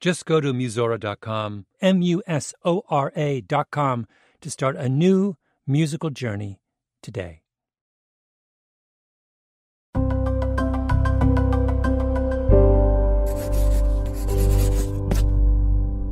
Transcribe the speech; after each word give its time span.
Just 0.00 0.26
go 0.26 0.40
to 0.40 0.52
Musora.com, 0.52 1.66
M 1.80 2.02
U 2.02 2.22
S 2.26 2.54
O 2.64 2.82
R 2.88 3.12
A.com, 3.16 4.06
to 4.40 4.50
start 4.50 4.76
a 4.76 4.88
new 4.88 5.36
musical 5.66 6.10
journey 6.10 6.60
today. 7.02 7.42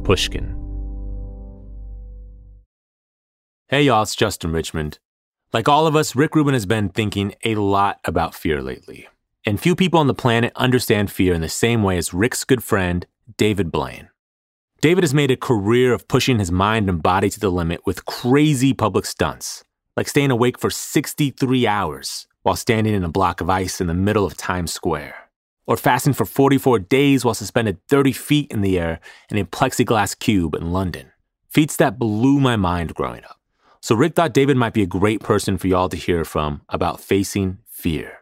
Pushkin. 0.04 0.60
Hey 3.68 3.84
y'all, 3.84 4.02
it's 4.02 4.14
Justin 4.14 4.52
Richmond. 4.52 4.98
Like 5.52 5.68
all 5.68 5.86
of 5.86 5.96
us, 5.96 6.14
Rick 6.14 6.36
Rubin 6.36 6.52
has 6.52 6.66
been 6.66 6.90
thinking 6.90 7.34
a 7.44 7.54
lot 7.54 8.00
about 8.04 8.34
fear 8.34 8.60
lately. 8.60 9.08
And 9.46 9.58
few 9.58 9.74
people 9.74 10.00
on 10.00 10.06
the 10.06 10.14
planet 10.14 10.52
understand 10.56 11.10
fear 11.10 11.32
in 11.32 11.40
the 11.40 11.48
same 11.48 11.82
way 11.82 11.96
as 11.96 12.12
Rick's 12.12 12.44
good 12.44 12.62
friend, 12.62 13.06
David 13.36 13.70
Blaine. 13.72 14.08
David 14.80 15.02
has 15.02 15.14
made 15.14 15.30
a 15.30 15.36
career 15.36 15.94
of 15.94 16.08
pushing 16.08 16.38
his 16.38 16.52
mind 16.52 16.88
and 16.88 17.02
body 17.02 17.30
to 17.30 17.40
the 17.40 17.50
limit 17.50 17.86
with 17.86 18.04
crazy 18.04 18.74
public 18.74 19.06
stunts, 19.06 19.64
like 19.96 20.08
staying 20.08 20.30
awake 20.30 20.58
for 20.58 20.68
63 20.68 21.66
hours 21.66 22.26
while 22.42 22.56
standing 22.56 22.92
in 22.92 23.04
a 23.04 23.08
block 23.08 23.40
of 23.40 23.48
ice 23.48 23.80
in 23.80 23.86
the 23.86 23.94
middle 23.94 24.26
of 24.26 24.36
Times 24.36 24.72
Square, 24.72 25.14
or 25.66 25.78
fasting 25.78 26.12
for 26.12 26.26
44 26.26 26.80
days 26.80 27.24
while 27.24 27.32
suspended 27.32 27.78
30 27.88 28.12
feet 28.12 28.50
in 28.50 28.60
the 28.60 28.78
air 28.78 29.00
in 29.30 29.38
a 29.38 29.44
plexiglass 29.44 30.18
cube 30.18 30.54
in 30.54 30.72
London. 30.72 31.10
Feats 31.48 31.76
that 31.76 31.98
blew 31.98 32.38
my 32.38 32.56
mind 32.56 32.94
growing 32.94 33.24
up. 33.24 33.40
So 33.80 33.94
Rick 33.94 34.14
thought 34.14 34.34
David 34.34 34.56
might 34.56 34.74
be 34.74 34.82
a 34.82 34.86
great 34.86 35.20
person 35.20 35.56
for 35.56 35.66
y'all 35.66 35.88
to 35.88 35.96
hear 35.96 36.24
from 36.24 36.60
about 36.68 37.00
facing 37.00 37.58
fear. 37.70 38.18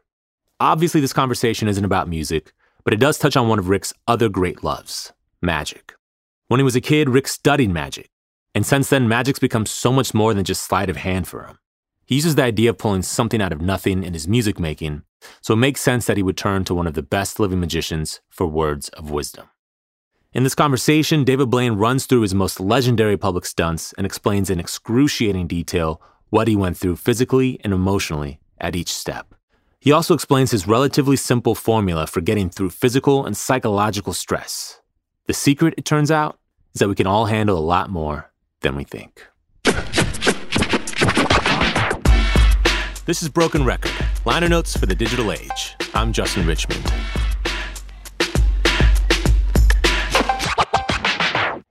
Obviously, 0.61 1.01
this 1.01 1.13
conversation 1.13 1.67
isn't 1.67 1.85
about 1.85 2.09
music, 2.09 2.53
but 2.85 2.93
it 2.93 3.01
does 3.01 3.19
touch 3.19 3.37
on 3.37 3.49
one 3.49 3.59
of 3.59 3.69
Rick's 3.69 3.93
other 4.07 4.29
great 4.29 4.63
loves 4.65 5.13
magic. 5.41 5.95
When 6.49 6.61
he 6.61 6.65
was 6.65 6.77
a 6.77 6.81
kid, 6.81 7.09
Rick 7.09 7.29
studied 7.29 7.71
magic. 7.71 8.09
And 8.55 8.67
since 8.67 8.91
then, 8.91 9.09
magic's 9.09 9.39
become 9.39 9.67
so 9.67 9.93
much 9.93 10.13
more 10.13 10.35
than 10.35 10.45
just 10.45 10.63
sleight 10.63 10.91
of 10.91 10.97
hand 10.97 11.27
for 11.27 11.45
him. 11.45 11.59
He 12.05 12.17
uses 12.17 12.35
the 12.35 12.45
idea 12.45 12.71
of 12.71 12.79
pulling 12.79 13.03
something 13.03 13.41
out 13.41 13.53
of 13.53 13.61
nothing 13.61 14.05
in 14.05 14.13
his 14.13 14.29
music 14.29 14.61
making, 14.61 15.03
so 15.41 15.55
it 15.55 15.59
makes 15.59 15.81
sense 15.81 16.07
that 16.07 16.17
he 16.17 16.23
would 16.23 16.37
turn 16.37 16.65
to 16.65 16.75
one 16.75 16.87
of 16.87 16.95
the 16.95 17.03
best 17.03 17.41
living 17.41 17.61
magicians 17.61 18.21
for 18.29 18.47
words 18.47 18.89
of 18.91 19.11
wisdom. 19.11 19.49
In 20.35 20.45
this 20.45 20.55
conversation, 20.55 21.25
David 21.25 21.51
Blaine 21.51 21.75
runs 21.75 22.07
through 22.07 22.23
his 22.23 22.35
most 22.35 22.59
legendary 22.59 23.17
public 23.17 23.45
stunts 23.47 23.93
and 23.95 24.05
explains 24.05 24.51
in 24.51 24.61
excruciating 24.61 25.47
detail 25.47 26.01
what 26.31 26.49
he 26.49 26.57
went 26.57 26.77
through 26.77 26.97
physically 26.97 27.61
and 27.63 27.73
emotionally 27.73 28.41
at 28.59 28.75
each 28.75 28.93
step. 28.93 29.35
He 29.83 29.91
also 29.91 30.15
explains 30.15 30.53
his 30.53 30.69
relatively 30.69 31.17
simple 31.17 31.57
formula 31.57 32.07
for 32.07 32.21
getting 32.21 32.49
through 32.49 32.71
physical 32.71 33.27
and 33.27 33.37
psychological 33.37 34.13
stress. 34.13 34.81
The 35.27 35.35
secret, 35.35 35.75
it 35.77 35.85
turns 35.85 36.09
out, 36.09 36.39
is 36.73 36.79
that 36.79 36.89
we 36.89 36.95
can 36.95 37.09
all 37.09 37.27
handle 37.27 37.59
a 37.59 37.67
lot 37.67 37.91
more 37.91 38.31
than 38.61 38.77
we 38.77 38.85
think. 38.85 39.27
This 43.07 43.25
is 43.25 43.29
Broken 43.29 43.65
Record, 43.65 43.91
liner 44.25 44.49
notes 44.49 44.77
for 44.77 44.87
the 44.87 44.95
digital 44.95 45.33
age. 45.33 45.75
I'm 45.95 46.13
Justin 46.13 46.47
Richmond. 46.47 46.89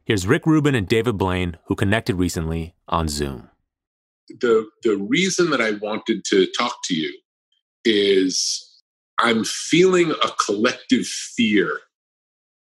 Here's 0.03 0.27
Rick 0.27 0.45
Rubin 0.45 0.75
and 0.75 0.85
David 0.85 1.17
Blaine, 1.17 1.55
who 1.67 1.75
connected 1.75 2.15
recently 2.15 2.75
on 2.89 3.07
Zoom. 3.07 3.47
The, 4.41 4.67
the 4.83 4.97
reason 4.97 5.49
that 5.51 5.61
I 5.61 5.71
wanted 5.71 6.25
to 6.25 6.45
talk 6.57 6.75
to 6.87 6.93
you 6.93 7.20
is 7.85 8.67
I'm 9.19 9.43
feeling 9.43 10.11
a 10.11 10.29
collective 10.45 11.05
fear 11.05 11.79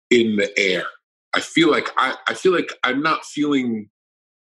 in 0.09 0.38
the 0.38 0.57
air. 0.57 0.85
I 1.34 1.41
feel 1.41 1.69
like 1.69 1.90
I, 1.97 2.16
I 2.28 2.34
feel 2.34 2.53
like 2.53 2.72
I'm 2.84 3.01
not 3.01 3.25
feeling 3.25 3.90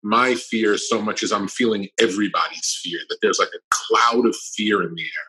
my 0.04 0.36
fear 0.36 0.78
so 0.78 1.02
much 1.02 1.24
as 1.24 1.32
I'm 1.32 1.48
feeling 1.48 1.88
everybody's 2.00 2.80
fear, 2.84 3.00
that 3.10 3.18
there's 3.22 3.40
like 3.40 3.50
a 3.50 3.60
cloud 3.72 4.28
of 4.28 4.36
fear 4.36 4.84
in 4.84 4.94
the 4.94 5.02
air. 5.02 5.26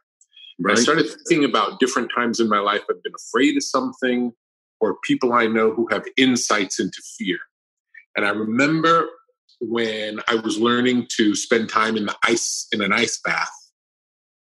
Right. 0.58 0.78
I 0.78 0.80
started 0.80 1.06
thinking 1.28 1.48
about 1.48 1.80
different 1.80 2.10
times 2.14 2.40
in 2.40 2.48
my 2.48 2.58
life 2.58 2.82
I've 2.90 3.02
been 3.02 3.12
afraid 3.16 3.56
of 3.56 3.62
something 3.62 4.32
or 4.80 4.96
people 5.04 5.32
I 5.32 5.46
know 5.46 5.72
who 5.72 5.86
have 5.90 6.04
insights 6.16 6.80
into 6.80 7.00
fear. 7.18 7.38
And 8.16 8.26
I 8.26 8.30
remember 8.30 9.06
when 9.60 10.20
I 10.28 10.34
was 10.34 10.58
learning 10.58 11.08
to 11.16 11.34
spend 11.34 11.68
time 11.68 11.96
in 11.96 12.06
the 12.06 12.16
ice 12.24 12.66
in 12.72 12.82
an 12.82 12.92
ice 12.92 13.20
bath 13.24 13.65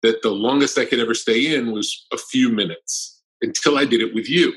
that 0.03 0.23
the 0.23 0.31
longest 0.31 0.79
I 0.79 0.85
could 0.85 1.01
ever 1.01 1.15
stay 1.15 1.55
in 1.55 1.73
was 1.73 2.07
a 2.13 2.19
few 2.19 2.51
minutes 2.51 3.23
until 3.43 3.79
I 3.79 3.85
did 3.85 4.01
it 4.01 4.15
with 4.15 4.29
you. 4.29 4.55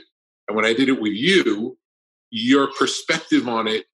And 0.48 0.56
when 0.56 0.66
I 0.66 0.74
did 0.74 0.90
it 0.90 1.02
with 1.02 1.14
you, 1.14 1.78
your 2.30 2.70
perspective 2.78 3.48
on 3.48 3.68
it 3.68 3.86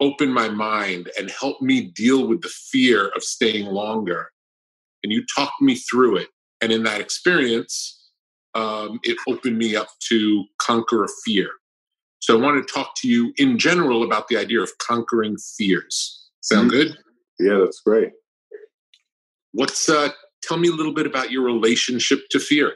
opened 0.00 0.34
my 0.34 0.48
mind 0.48 1.10
and 1.18 1.30
helped 1.30 1.62
me 1.62 1.92
deal 1.94 2.26
with 2.26 2.42
the 2.42 2.52
fear 2.70 3.08
of 3.16 3.22
staying 3.22 3.66
longer. 3.66 4.30
And 5.02 5.12
you 5.12 5.24
talked 5.34 5.60
me 5.60 5.76
through 5.76 6.16
it. 6.16 6.28
And 6.60 6.72
in 6.72 6.82
that 6.84 7.00
experience, 7.00 8.10
um, 8.54 9.00
it 9.02 9.16
opened 9.28 9.58
me 9.58 9.74
up 9.76 9.88
to 10.08 10.44
conquer 10.58 11.04
a 11.04 11.08
fear. 11.24 11.48
So 12.20 12.38
I 12.38 12.40
want 12.40 12.64
to 12.64 12.72
talk 12.72 12.94
to 12.98 13.08
you 13.08 13.32
in 13.36 13.58
general 13.58 14.04
about 14.04 14.28
the 14.28 14.36
idea 14.36 14.60
of 14.60 14.70
conquering 14.78 15.36
fears. 15.56 16.28
Sound 16.40 16.70
mm-hmm. 16.70 16.88
good? 16.88 16.98
Yeah, 17.40 17.58
that's 17.58 17.80
great. 17.80 18.10
What's 19.52 19.88
uh, 19.88 20.10
tell 20.42 20.56
me 20.56 20.68
a 20.68 20.72
little 20.72 20.92
bit 20.92 21.06
about 21.06 21.30
your 21.30 21.44
relationship 21.44 22.28
to 22.30 22.38
fear? 22.38 22.74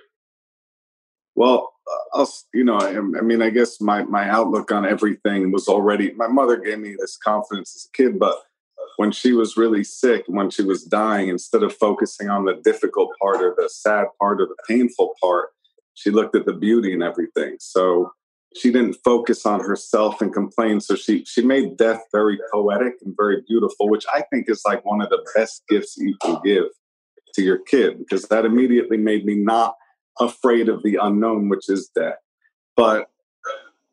Well, 1.34 1.72
uh, 1.86 2.18
I'll, 2.18 2.32
you 2.54 2.64
know, 2.64 2.76
I, 2.76 2.96
I, 2.96 3.22
mean, 3.22 3.42
I 3.42 3.50
guess 3.50 3.80
my 3.80 4.02
my 4.04 4.28
outlook 4.28 4.72
on 4.72 4.86
everything 4.86 5.52
was 5.52 5.68
already. 5.68 6.12
My 6.14 6.28
mother 6.28 6.56
gave 6.56 6.78
me 6.78 6.96
this 6.98 7.16
confidence 7.16 7.76
as 7.76 7.88
a 7.88 7.96
kid, 7.96 8.18
but 8.18 8.36
when 8.96 9.12
she 9.12 9.32
was 9.32 9.56
really 9.56 9.84
sick, 9.84 10.24
when 10.26 10.48
she 10.48 10.62
was 10.62 10.84
dying, 10.84 11.28
instead 11.28 11.62
of 11.62 11.76
focusing 11.76 12.30
on 12.30 12.46
the 12.46 12.54
difficult 12.64 13.10
part 13.20 13.42
or 13.42 13.54
the 13.56 13.68
sad 13.68 14.06
part 14.18 14.40
or 14.40 14.46
the 14.46 14.56
painful 14.66 15.14
part, 15.20 15.50
she 15.94 16.10
looked 16.10 16.34
at 16.34 16.46
the 16.46 16.54
beauty 16.54 16.92
in 16.92 17.02
everything. 17.02 17.56
So 17.60 18.10
she 18.56 18.72
didn't 18.72 18.96
focus 19.04 19.44
on 19.44 19.60
herself 19.60 20.22
and 20.22 20.32
complain. 20.32 20.80
So 20.80 20.96
she 20.96 21.24
she 21.26 21.42
made 21.42 21.76
death 21.76 22.02
very 22.12 22.38
poetic 22.50 22.94
and 23.04 23.14
very 23.16 23.42
beautiful, 23.46 23.90
which 23.90 24.06
I 24.12 24.22
think 24.30 24.48
is 24.48 24.62
like 24.66 24.84
one 24.84 25.02
of 25.02 25.10
the 25.10 25.24
best 25.34 25.62
gifts 25.68 25.96
you 25.98 26.16
can 26.22 26.40
give 26.42 26.64
to 27.36 27.42
your 27.42 27.58
kid 27.58 27.98
because 27.98 28.24
that 28.24 28.44
immediately 28.44 28.96
made 28.96 29.24
me 29.24 29.34
not 29.34 29.76
afraid 30.20 30.68
of 30.68 30.82
the 30.82 30.98
unknown, 31.00 31.48
which 31.48 31.68
is 31.68 31.90
death. 31.94 32.18
But 32.76 33.08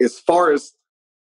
as 0.01 0.19
far 0.19 0.51
as 0.51 0.73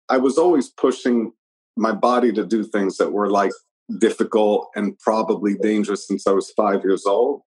I 0.08 0.18
was 0.18 0.38
always 0.38 0.68
pushing 0.68 1.32
my 1.76 1.92
body 1.92 2.32
to 2.32 2.44
do 2.44 2.64
things 2.64 2.96
that 2.98 3.12
were 3.12 3.30
like 3.30 3.52
difficult 3.98 4.70
and 4.74 4.98
probably 4.98 5.54
dangerous 5.54 6.06
since 6.06 6.26
I 6.26 6.32
was 6.32 6.50
five 6.50 6.82
years 6.84 7.06
old. 7.06 7.42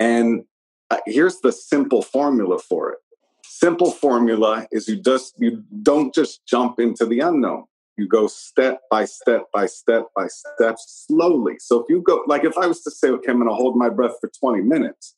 And 0.00 0.44
uh, 0.90 0.98
here's 1.06 1.40
the 1.40 1.52
simple 1.52 2.02
formula 2.02 2.58
for 2.58 2.92
it. 2.92 2.98
Simple 3.44 3.90
formula 3.90 4.66
is 4.72 4.88
you 4.88 4.96
just 4.96 5.34
you 5.38 5.62
don't 5.82 6.14
just 6.14 6.44
jump 6.46 6.80
into 6.80 7.06
the 7.06 7.20
unknown. 7.20 7.64
You 7.96 8.08
go 8.08 8.26
step 8.26 8.80
by 8.90 9.04
step 9.04 9.44
by 9.52 9.66
step 9.66 10.06
by 10.16 10.26
step 10.28 10.76
slowly. 10.78 11.56
So 11.58 11.80
if 11.80 11.86
you 11.88 12.02
go 12.02 12.22
like 12.26 12.44
if 12.44 12.56
I 12.56 12.66
was 12.66 12.82
to 12.84 12.90
say, 12.90 13.08
okay, 13.08 13.30
I'm 13.30 13.38
gonna 13.38 13.54
hold 13.54 13.76
my 13.76 13.88
breath 13.88 14.14
for 14.20 14.30
20 14.40 14.62
minutes, 14.62 15.14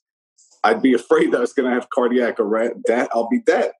I'd 0.64 0.82
be 0.82 0.94
afraid 1.00 1.32
that 1.32 1.38
I 1.38 1.40
was 1.40 1.52
gonna 1.52 1.72
have 1.72 1.88
cardiac 1.90 2.40
arrest, 2.40 2.74
death, 2.86 3.08
I'll 3.12 3.28
be 3.28 3.40
dead. 3.40 3.72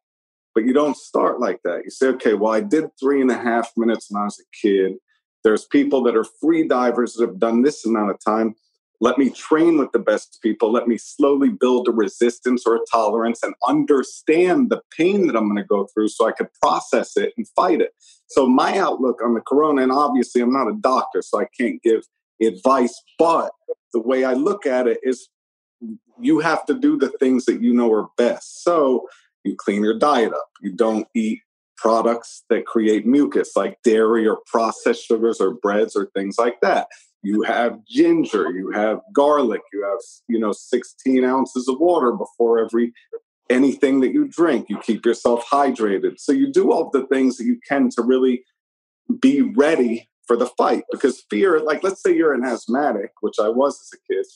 But 0.55 0.65
you 0.65 0.73
don't 0.73 0.97
start 0.97 1.41
like 1.41 1.61
that. 1.65 1.83
You 1.85 1.91
say, 1.91 2.07
okay, 2.09 2.35
well, 2.35 2.53
I 2.53 2.61
did 2.61 2.85
three 3.01 3.21
and 3.21 3.31
a 3.31 3.37
half 3.37 3.73
minutes 3.77 4.07
when 4.09 4.23
I 4.23 4.27
was 4.27 4.41
a 4.41 4.57
kid. 4.57 4.95
There's 5.43 5.65
people 5.65 6.03
that 6.05 6.17
are 6.17 6.25
free 6.41 6.67
divers 6.67 7.15
that 7.15 7.27
have 7.27 7.41
done 7.41 7.63
this 7.63 7.85
amount 7.85 8.11
of 8.11 8.19
time. 8.25 8.55
Let 9.01 9.19
me 9.19 9.29
train 9.31 9.79
with 9.79 9.91
the 9.93 9.99
best 9.99 10.39
people. 10.43 10.73
Let 10.73 10.87
me 10.89 10.97
slowly 10.97 11.51
build 11.51 11.89
a 11.89 11.91
resistance 11.91 12.63
or 12.67 12.77
a 12.77 12.81
tolerance 12.91 13.43
and 13.43 13.55
understand 13.67 14.71
the 14.71 14.81
pain 14.97 15.27
that 15.27 15.37
I'm 15.37 15.45
going 15.45 15.57
to 15.57 15.65
go 15.65 15.87
through 15.93 16.09
so 16.09 16.27
I 16.27 16.33
could 16.33 16.49
process 16.63 17.17
it 17.17 17.35
and 17.37 17.47
fight 17.49 17.81
it. 17.81 17.91
So, 18.27 18.47
my 18.47 18.79
outlook 18.79 19.21
on 19.23 19.35
the 19.35 19.41
corona, 19.41 19.83
and 19.83 19.93
obviously 19.93 20.41
I'm 20.41 20.53
not 20.53 20.69
a 20.69 20.77
doctor, 20.81 21.23
so 21.23 21.41
I 21.41 21.47
can't 21.59 21.83
give 21.83 22.03
advice, 22.43 22.95
but 23.19 23.53
the 23.93 24.01
way 24.01 24.25
I 24.25 24.35
look 24.35 24.67
at 24.67 24.87
it 24.87 24.99
is 25.03 25.29
you 26.21 26.41
have 26.41 26.65
to 26.67 26.75
do 26.75 26.97
the 26.97 27.11
things 27.21 27.45
that 27.45 27.63
you 27.63 27.73
know 27.73 27.93
are 27.93 28.09
best. 28.17 28.63
So, 28.63 29.07
you 29.45 29.57
clean 29.57 29.85
your 29.85 29.99
diet 29.99 30.33
up. 30.33 30.49
You 30.63 30.73
don't 30.73 31.07
eat 31.15 31.41
products 31.77 32.45
that 32.51 32.67
create 32.67 33.07
mucus 33.07 33.53
like 33.57 33.77
dairy 33.85 34.27
or 34.27 34.39
processed 34.47 35.05
sugars 35.07 35.41
or 35.41 35.55
breads 35.55 35.95
or 35.95 36.09
things 36.15 36.37
like 36.39 36.61
that. 36.63 36.87
You 37.23 37.43
have 37.43 37.85
ginger, 37.87 38.51
you 38.51 38.71
have 38.73 39.01
garlic, 39.15 39.63
you 39.73 39.83
have, 39.85 39.99
you 40.29 40.39
know, 40.39 40.53
16 40.53 41.25
ounces 41.25 41.69
of 41.69 41.81
water 41.81 42.13
before 42.13 42.59
every 42.59 42.93
anything 43.51 44.01
that 44.01 44.13
you 44.13 44.29
drink. 44.29 44.67
You 44.69 44.79
keep 44.79 45.05
yourself 45.05 45.45
hydrated. 45.51 46.19
So 46.19 46.33
you 46.33 46.51
do 46.51 46.73
all 46.73 46.91
the 46.91 47.07
things 47.07 47.37
that 47.37 47.45
you 47.45 47.59
can 47.69 47.91
to 47.91 48.03
really 48.03 48.45
be 49.21 49.43
ready 49.43 50.09
for 50.27 50.37
the 50.37 50.47
fight 50.47 50.85
because 50.91 51.23
fear, 51.29 51.61
like 51.61 51.83
let's 51.83 52.03
say 52.03 52.15
you're 52.17 52.33
an 52.33 52.45
asthmatic, 52.45 53.13
which 53.21 53.37
I 53.41 53.49
was 53.49 53.79
as 53.81 53.99
a 53.99 54.13
kid, 54.13 54.27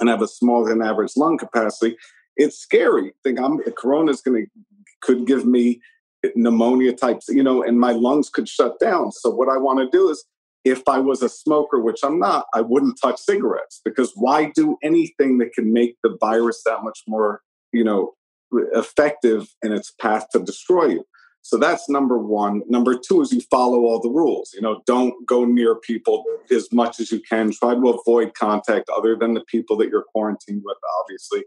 and 0.00 0.08
have 0.08 0.22
a 0.22 0.28
smaller 0.28 0.68
than 0.68 0.82
average 0.82 1.12
lung 1.16 1.36
capacity, 1.36 1.96
it's 2.36 2.58
scary. 2.58 3.12
Think 3.24 3.38
I'm 3.38 3.58
corona 3.72 4.12
is 4.12 4.20
going 4.20 4.46
to 4.46 4.50
could 5.00 5.26
give 5.26 5.46
me 5.46 5.80
pneumonia 6.34 6.92
types, 6.92 7.28
you 7.28 7.42
know, 7.42 7.62
and 7.62 7.78
my 7.78 7.92
lungs 7.92 8.28
could 8.28 8.48
shut 8.48 8.78
down. 8.80 9.12
So 9.12 9.30
what 9.30 9.48
I 9.48 9.56
want 9.56 9.78
to 9.78 9.96
do 9.96 10.10
is 10.10 10.24
if 10.64 10.82
I 10.88 10.98
was 10.98 11.22
a 11.22 11.28
smoker, 11.28 11.80
which 11.80 12.00
I'm 12.02 12.18
not, 12.18 12.46
I 12.54 12.60
wouldn't 12.60 12.98
touch 13.00 13.20
cigarettes 13.20 13.80
because 13.84 14.12
why 14.16 14.50
do 14.54 14.76
anything 14.82 15.38
that 15.38 15.52
can 15.52 15.72
make 15.72 15.96
the 16.02 16.16
virus 16.20 16.62
that 16.66 16.82
much 16.82 17.00
more, 17.06 17.42
you 17.72 17.84
know, 17.84 18.12
effective 18.52 19.48
in 19.62 19.72
its 19.72 19.90
path 19.90 20.26
to 20.32 20.40
destroy 20.40 20.86
you? 20.86 21.04
So 21.42 21.56
that's 21.56 21.88
number 21.88 22.18
one. 22.18 22.62
Number 22.68 22.98
two 22.98 23.22
is 23.22 23.32
you 23.32 23.40
follow 23.50 23.80
all 23.80 24.00
the 24.00 24.10
rules. 24.10 24.50
You 24.54 24.60
know, 24.60 24.82
don't 24.86 25.14
go 25.26 25.44
near 25.44 25.76
people 25.76 26.24
as 26.50 26.70
much 26.72 27.00
as 27.00 27.10
you 27.10 27.20
can. 27.20 27.52
Try 27.52 27.74
to 27.74 27.88
avoid 27.88 28.34
contact 28.34 28.90
other 28.94 29.16
than 29.16 29.34
the 29.34 29.44
people 29.46 29.76
that 29.78 29.88
you're 29.88 30.04
quarantined 30.12 30.62
with, 30.64 30.76
obviously. 31.00 31.44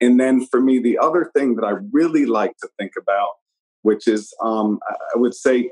And 0.00 0.18
then 0.18 0.46
for 0.46 0.60
me, 0.60 0.80
the 0.80 0.98
other 0.98 1.30
thing 1.36 1.54
that 1.54 1.64
I 1.64 1.74
really 1.92 2.26
like 2.26 2.56
to 2.62 2.68
think 2.78 2.92
about, 3.00 3.28
which 3.82 4.08
is 4.08 4.34
um, 4.42 4.80
I 4.88 5.18
would 5.18 5.34
say, 5.34 5.70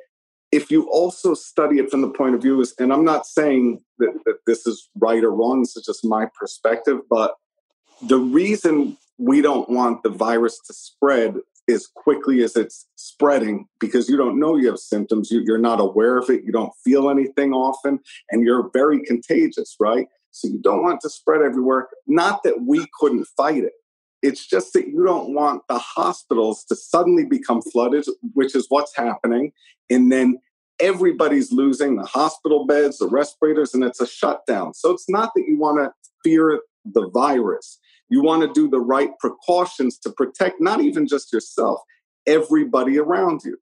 if 0.52 0.70
you 0.70 0.88
also 0.90 1.34
study 1.34 1.78
it 1.78 1.90
from 1.90 2.02
the 2.02 2.10
point 2.10 2.34
of 2.34 2.42
view 2.42 2.60
is, 2.60 2.74
and 2.78 2.92
I'm 2.92 3.04
not 3.04 3.26
saying 3.26 3.80
that, 3.98 4.12
that 4.26 4.36
this 4.46 4.66
is 4.66 4.90
right 4.96 5.24
or 5.24 5.32
wrong, 5.32 5.62
this 5.62 5.76
is 5.76 5.84
just 5.84 6.04
my 6.04 6.28
perspective, 6.38 7.00
but 7.08 7.34
the 8.02 8.18
reason 8.18 8.98
we 9.18 9.42
don't 9.42 9.68
want 9.68 10.02
the 10.02 10.10
virus 10.10 10.58
to 10.66 10.72
spread 10.72 11.36
as 11.70 11.86
quickly 11.94 12.42
as 12.42 12.56
it's 12.56 12.88
spreading 12.96 13.66
because 13.78 14.08
you 14.08 14.16
don't 14.16 14.38
know 14.38 14.56
you 14.56 14.68
have 14.68 14.78
symptoms. 14.78 15.30
You, 15.30 15.44
are 15.54 15.58
not 15.58 15.80
aware 15.80 16.18
of 16.18 16.28
it. 16.28 16.44
You 16.44 16.52
don't 16.52 16.72
feel 16.84 17.08
anything 17.08 17.52
often, 17.52 18.00
and 18.30 18.44
you're 18.44 18.70
very 18.72 19.02
contagious, 19.04 19.76
right? 19.78 20.06
So 20.32 20.48
you 20.48 20.60
don't 20.60 20.82
want 20.82 21.00
to 21.02 21.10
spread 21.10 21.42
everywhere. 21.42 21.88
Not 22.06 22.42
that 22.42 22.62
we 22.66 22.86
couldn't 22.98 23.26
fight 23.36 23.64
it. 23.64 23.72
It's 24.22 24.46
just 24.46 24.72
that 24.72 24.88
you 24.88 25.04
don't 25.04 25.34
want 25.34 25.62
the 25.68 25.78
hospitals 25.78 26.64
to 26.64 26.76
suddenly 26.76 27.24
become 27.24 27.60
flooded, 27.60 28.04
which 28.34 28.54
is 28.54 28.66
what's 28.68 28.96
happening. 28.96 29.52
And 29.90 30.10
then 30.10 30.38
everybody's 30.80 31.52
losing 31.52 31.96
the 31.96 32.04
hospital 32.04 32.66
beds, 32.66 32.98
the 32.98 33.08
respirators, 33.08 33.74
and 33.74 33.84
it's 33.84 34.00
a 34.00 34.06
shutdown. 34.06 34.74
So 34.74 34.90
it's 34.90 35.08
not 35.08 35.32
that 35.34 35.44
you 35.46 35.58
want 35.58 35.78
to 35.78 35.92
fear 36.24 36.60
the 36.84 37.08
virus. 37.10 37.78
You 38.12 38.22
want 38.22 38.42
to 38.42 38.52
do 38.52 38.68
the 38.68 38.78
right 38.78 39.08
precautions 39.20 39.98
to 40.00 40.10
protect 40.10 40.60
not 40.60 40.82
even 40.82 41.08
just 41.08 41.32
yourself, 41.32 41.80
everybody 42.26 42.98
around 42.98 43.40
you. 43.42 43.56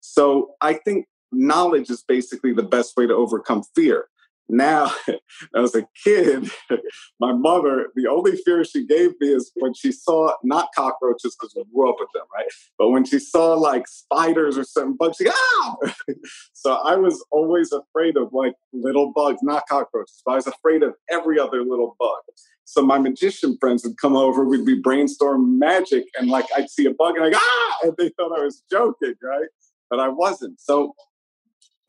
So 0.00 0.50
I 0.60 0.74
think 0.74 1.06
knowledge 1.32 1.90
is 1.90 2.04
basically 2.06 2.52
the 2.52 2.62
best 2.62 2.96
way 2.96 3.08
to 3.08 3.12
overcome 3.12 3.64
fear. 3.74 4.06
Now, 4.48 4.92
as 5.56 5.74
a 5.74 5.88
kid, 6.04 6.48
my 7.20 7.32
mother, 7.32 7.88
the 7.96 8.06
only 8.06 8.36
fear 8.36 8.62
she 8.62 8.86
gave 8.86 9.10
me 9.20 9.26
is 9.26 9.50
when 9.56 9.74
she 9.74 9.90
saw 9.90 10.30
not 10.44 10.68
cockroaches 10.72 11.36
because 11.36 11.52
we 11.56 11.64
grew 11.74 11.90
up 11.90 11.96
with 11.98 12.10
them, 12.14 12.26
right? 12.32 12.46
But 12.78 12.90
when 12.90 13.04
she 13.04 13.18
saw 13.18 13.54
like 13.54 13.88
spiders 13.88 14.56
or 14.56 14.62
certain 14.62 14.94
bugs, 14.96 15.16
she 15.16 15.28
ah! 15.28 15.76
so 16.52 16.74
I 16.74 16.94
was 16.94 17.24
always 17.32 17.72
afraid 17.72 18.16
of 18.16 18.32
like 18.32 18.54
little 18.72 19.12
bugs, 19.12 19.40
not 19.42 19.64
cockroaches, 19.68 20.22
but 20.24 20.30
I 20.30 20.36
was 20.36 20.46
afraid 20.46 20.84
of 20.84 20.94
every 21.10 21.40
other 21.40 21.64
little 21.64 21.96
bug. 21.98 22.20
So 22.66 22.82
my 22.82 22.98
magician 22.98 23.56
friends 23.60 23.84
would 23.84 23.96
come 23.96 24.16
over, 24.16 24.44
we'd 24.44 24.66
be 24.66 24.74
brainstorm 24.74 25.56
magic, 25.58 26.04
and 26.18 26.28
like 26.28 26.46
I'd 26.54 26.68
see 26.68 26.84
a 26.86 26.90
bug 26.92 27.14
and 27.14 27.24
I 27.24 27.30
go, 27.30 27.38
ah, 27.40 27.76
and 27.84 27.94
they 27.96 28.10
thought 28.10 28.36
I 28.36 28.42
was 28.44 28.64
joking, 28.70 29.14
right? 29.22 29.48
But 29.88 30.00
I 30.00 30.08
wasn't. 30.08 30.60
So 30.60 30.94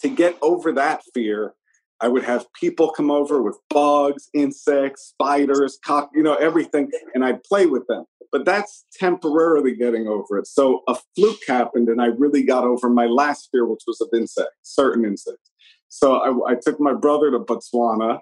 to 0.01 0.07
get 0.07 0.37
over 0.43 0.71
that 0.73 1.01
fear, 1.15 1.55
I 1.99 2.07
would 2.07 2.23
have 2.23 2.45
people 2.53 2.91
come 2.91 3.09
over 3.09 3.41
with 3.41 3.57
bugs, 3.71 4.29
insects, 4.35 5.01
spiders, 5.07 5.79
cock, 5.83 6.11
you 6.13 6.21
know, 6.21 6.35
everything, 6.35 6.91
and 7.15 7.25
I'd 7.25 7.43
play 7.43 7.65
with 7.65 7.87
them. 7.87 8.05
But 8.31 8.45
that's 8.45 8.85
temporarily 8.93 9.75
getting 9.75 10.07
over 10.07 10.37
it. 10.37 10.45
So 10.45 10.83
a 10.87 10.95
fluke 11.15 11.41
happened, 11.47 11.89
and 11.89 11.99
I 11.99 12.07
really 12.07 12.43
got 12.43 12.65
over 12.65 12.87
my 12.87 13.07
last 13.07 13.49
fear, 13.51 13.65
which 13.65 13.81
was 13.87 13.99
of 13.99 14.09
insects, 14.13 14.53
certain 14.61 15.05
insects. 15.05 15.49
So 15.89 16.17
I, 16.17 16.51
I 16.51 16.55
took 16.55 16.79
my 16.79 16.93
brother 16.93 17.31
to 17.31 17.39
Botswana, 17.39 18.19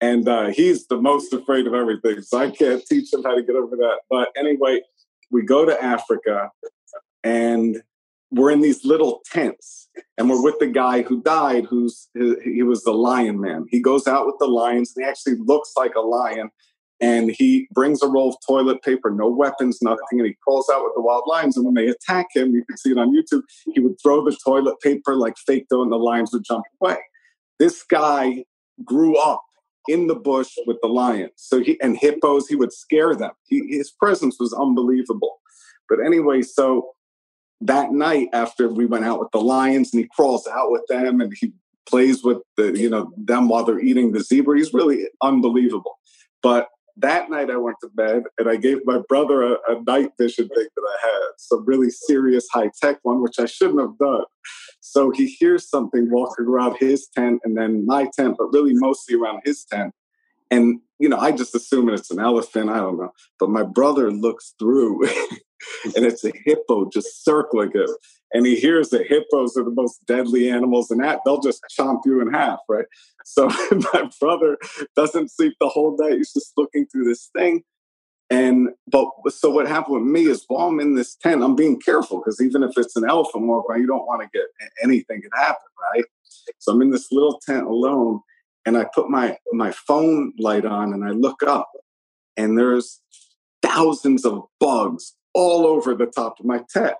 and 0.00 0.28
uh, 0.28 0.46
he's 0.46 0.86
the 0.86 1.00
most 1.00 1.32
afraid 1.32 1.66
of 1.66 1.74
everything. 1.74 2.22
So 2.22 2.38
I 2.38 2.50
can't 2.50 2.84
teach 2.86 3.12
him 3.12 3.22
how 3.24 3.34
to 3.34 3.42
get 3.42 3.56
over 3.56 3.76
that. 3.76 4.00
But 4.08 4.28
anyway, 4.36 4.80
we 5.30 5.42
go 5.42 5.64
to 5.64 5.82
Africa 5.82 6.50
and 7.24 7.82
we're 8.30 8.50
in 8.50 8.60
these 8.60 8.84
little 8.84 9.22
tents 9.30 9.88
and 10.16 10.28
we're 10.28 10.42
with 10.42 10.58
the 10.58 10.66
guy 10.66 11.02
who 11.02 11.22
died 11.22 11.64
who's 11.64 12.08
he 12.44 12.62
was 12.62 12.82
the 12.84 12.92
lion 12.92 13.40
man 13.40 13.64
he 13.70 13.80
goes 13.80 14.06
out 14.06 14.26
with 14.26 14.36
the 14.38 14.46
lions 14.46 14.92
and 14.94 15.04
he 15.04 15.08
actually 15.08 15.36
looks 15.36 15.72
like 15.76 15.94
a 15.94 16.00
lion 16.00 16.50
and 17.00 17.30
he 17.30 17.66
brings 17.72 18.02
a 18.02 18.08
roll 18.08 18.30
of 18.30 18.36
toilet 18.46 18.82
paper 18.82 19.10
no 19.10 19.28
weapons 19.28 19.78
nothing 19.80 20.04
and 20.12 20.26
he 20.26 20.36
crawls 20.46 20.70
out 20.72 20.82
with 20.82 20.92
the 20.94 21.00
wild 21.00 21.24
lions 21.26 21.56
and 21.56 21.64
when 21.64 21.74
they 21.74 21.88
attack 21.88 22.26
him 22.34 22.54
you 22.54 22.64
can 22.66 22.76
see 22.76 22.90
it 22.90 22.98
on 22.98 23.14
youtube 23.14 23.42
he 23.72 23.80
would 23.80 23.96
throw 24.02 24.22
the 24.22 24.36
toilet 24.44 24.78
paper 24.82 25.16
like 25.16 25.34
fake 25.46 25.66
dough 25.70 25.82
and 25.82 25.90
the 25.90 25.96
lions 25.96 26.30
would 26.32 26.44
jump 26.44 26.64
away 26.82 26.96
this 27.58 27.82
guy 27.82 28.44
grew 28.84 29.16
up 29.16 29.42
in 29.88 30.06
the 30.06 30.14
bush 30.14 30.54
with 30.66 30.78
the 30.82 30.88
lions. 30.88 31.32
So 31.36 31.60
he 31.60 31.80
and 31.80 31.96
hippos, 31.96 32.48
he 32.48 32.56
would 32.56 32.72
scare 32.72 33.14
them. 33.14 33.32
He, 33.46 33.66
his 33.68 33.90
presence 33.90 34.36
was 34.38 34.52
unbelievable. 34.52 35.40
But 35.88 36.00
anyway, 36.04 36.42
so 36.42 36.90
that 37.60 37.92
night 37.92 38.28
after 38.32 38.68
we 38.68 38.86
went 38.86 39.04
out 39.04 39.18
with 39.18 39.30
the 39.32 39.40
lions 39.40 39.92
and 39.92 40.02
he 40.02 40.08
crawls 40.14 40.46
out 40.46 40.70
with 40.70 40.82
them 40.88 41.20
and 41.20 41.32
he 41.40 41.52
plays 41.88 42.22
with 42.22 42.38
the 42.56 42.78
you 42.78 42.90
know 42.90 43.10
them 43.16 43.48
while 43.48 43.64
they're 43.64 43.80
eating 43.80 44.12
the 44.12 44.20
zebra 44.20 44.56
he's 44.56 44.74
really 44.74 45.06
unbelievable 45.22 45.98
but 46.42 46.68
that 46.98 47.30
night 47.30 47.50
I 47.50 47.56
went 47.56 47.76
to 47.82 47.88
bed 47.88 48.24
and 48.38 48.48
I 48.48 48.56
gave 48.56 48.78
my 48.84 49.00
brother 49.08 49.42
a, 49.42 49.56
a 49.68 49.82
night 49.86 50.10
vision 50.18 50.48
thing 50.48 50.66
that 50.74 50.82
I 50.82 51.06
had, 51.06 51.30
some 51.38 51.64
really 51.64 51.90
serious 51.90 52.46
high 52.52 52.70
tech 52.80 52.98
one, 53.02 53.22
which 53.22 53.38
I 53.38 53.46
shouldn't 53.46 53.80
have 53.80 53.96
done. 53.98 54.24
So 54.80 55.10
he 55.10 55.26
hears 55.26 55.68
something 55.68 56.10
walking 56.10 56.46
around 56.46 56.76
his 56.78 57.08
tent 57.08 57.40
and 57.44 57.56
then 57.56 57.86
my 57.86 58.08
tent, 58.16 58.36
but 58.38 58.52
really 58.52 58.74
mostly 58.74 59.16
around 59.16 59.42
his 59.44 59.64
tent. 59.64 59.94
And, 60.50 60.80
you 60.98 61.08
know, 61.08 61.18
I 61.18 61.32
just 61.32 61.54
assume 61.54 61.88
it's 61.88 62.10
an 62.10 62.20
elephant. 62.20 62.70
I 62.70 62.78
don't 62.78 62.98
know. 62.98 63.12
But 63.38 63.50
my 63.50 63.62
brother 63.62 64.10
looks 64.10 64.54
through 64.58 65.04
and 65.84 66.04
it's 66.04 66.24
a 66.24 66.32
hippo 66.44 66.88
just 66.90 67.24
circling 67.24 67.72
him. 67.72 67.88
And 68.32 68.46
he 68.46 68.56
hears 68.56 68.90
that 68.90 69.06
hippos 69.06 69.56
are 69.56 69.64
the 69.64 69.70
most 69.70 70.04
deadly 70.06 70.50
animals 70.50 70.90
and 70.90 71.02
that 71.02 71.20
they'll 71.24 71.40
just 71.40 71.64
chomp 71.78 72.00
you 72.04 72.20
in 72.20 72.32
half, 72.32 72.58
right? 72.68 72.84
So 73.24 73.48
my 73.92 74.10
brother 74.20 74.58
doesn't 74.96 75.30
sleep 75.30 75.54
the 75.60 75.68
whole 75.68 75.96
night. 75.98 76.18
He's 76.18 76.32
just 76.32 76.52
looking 76.56 76.86
through 76.86 77.04
this 77.04 77.30
thing. 77.36 77.62
And 78.30 78.68
but 78.86 79.08
so 79.30 79.50
what 79.50 79.66
happened 79.66 79.96
with 79.96 80.04
me 80.04 80.26
is 80.26 80.44
while 80.48 80.68
I'm 80.68 80.80
in 80.80 80.94
this 80.94 81.16
tent, 81.16 81.42
I'm 81.42 81.56
being 81.56 81.80
careful 81.80 82.18
because 82.18 82.40
even 82.42 82.62
if 82.62 82.72
it's 82.76 82.96
an 82.96 83.08
elephant 83.08 83.46
walk 83.46 83.64
you 83.76 83.86
don't 83.86 84.06
want 84.06 84.20
to 84.20 84.28
get 84.32 84.46
anything 84.82 85.22
can 85.22 85.30
happen, 85.34 85.56
right? 85.94 86.04
So 86.58 86.72
I'm 86.72 86.82
in 86.82 86.90
this 86.90 87.10
little 87.10 87.40
tent 87.46 87.66
alone, 87.66 88.20
and 88.66 88.76
I 88.76 88.86
put 88.94 89.08
my 89.08 89.38
my 89.52 89.72
phone 89.72 90.34
light 90.38 90.66
on 90.66 90.92
and 90.92 91.04
I 91.04 91.10
look 91.10 91.42
up, 91.42 91.70
and 92.36 92.58
there's 92.58 93.00
thousands 93.62 94.26
of 94.26 94.42
bugs 94.60 95.14
all 95.32 95.66
over 95.66 95.94
the 95.94 96.06
top 96.06 96.38
of 96.38 96.44
my 96.44 96.62
tent. 96.70 96.96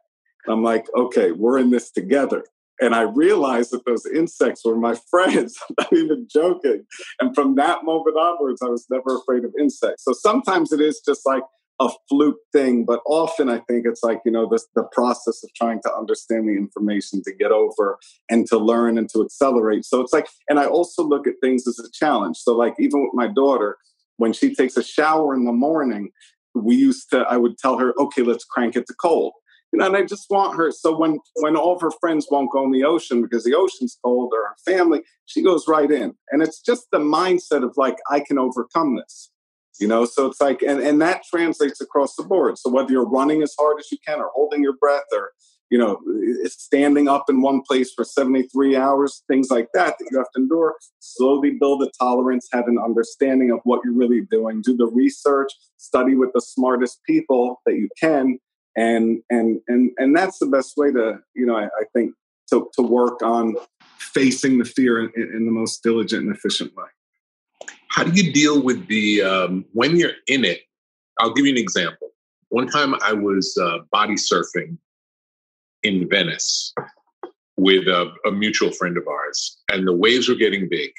I'm 0.46 0.62
like, 0.62 0.86
okay, 0.96 1.32
we're 1.32 1.58
in 1.58 1.70
this 1.70 1.90
together. 1.90 2.44
And 2.80 2.94
I 2.94 3.02
realized 3.02 3.72
that 3.72 3.84
those 3.84 4.06
insects 4.06 4.64
were 4.64 4.76
my 4.76 4.96
friends. 5.10 5.58
I'm 5.68 5.74
not 5.78 5.92
even 5.92 6.28
joking. 6.30 6.84
And 7.20 7.34
from 7.34 7.56
that 7.56 7.84
moment 7.84 8.16
onwards, 8.16 8.62
I 8.62 8.68
was 8.68 8.86
never 8.90 9.16
afraid 9.16 9.44
of 9.44 9.54
insects. 9.58 10.04
So 10.04 10.12
sometimes 10.12 10.72
it 10.72 10.80
is 10.80 11.00
just 11.04 11.26
like 11.26 11.42
a 11.80 11.88
fluke 12.08 12.38
thing, 12.52 12.84
but 12.84 13.00
often 13.06 13.48
I 13.48 13.60
think 13.60 13.86
it's 13.86 14.02
like, 14.02 14.20
you 14.24 14.32
know, 14.32 14.48
this, 14.50 14.66
the 14.74 14.88
process 14.92 15.44
of 15.44 15.50
trying 15.54 15.80
to 15.82 15.94
understand 15.94 16.48
the 16.48 16.56
information 16.56 17.22
to 17.24 17.32
get 17.32 17.52
over 17.52 17.98
and 18.28 18.46
to 18.48 18.58
learn 18.58 18.98
and 18.98 19.08
to 19.10 19.22
accelerate. 19.22 19.84
So 19.84 20.00
it's 20.00 20.12
like, 20.12 20.28
and 20.48 20.58
I 20.58 20.66
also 20.66 21.04
look 21.04 21.28
at 21.28 21.34
things 21.40 21.68
as 21.68 21.78
a 21.78 21.88
challenge. 21.92 22.38
So, 22.38 22.56
like, 22.56 22.74
even 22.80 23.02
with 23.02 23.14
my 23.14 23.28
daughter, 23.28 23.76
when 24.16 24.32
she 24.32 24.54
takes 24.54 24.76
a 24.76 24.82
shower 24.82 25.34
in 25.34 25.44
the 25.44 25.52
morning, 25.52 26.10
we 26.52 26.74
used 26.74 27.10
to, 27.10 27.18
I 27.18 27.36
would 27.36 27.58
tell 27.58 27.78
her, 27.78 27.94
okay, 27.96 28.22
let's 28.22 28.44
crank 28.44 28.74
it 28.74 28.86
to 28.88 28.94
cold 28.94 29.34
you 29.72 29.78
know, 29.78 29.86
and 29.86 29.96
I 29.96 30.02
just 30.02 30.26
want 30.30 30.56
her. 30.56 30.70
So 30.70 30.96
when 30.96 31.18
when 31.36 31.56
all 31.56 31.74
of 31.74 31.82
her 31.82 31.90
friends 32.00 32.26
won't 32.30 32.50
go 32.50 32.64
in 32.64 32.70
the 32.70 32.84
ocean 32.84 33.22
because 33.22 33.44
the 33.44 33.54
ocean's 33.54 33.98
cold 34.02 34.32
or 34.34 34.48
her 34.48 34.56
family, 34.72 35.02
she 35.26 35.42
goes 35.42 35.68
right 35.68 35.90
in, 35.90 36.14
and 36.30 36.42
it's 36.42 36.60
just 36.60 36.86
the 36.90 36.98
mindset 36.98 37.64
of 37.64 37.74
like 37.76 37.96
I 38.10 38.20
can 38.20 38.38
overcome 38.38 38.96
this. 38.96 39.30
You 39.80 39.86
know, 39.86 40.04
so 40.06 40.26
it's 40.26 40.40
like, 40.40 40.62
and 40.62 40.80
and 40.80 41.00
that 41.02 41.22
translates 41.30 41.80
across 41.80 42.16
the 42.16 42.24
board. 42.24 42.58
So 42.58 42.70
whether 42.70 42.90
you're 42.90 43.08
running 43.08 43.42
as 43.42 43.54
hard 43.58 43.78
as 43.78 43.92
you 43.92 43.98
can, 44.06 44.20
or 44.20 44.30
holding 44.34 44.62
your 44.62 44.76
breath, 44.80 45.04
or 45.12 45.32
you 45.70 45.78
know, 45.78 46.00
standing 46.46 47.08
up 47.08 47.26
in 47.28 47.42
one 47.42 47.60
place 47.60 47.92
for 47.92 48.02
73 48.02 48.76
hours, 48.76 49.22
things 49.28 49.50
like 49.50 49.68
that 49.74 49.96
that 49.98 50.08
you 50.10 50.16
have 50.16 50.30
to 50.34 50.40
endure. 50.40 50.76
Slowly 50.98 51.58
build 51.60 51.82
a 51.82 51.90
tolerance, 51.98 52.48
have 52.52 52.68
an 52.68 52.78
understanding 52.82 53.50
of 53.50 53.60
what 53.64 53.82
you're 53.84 53.92
really 53.92 54.22
doing, 54.30 54.62
do 54.62 54.76
the 54.76 54.86
research, 54.86 55.52
study 55.76 56.14
with 56.14 56.30
the 56.32 56.40
smartest 56.40 57.00
people 57.04 57.60
that 57.66 57.74
you 57.74 57.88
can, 58.00 58.38
and 58.78 59.20
and 59.28 59.60
and 59.66 59.90
and 59.98 60.16
that's 60.16 60.38
the 60.38 60.46
best 60.46 60.76
way 60.76 60.92
to 60.92 61.18
you 61.34 61.44
know 61.44 61.56
I, 61.56 61.64
I 61.64 61.84
think 61.92 62.14
to 62.50 62.70
to 62.74 62.82
work 62.82 63.22
on 63.22 63.56
facing 63.98 64.58
the 64.58 64.64
fear 64.64 65.00
in, 65.00 65.10
in, 65.16 65.44
the 65.44 65.50
most 65.50 65.82
diligent 65.82 66.26
and 66.26 66.34
efficient 66.34 66.74
way. 66.76 66.86
How 67.88 68.04
do 68.04 68.10
you 68.12 68.32
deal 68.32 68.62
with 68.62 68.86
the 68.86 69.22
um, 69.22 69.64
when 69.72 69.96
you're 69.96 70.12
in 70.28 70.44
it? 70.44 70.60
I'll 71.18 71.34
give 71.34 71.44
you 71.44 71.52
an 71.52 71.58
example. 71.58 72.10
One 72.50 72.68
time 72.68 72.94
I 73.02 73.12
was 73.12 73.58
uh, 73.60 73.78
body 73.90 74.14
surfing 74.14 74.78
in 75.82 76.08
Venice 76.08 76.72
with 77.56 77.88
a, 77.88 78.12
a 78.26 78.30
mutual 78.30 78.70
friend 78.70 78.96
of 78.96 79.06
ours, 79.08 79.58
and 79.70 79.86
the 79.86 79.92
waves 79.92 80.28
were 80.28 80.36
getting 80.36 80.68
big, 80.70 80.90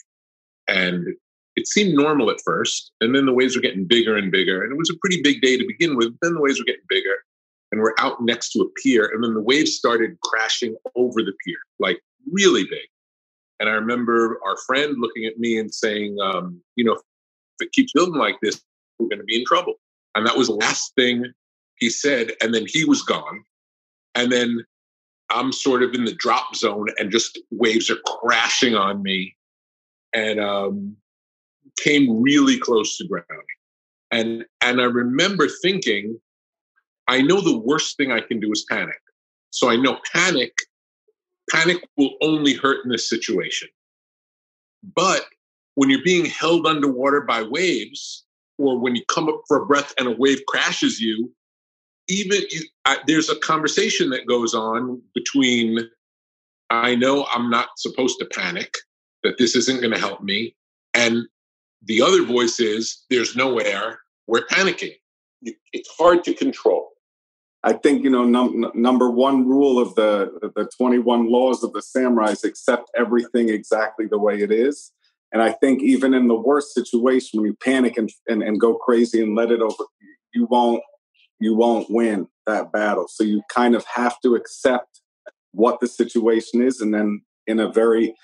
and 0.68 1.08
it 1.56 1.68
seemed 1.68 1.96
normal 1.96 2.30
at 2.30 2.42
first, 2.46 2.92
and 3.00 3.16
then 3.16 3.26
the 3.26 3.34
waves 3.34 3.56
were 3.56 3.62
getting 3.62 3.86
bigger 3.86 4.18
and 4.18 4.32
bigger, 4.32 4.64
and 4.64 4.72
it 4.72 4.78
was 4.78 4.90
a 4.90 4.98
pretty 5.02 5.22
big 5.24 5.42
day 5.42 5.58
to 5.58 5.66
begin 5.66 5.96
with. 5.96 6.14
Then 6.22 6.34
the 6.34 6.42
waves 6.42 6.60
were 6.60 6.66
getting 6.66 6.86
bigger, 6.90 7.16
and 7.72 7.82
we're 7.82 7.94
out 8.00 8.22
next 8.22 8.52
to 8.52 8.62
a 8.62 8.70
pier 8.82 9.10
and 9.14 9.24
then 9.24 9.34
the 9.34 9.42
waves 9.42 9.76
started 9.76 10.20
crashing 10.22 10.76
over 10.96 11.22
the 11.22 11.34
pier 11.46 11.58
like 11.80 12.00
really 12.32 12.64
big. 12.64 12.88
And 13.60 13.70
i 13.70 13.74
remember 13.74 14.40
our 14.46 14.58
friend 14.66 14.96
looking 15.00 15.26
at 15.26 15.38
me 15.38 15.58
and 15.60 15.74
saying 15.74 16.18
um, 16.22 16.62
you 16.76 16.84
know 16.84 16.94
if 16.94 17.02
it 17.60 17.72
keeps 17.72 17.94
building 17.94 18.16
like 18.16 18.38
this 18.42 18.62
we're 18.98 19.08
going 19.08 19.20
to 19.20 19.26
be 19.26 19.40
in 19.40 19.46
trouble. 19.46 19.76
And 20.16 20.26
that 20.26 20.36
was 20.36 20.48
the 20.48 20.54
last 20.54 20.94
thing 20.96 21.26
he 21.78 21.90
said 21.90 22.32
and 22.42 22.54
then 22.54 22.66
he 22.68 22.84
was 22.84 23.02
gone. 23.04 23.44
And 24.16 24.32
then 24.32 24.66
i'm 25.30 25.52
sort 25.52 25.84
of 25.84 25.94
in 25.94 26.06
the 26.06 26.14
drop 26.14 26.56
zone 26.56 26.88
and 26.98 27.12
just 27.12 27.40
waves 27.52 27.90
are 27.90 27.98
crashing 28.06 28.76
on 28.76 29.02
me 29.02 29.36
and 30.14 30.40
um, 30.40 30.96
came 31.78 32.22
really 32.22 32.58
close 32.58 32.98
to 32.98 33.08
ground 33.08 33.26
and 34.12 34.44
and 34.62 34.82
i 34.82 34.86
remember 34.86 35.48
thinking 35.62 36.20
I 37.10 37.24
know 37.24 37.42
the 37.42 37.58
worst 37.58 37.98
thing 37.98 38.12
I 38.12 38.22
can 38.22 38.40
do 38.40 38.52
is 38.52 38.66
panic. 38.70 39.02
So 39.50 39.68
I 39.68 39.76
know 39.76 39.98
panic, 40.14 40.54
panic 41.50 41.78
will 41.98 42.12
only 42.22 42.54
hurt 42.54 42.86
in 42.86 42.92
this 42.92 43.10
situation. 43.10 43.68
But 44.96 45.24
when 45.74 45.90
you're 45.90 46.04
being 46.04 46.26
held 46.26 46.68
underwater 46.68 47.22
by 47.22 47.42
waves, 47.42 48.26
or 48.60 48.78
when 48.78 48.96
you 48.96 49.04
come 49.08 49.28
up 49.28 49.42
for 49.48 49.58
a 49.58 49.66
breath 49.66 49.92
and 49.98 50.08
a 50.08 50.12
wave 50.12 50.42
crashes 50.48 51.00
you, 51.00 51.34
even 52.08 52.42
you, 52.52 52.62
I, 52.86 52.98
there's 53.08 53.30
a 53.30 53.36
conversation 53.38 54.12
that 54.12 54.28
goes 54.28 54.54
on 54.54 55.02
between 55.16 55.80
I 56.70 56.94
know 56.94 57.26
I'm 57.34 57.50
not 57.50 57.70
supposed 57.78 58.20
to 58.20 58.26
panic, 58.26 58.72
that 59.24 59.40
this 59.40 59.56
isn't 59.56 59.82
going 59.82 59.94
to 59.94 60.00
help 60.00 60.22
me, 60.22 60.56
and 60.94 61.24
the 61.82 62.04
other 62.04 62.24
voice 62.24 62.60
is 62.60 63.06
there's 63.10 63.36
no 63.36 63.58
air, 63.58 64.00
we're 64.28 64.46
panicking. 64.46 64.94
It's 65.74 65.90
hard 65.98 66.24
to 66.26 66.36
control. 66.36 66.89
I 67.64 67.74
think 67.74 68.04
you 68.04 68.10
know 68.10 68.24
num- 68.24 68.72
number 68.74 69.10
one 69.10 69.48
rule 69.48 69.80
of 69.80 69.94
the 69.96 70.52
the 70.56 70.70
21 70.78 71.30
laws 71.30 71.64
of 71.64 71.74
the 71.74 71.82
samurais 71.82 72.44
accept 72.44 72.90
everything 72.98 73.50
exactly 73.50 74.06
the 74.06 74.18
way 74.20 74.42
it 74.42 74.52
is. 74.52 74.92
And 75.32 75.42
I 75.42 75.52
think 75.52 75.84
even 75.84 76.14
in 76.14 76.28
the 76.28 76.36
worst 76.36 76.74
situation, 76.74 77.40
when 77.40 77.52
you 77.52 77.58
panic 77.64 77.98
and, 77.98 78.10
and, 78.28 78.42
and 78.42 78.60
go 78.60 78.76
crazy 78.76 79.22
and 79.22 79.36
let 79.36 79.52
it 79.52 79.62
over, 79.62 79.84
you 80.34 80.48
won't 80.50 80.82
you 81.40 81.56
won't 81.56 81.90
win 81.90 82.28
that 82.48 82.72
battle. 82.72 83.08
So 83.08 83.24
you 83.24 83.42
kind 83.50 83.76
of 83.76 83.86
have 83.86 84.20
to 84.22 84.36
accept 84.36 85.02
what 85.52 85.80
the 85.80 85.88
situation 85.88 86.62
is, 86.62 86.80
and 86.82 86.94
then 86.94 87.22
in 87.48 87.60
a 87.60 87.72
very 87.72 88.16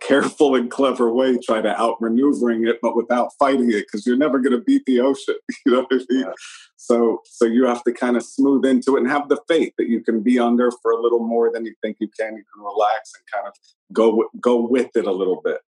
careful 0.00 0.54
and 0.54 0.70
clever 0.70 1.12
way 1.12 1.38
try 1.38 1.60
to 1.60 1.72
outmaneuvering 1.74 2.68
it, 2.68 2.78
but 2.82 2.96
without 2.96 3.30
fighting 3.38 3.70
it, 3.70 3.86
because 3.86 4.06
you're 4.06 4.16
never 4.16 4.38
going 4.38 4.52
to 4.52 4.62
beat 4.64 4.84
the 4.86 5.00
ocean. 5.00 5.36
You 5.66 5.72
know 5.72 5.80
what 5.88 5.92
I 5.92 5.96
mean? 6.10 6.20
Yeah. 6.20 6.32
So, 6.76 7.22
so 7.24 7.46
you 7.46 7.64
have 7.64 7.82
to 7.84 7.92
kind 7.92 8.16
of 8.16 8.22
smooth 8.22 8.66
into 8.66 8.96
it 8.96 9.00
and 9.00 9.10
have 9.10 9.30
the 9.30 9.40
faith 9.48 9.72
that 9.78 9.88
you 9.88 10.02
can 10.02 10.22
be 10.22 10.38
under 10.38 10.70
for 10.82 10.92
a 10.92 11.00
little 11.00 11.20
more 11.20 11.50
than 11.50 11.64
you 11.64 11.74
think 11.80 11.96
you 12.00 12.08
can. 12.18 12.36
You 12.36 12.44
can 12.52 12.62
relax 12.62 13.12
and 13.16 13.24
kind 13.32 13.46
of 13.46 13.54
go 13.92 14.28
go 14.40 14.60
with 14.60 14.90
it 14.94 15.06
a 15.06 15.12
little 15.12 15.40
bit, 15.42 15.60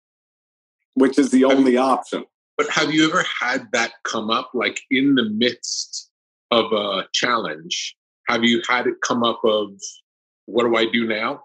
which 0.95 1.19
is 1.19 1.31
the 1.31 1.45
only 1.45 1.77
option. 1.77 2.25
But 2.57 2.69
have 2.71 2.93
you 2.93 3.09
ever 3.09 3.25
had 3.41 3.69
that 3.73 3.93
come 4.03 4.31
up, 4.31 4.51
like 4.55 4.81
in 4.91 5.15
the 5.15 5.29
midst 5.31 6.11
of 6.51 6.73
a 6.73 7.07
challenge? 7.13 7.97
Have 8.29 8.43
you 8.43 8.63
had 8.69 8.87
it 8.89 8.95
come 9.01 9.23
up 9.23 9.41
of 9.45 9.71
what 10.47 10.65
do 10.65 10.77
I 10.77 10.87
do 10.87 11.07
now? 11.07 11.43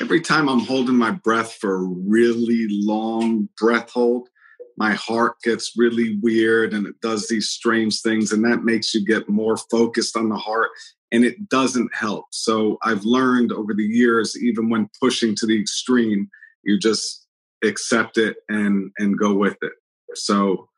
Every 0.00 0.20
time 0.20 0.48
I'm 0.48 0.60
holding 0.60 0.96
my 0.96 1.10
breath 1.10 1.52
for 1.54 1.76
a 1.76 1.88
really 2.06 2.66
long 2.68 3.48
breath 3.58 3.90
hold, 3.90 4.28
my 4.76 4.92
heart 4.92 5.36
gets 5.42 5.72
really 5.76 6.18
weird 6.22 6.74
and 6.74 6.86
it 6.86 7.00
does 7.00 7.28
these 7.28 7.48
strange 7.48 8.02
things. 8.02 8.32
And 8.32 8.44
that 8.44 8.62
makes 8.64 8.94
you 8.94 9.04
get 9.04 9.28
more 9.28 9.56
focused 9.56 10.16
on 10.16 10.28
the 10.28 10.36
heart 10.36 10.70
and 11.12 11.24
it 11.24 11.48
doesn't 11.48 11.94
help. 11.94 12.26
So 12.30 12.78
I've 12.82 13.04
learned 13.04 13.52
over 13.52 13.72
the 13.72 13.84
years, 13.84 14.36
even 14.42 14.68
when 14.68 14.90
pushing 15.00 15.34
to 15.36 15.46
the 15.46 15.58
extreme, 15.58 16.28
you 16.62 16.78
just 16.78 17.26
accept 17.64 18.18
it 18.18 18.36
and 18.48 18.90
and 18.98 19.18
go 19.18 19.32
with 19.32 19.56
it. 19.62 19.72
So, 20.14 20.68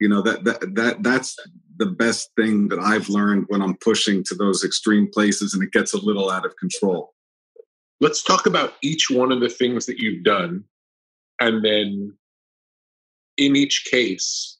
you 0.00 0.08
know, 0.08 0.22
that 0.22 0.44
that 0.44 0.74
that 0.76 1.02
that's 1.02 1.36
the 1.76 1.86
best 1.86 2.30
thing 2.36 2.68
that 2.68 2.78
I've 2.78 3.08
learned 3.08 3.46
when 3.48 3.62
I'm 3.62 3.76
pushing 3.78 4.22
to 4.24 4.34
those 4.34 4.62
extreme 4.62 5.08
places 5.12 5.54
and 5.54 5.62
it 5.62 5.72
gets 5.72 5.94
a 5.94 6.04
little 6.04 6.30
out 6.30 6.44
of 6.44 6.54
control. 6.56 7.14
Let's 8.00 8.22
talk 8.22 8.46
about 8.46 8.74
each 8.82 9.10
one 9.10 9.30
of 9.30 9.40
the 9.40 9.48
things 9.48 9.86
that 9.86 9.98
you've 9.98 10.24
done. 10.24 10.64
And 11.40 11.64
then 11.64 12.16
in 13.36 13.56
each 13.56 13.86
case, 13.90 14.58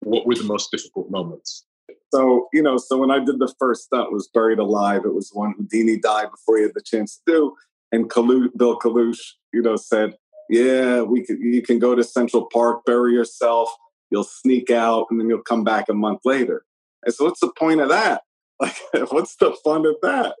what 0.00 0.26
were 0.26 0.34
the 0.34 0.44
most 0.44 0.70
difficult 0.70 1.10
moments? 1.10 1.66
so 2.12 2.48
you 2.52 2.62
know, 2.62 2.76
so 2.76 2.98
when 2.98 3.10
I 3.10 3.18
did 3.18 3.38
the 3.38 3.52
first 3.58 3.84
stunt, 3.84 4.12
was 4.12 4.28
buried 4.28 4.58
alive. 4.58 5.02
It 5.04 5.14
was 5.14 5.30
one 5.32 5.54
Houdini 5.56 5.98
died 5.98 6.30
before 6.30 6.56
he 6.56 6.62
had 6.64 6.74
the 6.74 6.82
chance 6.82 7.16
to 7.16 7.32
do, 7.32 7.56
and 7.92 8.10
Kalu- 8.10 8.56
Bill 8.56 8.78
Kalush, 8.78 9.20
you 9.52 9.62
know, 9.62 9.76
said, 9.76 10.16
"Yeah, 10.48 11.02
we. 11.02 11.24
You 11.28 11.62
can 11.62 11.78
go 11.78 11.94
to 11.94 12.04
Central 12.04 12.48
Park, 12.52 12.84
bury 12.84 13.12
yourself. 13.12 13.72
You'll 14.10 14.24
sneak 14.24 14.70
out, 14.70 15.06
and 15.10 15.20
then 15.20 15.28
you'll 15.28 15.42
come 15.42 15.64
back 15.64 15.88
a 15.88 15.94
month 15.94 16.20
later." 16.24 16.64
and 17.04 17.14
so 17.14 17.24
"What's 17.24 17.40
the 17.40 17.52
point 17.58 17.80
of 17.80 17.88
that? 17.88 18.22
Like, 18.60 19.10
what's 19.10 19.36
the 19.36 19.56
fun 19.64 19.86
of 19.86 19.96
that? 20.02 20.34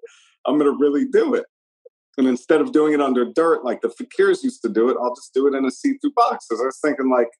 I'm 0.46 0.58
going 0.58 0.70
to 0.70 0.78
really 0.78 1.06
do 1.06 1.34
it." 1.34 1.46
And 2.20 2.28
instead 2.28 2.60
of 2.60 2.72
doing 2.72 2.92
it 2.92 3.00
under 3.00 3.24
dirt 3.24 3.64
like 3.64 3.80
the 3.80 3.88
fakirs 3.88 4.44
used 4.44 4.60
to 4.60 4.68
do 4.68 4.90
it, 4.90 4.96
I'll 5.00 5.14
just 5.14 5.32
do 5.32 5.46
it 5.46 5.54
in 5.54 5.64
a 5.64 5.70
see-through 5.70 6.12
box. 6.14 6.44
Because 6.46 6.60
I 6.60 6.66
was 6.66 6.78
thinking, 6.84 7.08
like, 7.08 7.30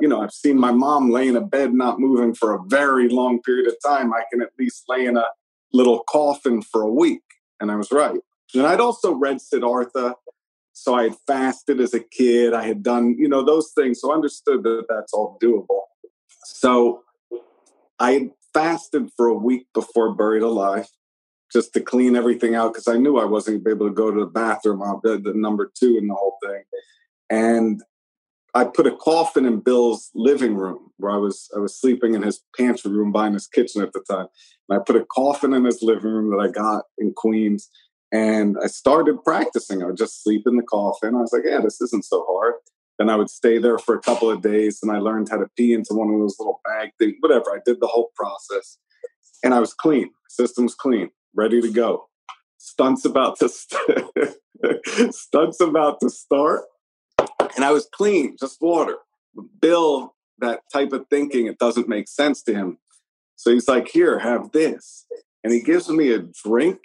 you 0.00 0.08
know, 0.08 0.22
I've 0.22 0.32
seen 0.32 0.58
my 0.58 0.72
mom 0.72 1.10
lay 1.10 1.28
in 1.28 1.36
a 1.36 1.42
bed 1.42 1.74
not 1.74 2.00
moving 2.00 2.32
for 2.32 2.54
a 2.54 2.60
very 2.68 3.10
long 3.10 3.42
period 3.42 3.68
of 3.68 3.74
time. 3.84 4.14
I 4.14 4.22
can 4.32 4.40
at 4.40 4.48
least 4.58 4.84
lay 4.88 5.04
in 5.04 5.18
a 5.18 5.26
little 5.74 6.04
coffin 6.08 6.62
for 6.62 6.80
a 6.80 6.90
week. 6.90 7.20
And 7.60 7.70
I 7.70 7.76
was 7.76 7.92
right. 7.92 8.18
And 8.54 8.66
I'd 8.66 8.80
also 8.80 9.12
read 9.12 9.42
Siddhartha. 9.42 10.14
So 10.72 10.94
I 10.94 11.02
had 11.02 11.16
fasted 11.26 11.78
as 11.78 11.92
a 11.92 12.00
kid. 12.00 12.54
I 12.54 12.66
had 12.66 12.82
done, 12.82 13.16
you 13.18 13.28
know, 13.28 13.44
those 13.44 13.72
things. 13.74 14.00
So 14.00 14.10
I 14.10 14.14
understood 14.14 14.62
that 14.62 14.86
that's 14.88 15.12
all 15.12 15.38
doable. 15.42 15.82
So 16.46 17.02
I 17.98 18.30
fasted 18.54 19.10
for 19.18 19.26
a 19.26 19.34
week 19.34 19.66
before 19.74 20.14
Buried 20.14 20.42
Alive 20.42 20.88
just 21.52 21.72
to 21.74 21.80
clean 21.80 22.16
everything 22.16 22.54
out 22.54 22.72
because 22.72 22.88
I 22.88 22.96
knew 22.96 23.18
I 23.18 23.24
wasn't 23.24 23.66
able 23.66 23.88
to 23.88 23.94
go 23.94 24.10
to 24.10 24.20
the 24.20 24.26
bathroom. 24.26 24.82
I'll 24.82 25.00
be 25.00 25.16
the 25.16 25.34
number 25.34 25.70
two 25.78 25.96
in 25.98 26.08
the 26.08 26.14
whole 26.14 26.36
thing. 26.42 26.62
And 27.28 27.82
I 28.54 28.64
put 28.64 28.86
a 28.86 28.96
coffin 28.96 29.46
in 29.46 29.60
Bill's 29.60 30.10
living 30.14 30.56
room 30.56 30.90
where 30.96 31.12
I 31.12 31.16
was 31.16 31.48
I 31.56 31.60
was 31.60 31.80
sleeping 31.80 32.14
in 32.14 32.22
his 32.22 32.42
pantry 32.56 32.90
room 32.90 33.12
behind 33.12 33.34
his 33.34 33.46
kitchen 33.46 33.82
at 33.82 33.92
the 33.92 34.02
time. 34.10 34.26
And 34.68 34.78
I 34.78 34.82
put 34.84 34.96
a 34.96 35.06
coffin 35.06 35.52
in 35.54 35.64
his 35.64 35.82
living 35.82 36.10
room 36.10 36.30
that 36.30 36.42
I 36.42 36.50
got 36.50 36.84
in 36.98 37.12
Queens. 37.14 37.68
And 38.12 38.56
I 38.62 38.66
started 38.66 39.22
practicing. 39.22 39.82
I 39.82 39.86
would 39.86 39.96
just 39.96 40.24
sleep 40.24 40.42
in 40.46 40.56
the 40.56 40.64
coffin. 40.64 41.14
I 41.14 41.20
was 41.20 41.32
like, 41.32 41.44
yeah, 41.46 41.60
this 41.60 41.80
isn't 41.80 42.04
so 42.04 42.24
hard. 42.28 42.54
Then 42.98 43.08
I 43.08 43.16
would 43.16 43.30
stay 43.30 43.58
there 43.58 43.78
for 43.78 43.94
a 43.94 44.00
couple 44.00 44.30
of 44.30 44.42
days 44.42 44.80
and 44.82 44.90
I 44.90 44.98
learned 44.98 45.28
how 45.30 45.38
to 45.38 45.46
pee 45.56 45.72
into 45.72 45.94
one 45.94 46.12
of 46.12 46.20
those 46.20 46.36
little 46.38 46.60
bag 46.64 46.90
things, 46.98 47.14
whatever. 47.20 47.50
I 47.50 47.60
did 47.64 47.80
the 47.80 47.86
whole 47.86 48.10
process. 48.14 48.78
And 49.42 49.54
I 49.54 49.60
was 49.60 49.72
clean. 49.72 50.10
System's 50.28 50.74
clean, 50.74 51.08
ready 51.34 51.60
to 51.60 51.70
go. 51.70 52.08
Stunts 52.58 53.04
about 53.04 53.38
to 53.38 53.48
st- 53.48 54.34
stunts 55.14 55.60
about 55.60 56.00
to 56.00 56.10
start 56.10 56.62
and 57.56 57.64
I 57.64 57.72
was 57.72 57.88
clean, 57.92 58.36
just 58.38 58.60
water. 58.60 58.96
Bill, 59.60 60.14
that 60.38 60.60
type 60.72 60.92
of 60.92 61.06
thinking, 61.08 61.46
it 61.46 61.58
doesn't 61.58 61.88
make 61.88 62.08
sense 62.08 62.42
to 62.44 62.54
him. 62.54 62.78
So 63.36 63.52
he's 63.52 63.68
like, 63.68 63.88
Here, 63.88 64.18
have 64.18 64.52
this. 64.52 65.06
And 65.42 65.52
he 65.52 65.62
gives 65.62 65.88
me 65.88 66.12
a 66.12 66.22
drink 66.44 66.78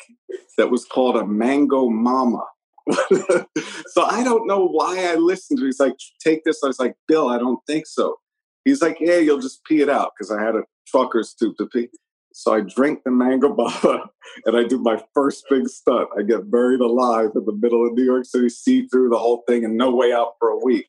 that 0.57 0.71
was 0.71 0.85
called 0.85 1.17
a 1.17 1.25
mango 1.25 1.89
mama. 1.89 2.43
so 2.89 4.03
I 4.03 4.23
don't 4.23 4.47
know 4.47 4.65
why 4.65 5.11
I 5.11 5.15
listened 5.15 5.59
to 5.59 5.65
it. 5.65 5.67
He's 5.67 5.79
like, 5.79 5.95
Take 6.23 6.43
this. 6.45 6.61
I 6.63 6.67
was 6.67 6.79
like, 6.79 6.95
Bill, 7.07 7.29
I 7.29 7.37
don't 7.37 7.59
think 7.67 7.87
so. 7.87 8.15
He's 8.63 8.81
like, 8.81 8.97
Yeah, 8.99 9.17
you'll 9.17 9.41
just 9.41 9.63
pee 9.65 9.81
it 9.81 9.89
out 9.89 10.11
because 10.17 10.31
I 10.31 10.41
had 10.41 10.55
a 10.55 10.63
trucker's 10.87 11.33
tube 11.33 11.57
to 11.57 11.67
pee. 11.67 11.89
So 12.37 12.53
I 12.53 12.59
drink 12.59 12.99
the 13.05 13.11
mango 13.11 13.53
baba 13.55 14.09
and 14.45 14.57
I 14.57 14.65
do 14.65 14.77
my 14.77 15.01
first 15.13 15.45
big 15.49 15.69
stunt. 15.69 16.09
I 16.17 16.21
get 16.21 16.51
buried 16.51 16.81
alive 16.81 17.29
in 17.33 17.45
the 17.45 17.53
middle 17.53 17.87
of 17.87 17.93
New 17.93 18.03
York 18.03 18.25
City, 18.25 18.49
see 18.49 18.87
through 18.87 19.07
the 19.09 19.17
whole 19.17 19.45
thing 19.47 19.63
and 19.63 19.77
no 19.77 19.95
way 19.95 20.11
out 20.11 20.33
for 20.37 20.49
a 20.49 20.59
week. 20.59 20.87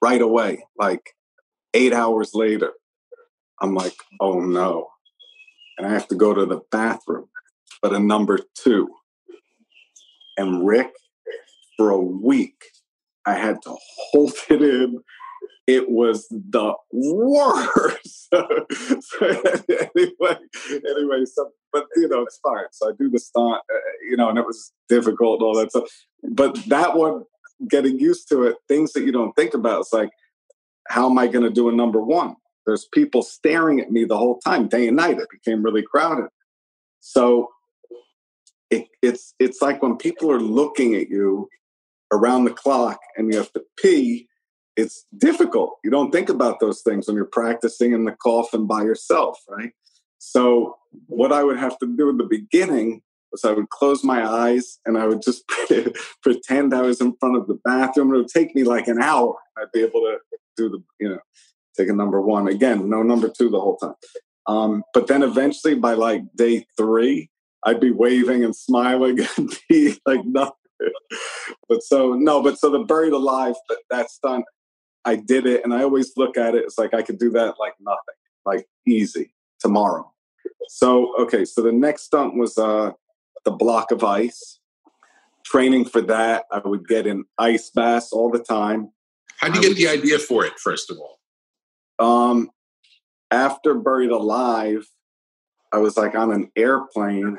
Right 0.00 0.22
away, 0.22 0.64
like 0.78 1.16
eight 1.74 1.92
hours 1.92 2.30
later, 2.32 2.74
I'm 3.60 3.74
like, 3.74 3.96
oh 4.20 4.38
no. 4.38 4.86
And 5.76 5.86
I 5.86 5.90
have 5.90 6.06
to 6.08 6.14
go 6.14 6.32
to 6.32 6.46
the 6.46 6.60
bathroom, 6.70 7.28
but 7.82 7.92
a 7.92 7.98
number 7.98 8.38
two. 8.54 8.88
And 10.36 10.64
Rick, 10.64 10.92
for 11.76 11.90
a 11.90 11.98
week, 12.00 12.62
I 13.26 13.34
had 13.34 13.60
to 13.62 13.76
hold 14.12 14.32
it 14.48 14.62
in 14.62 15.02
it 15.68 15.90
was 15.90 16.26
the 16.30 16.72
worst. 16.90 18.28
anyway, 18.32 20.36
anyway, 20.72 21.24
so 21.26 21.50
but 21.70 21.86
you 21.94 22.08
know 22.08 22.22
it's 22.22 22.40
fine. 22.42 22.64
So 22.72 22.88
I 22.88 22.92
do 22.98 23.10
the 23.10 23.18
stunt, 23.18 23.60
uh, 23.70 23.76
you 24.08 24.16
know, 24.16 24.30
and 24.30 24.38
it 24.38 24.46
was 24.46 24.72
difficult 24.88 25.40
and 25.40 25.46
all 25.46 25.54
that 25.56 25.70
stuff. 25.70 25.90
But 26.22 26.54
that 26.68 26.96
one, 26.96 27.24
getting 27.68 28.00
used 28.00 28.30
to 28.30 28.44
it, 28.44 28.56
things 28.66 28.94
that 28.94 29.04
you 29.04 29.12
don't 29.12 29.36
think 29.36 29.52
about. 29.52 29.80
It's 29.80 29.92
like, 29.92 30.08
how 30.88 31.10
am 31.10 31.18
I 31.18 31.26
going 31.26 31.44
to 31.44 31.50
do 31.50 31.68
a 31.68 31.72
number 31.72 32.02
one? 32.02 32.36
There's 32.64 32.88
people 32.94 33.22
staring 33.22 33.78
at 33.78 33.90
me 33.90 34.04
the 34.04 34.16
whole 34.16 34.40
time, 34.40 34.68
day 34.68 34.88
and 34.88 34.96
night. 34.96 35.18
It 35.18 35.28
became 35.30 35.62
really 35.62 35.82
crowded. 35.82 36.28
So 37.00 37.50
it, 38.70 38.86
it's 39.02 39.34
it's 39.38 39.60
like 39.60 39.82
when 39.82 39.98
people 39.98 40.32
are 40.32 40.40
looking 40.40 40.94
at 40.94 41.10
you 41.10 41.50
around 42.10 42.44
the 42.44 42.54
clock 42.54 43.00
and 43.18 43.30
you 43.30 43.38
have 43.38 43.52
to 43.52 43.62
pee 43.76 44.28
it's 44.78 45.06
difficult. 45.18 45.76
You 45.82 45.90
don't 45.90 46.12
think 46.12 46.28
about 46.28 46.60
those 46.60 46.82
things 46.82 47.08
when 47.08 47.16
you're 47.16 47.24
practicing 47.24 47.92
in 47.92 48.04
the 48.04 48.12
coffin 48.12 48.64
by 48.66 48.82
yourself, 48.82 49.40
right? 49.48 49.72
So, 50.18 50.76
what 51.06 51.32
I 51.32 51.42
would 51.42 51.58
have 51.58 51.78
to 51.80 51.96
do 51.96 52.08
in 52.08 52.16
the 52.16 52.24
beginning 52.24 53.02
was 53.32 53.44
I 53.44 53.52
would 53.52 53.68
close 53.70 54.04
my 54.04 54.26
eyes 54.26 54.78
and 54.86 54.96
I 54.96 55.06
would 55.06 55.20
just 55.20 55.42
pretend 56.22 56.72
I 56.72 56.82
was 56.82 57.00
in 57.00 57.14
front 57.18 57.36
of 57.36 57.48
the 57.48 57.58
bathroom. 57.64 58.14
It 58.14 58.18
would 58.18 58.28
take 58.28 58.54
me 58.54 58.62
like 58.62 58.86
an 58.86 59.02
hour. 59.02 59.36
I'd 59.58 59.72
be 59.72 59.80
able 59.80 60.00
to 60.00 60.18
do 60.56 60.68
the, 60.70 60.82
you 61.00 61.08
know, 61.10 61.18
take 61.76 61.88
a 61.88 61.92
number 61.92 62.20
one. 62.20 62.46
Again, 62.46 62.88
no 62.88 63.02
number 63.02 63.28
two 63.28 63.50
the 63.50 63.60
whole 63.60 63.76
time. 63.78 63.94
Um, 64.46 64.84
but 64.94 65.08
then 65.08 65.22
eventually 65.22 65.74
by 65.74 65.94
like 65.94 66.22
day 66.36 66.64
three, 66.76 67.30
I'd 67.64 67.80
be 67.80 67.90
waving 67.90 68.44
and 68.44 68.54
smiling 68.54 69.18
and 69.36 69.58
be 69.68 69.98
like 70.06 70.24
nothing. 70.24 70.54
but 71.68 71.82
so 71.82 72.14
no, 72.14 72.40
but 72.42 72.58
so 72.58 72.70
the 72.70 72.78
buried 72.78 73.12
alive, 73.12 73.56
that, 73.68 73.78
that's 73.90 74.20
done. 74.22 74.44
I 75.04 75.16
did 75.16 75.46
it, 75.46 75.64
and 75.64 75.72
I 75.72 75.82
always 75.82 76.12
look 76.16 76.36
at 76.36 76.54
it 76.54 76.64
it's 76.64 76.78
like 76.78 76.94
I 76.94 77.02
could 77.02 77.18
do 77.18 77.30
that 77.30 77.54
like 77.58 77.74
nothing, 77.80 77.98
like 78.44 78.68
easy 78.86 79.32
tomorrow. 79.60 80.12
So 80.68 81.14
okay, 81.20 81.44
so 81.44 81.62
the 81.62 81.72
next 81.72 82.02
stunt 82.02 82.34
was 82.34 82.58
uh, 82.58 82.92
the 83.44 83.50
block 83.50 83.90
of 83.90 84.04
ice. 84.04 84.60
Training 85.44 85.86
for 85.86 86.02
that, 86.02 86.44
I 86.52 86.60
would 86.62 86.86
get 86.86 87.06
in 87.06 87.24
ice 87.38 87.70
baths 87.70 88.12
all 88.12 88.30
the 88.30 88.38
time. 88.38 88.90
How 89.38 89.48
did 89.48 89.54
you 89.54 89.60
I 89.60 89.62
get 89.62 89.68
would, 89.68 89.76
the 89.78 89.88
idea 89.88 90.18
for 90.18 90.44
it? 90.44 90.52
First 90.58 90.90
of 90.90 90.98
all, 90.98 91.18
um, 91.98 92.50
after 93.30 93.74
Buried 93.74 94.10
Alive, 94.10 94.86
I 95.72 95.78
was 95.78 95.96
like 95.96 96.14
on 96.14 96.32
an 96.32 96.50
airplane, 96.56 97.38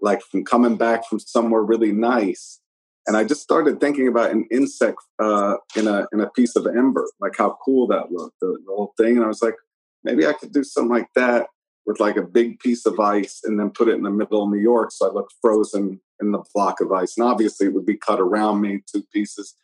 like 0.00 0.20
from 0.22 0.44
coming 0.44 0.76
back 0.76 1.06
from 1.06 1.20
somewhere 1.20 1.62
really 1.62 1.92
nice, 1.92 2.60
and 3.06 3.16
I 3.16 3.24
just 3.24 3.42
started 3.42 3.80
thinking 3.80 4.08
about 4.08 4.30
an 4.30 4.46
insect 4.50 4.98
uh, 5.18 5.56
in 5.76 5.88
a 5.88 6.06
in 6.12 6.20
a 6.20 6.30
piece 6.30 6.54
of 6.56 6.66
ember, 6.66 7.08
like 7.20 7.36
how 7.36 7.58
cool 7.64 7.86
that 7.88 8.12
looked, 8.12 8.38
the, 8.40 8.58
the, 8.64 8.72
whole 8.72 8.94
thing. 8.96 9.16
And 9.16 9.24
I 9.24 9.28
was 9.28 9.42
like, 9.42 9.56
maybe 10.04 10.26
I 10.26 10.32
could 10.32 10.52
do 10.52 10.62
something 10.62 10.90
like 10.90 11.08
that 11.16 11.46
with 11.84 11.98
like 11.98 12.16
a 12.16 12.22
big 12.22 12.60
piece 12.60 12.86
of 12.86 13.00
ice, 13.00 13.40
and 13.44 13.58
then 13.58 13.70
put 13.70 13.88
it 13.88 13.96
in 13.96 14.02
the 14.02 14.10
middle 14.10 14.44
of 14.44 14.50
New 14.50 14.60
York, 14.60 14.92
so 14.92 15.10
I 15.10 15.12
looked 15.12 15.34
frozen 15.42 16.00
in 16.20 16.30
the 16.30 16.44
block 16.54 16.80
of 16.80 16.92
ice. 16.92 17.16
And 17.16 17.26
obviously, 17.26 17.66
it 17.66 17.74
would 17.74 17.86
be 17.86 17.96
cut 17.96 18.20
around 18.20 18.60
me, 18.60 18.82
two 18.90 19.02
pieces. 19.12 19.56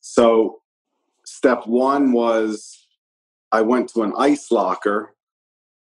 So, 0.00 0.60
step 1.24 1.66
one 1.66 2.12
was 2.12 2.86
I 3.50 3.62
went 3.62 3.88
to 3.90 4.02
an 4.02 4.12
ice 4.16 4.52
locker 4.52 5.14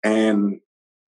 and 0.05 0.61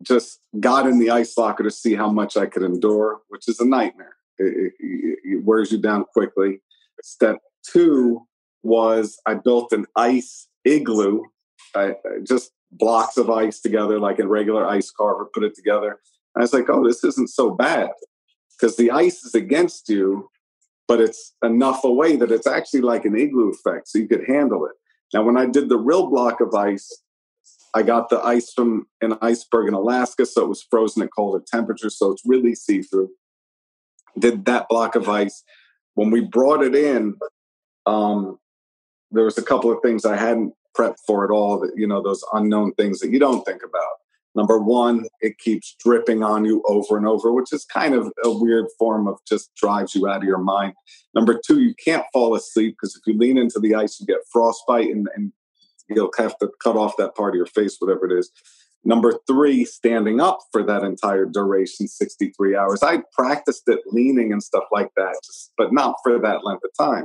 just 0.02 0.40
got 0.58 0.88
in 0.88 0.98
the 0.98 1.10
ice 1.10 1.38
locker 1.38 1.62
to 1.62 1.70
see 1.70 1.94
how 1.94 2.10
much 2.10 2.36
I 2.36 2.46
could 2.46 2.64
endure, 2.64 3.20
which 3.28 3.46
is 3.46 3.60
a 3.60 3.64
nightmare 3.64 4.16
it, 4.38 4.72
it, 4.78 5.44
wears 5.44 5.72
you 5.72 5.78
down 5.78 6.04
quickly. 6.12 6.60
Step 7.02 7.38
two 7.66 8.26
was 8.62 9.18
I 9.26 9.34
built 9.34 9.72
an 9.72 9.86
ice 9.96 10.48
igloo, 10.64 11.22
I, 11.74 11.94
just 12.26 12.52
blocks 12.70 13.16
of 13.16 13.30
ice 13.30 13.60
together 13.60 13.98
like 13.98 14.18
a 14.18 14.26
regular 14.26 14.66
ice 14.66 14.90
carver, 14.90 15.28
put 15.32 15.44
it 15.44 15.54
together. 15.54 15.98
I 16.36 16.40
was 16.40 16.52
like, 16.52 16.70
oh, 16.70 16.86
this 16.86 17.04
isn't 17.04 17.28
so 17.28 17.50
bad 17.50 17.90
because 18.58 18.76
the 18.76 18.90
ice 18.90 19.24
is 19.24 19.34
against 19.34 19.88
you, 19.88 20.28
but 20.88 21.00
it's 21.00 21.34
enough 21.42 21.84
away 21.84 22.16
that 22.16 22.30
it's 22.30 22.46
actually 22.46 22.80
like 22.80 23.04
an 23.04 23.18
igloo 23.18 23.50
effect, 23.50 23.88
so 23.88 23.98
you 23.98 24.08
could 24.08 24.24
handle 24.26 24.64
it. 24.66 24.72
Now, 25.12 25.24
when 25.24 25.36
I 25.36 25.46
did 25.46 25.68
the 25.68 25.78
real 25.78 26.06
block 26.06 26.40
of 26.40 26.54
ice, 26.54 26.88
I 27.74 27.82
got 27.82 28.08
the 28.08 28.20
ice 28.20 28.52
from 28.52 28.86
an 29.00 29.16
iceberg 29.20 29.68
in 29.68 29.74
Alaska, 29.74 30.26
so 30.26 30.44
it 30.44 30.48
was 30.48 30.62
frozen 30.62 31.02
at 31.02 31.10
colder 31.14 31.42
temperatures, 31.46 31.98
so 31.98 32.12
it's 32.12 32.22
really 32.24 32.54
see 32.54 32.82
through 32.82 33.10
did 34.18 34.44
that 34.46 34.68
block 34.68 34.94
of 34.94 35.08
ice. 35.08 35.42
When 35.94 36.10
we 36.10 36.20
brought 36.20 36.62
it 36.62 36.74
in, 36.74 37.16
um, 37.86 38.38
there 39.10 39.24
was 39.24 39.38
a 39.38 39.42
couple 39.42 39.70
of 39.70 39.78
things 39.82 40.04
I 40.04 40.16
hadn't 40.16 40.54
prepped 40.76 40.98
for 41.06 41.24
at 41.24 41.30
all. 41.30 41.60
That 41.60 41.72
you 41.76 41.86
know, 41.86 42.02
those 42.02 42.24
unknown 42.32 42.72
things 42.74 43.00
that 43.00 43.10
you 43.10 43.18
don't 43.18 43.44
think 43.44 43.62
about. 43.62 43.92
Number 44.34 44.58
one, 44.58 45.04
it 45.20 45.38
keeps 45.38 45.76
dripping 45.78 46.22
on 46.22 46.44
you 46.44 46.62
over 46.66 46.96
and 46.96 47.06
over, 47.06 47.32
which 47.32 47.52
is 47.52 47.66
kind 47.66 47.94
of 47.94 48.10
a 48.24 48.30
weird 48.30 48.66
form 48.78 49.06
of 49.06 49.18
just 49.28 49.54
drives 49.56 49.94
you 49.94 50.08
out 50.08 50.18
of 50.18 50.24
your 50.24 50.38
mind. 50.38 50.72
Number 51.14 51.38
two, 51.46 51.60
you 51.60 51.74
can't 51.74 52.06
fall 52.12 52.34
asleep 52.34 52.76
because 52.80 52.96
if 52.96 53.02
you 53.06 53.18
lean 53.18 53.36
into 53.36 53.60
the 53.60 53.74
ice, 53.74 54.00
you 54.00 54.06
get 54.06 54.24
frostbite 54.32 54.88
and, 54.88 55.06
and 55.14 55.32
you'll 55.90 56.10
have 56.16 56.38
to 56.38 56.50
cut 56.62 56.76
off 56.76 56.96
that 56.96 57.14
part 57.14 57.34
of 57.34 57.36
your 57.36 57.46
face, 57.46 57.76
whatever 57.78 58.10
it 58.10 58.18
is. 58.18 58.30
Number 58.84 59.14
three, 59.28 59.64
standing 59.64 60.20
up 60.20 60.40
for 60.50 60.64
that 60.64 60.82
entire 60.82 61.24
duration, 61.24 61.86
63 61.86 62.56
hours. 62.56 62.82
I 62.82 63.02
practiced 63.12 63.62
it 63.68 63.80
leaning 63.86 64.32
and 64.32 64.42
stuff 64.42 64.64
like 64.72 64.90
that, 64.96 65.14
just, 65.24 65.52
but 65.56 65.72
not 65.72 65.96
for 66.02 66.18
that 66.18 66.44
length 66.44 66.64
of 66.64 66.70
time. 66.78 67.04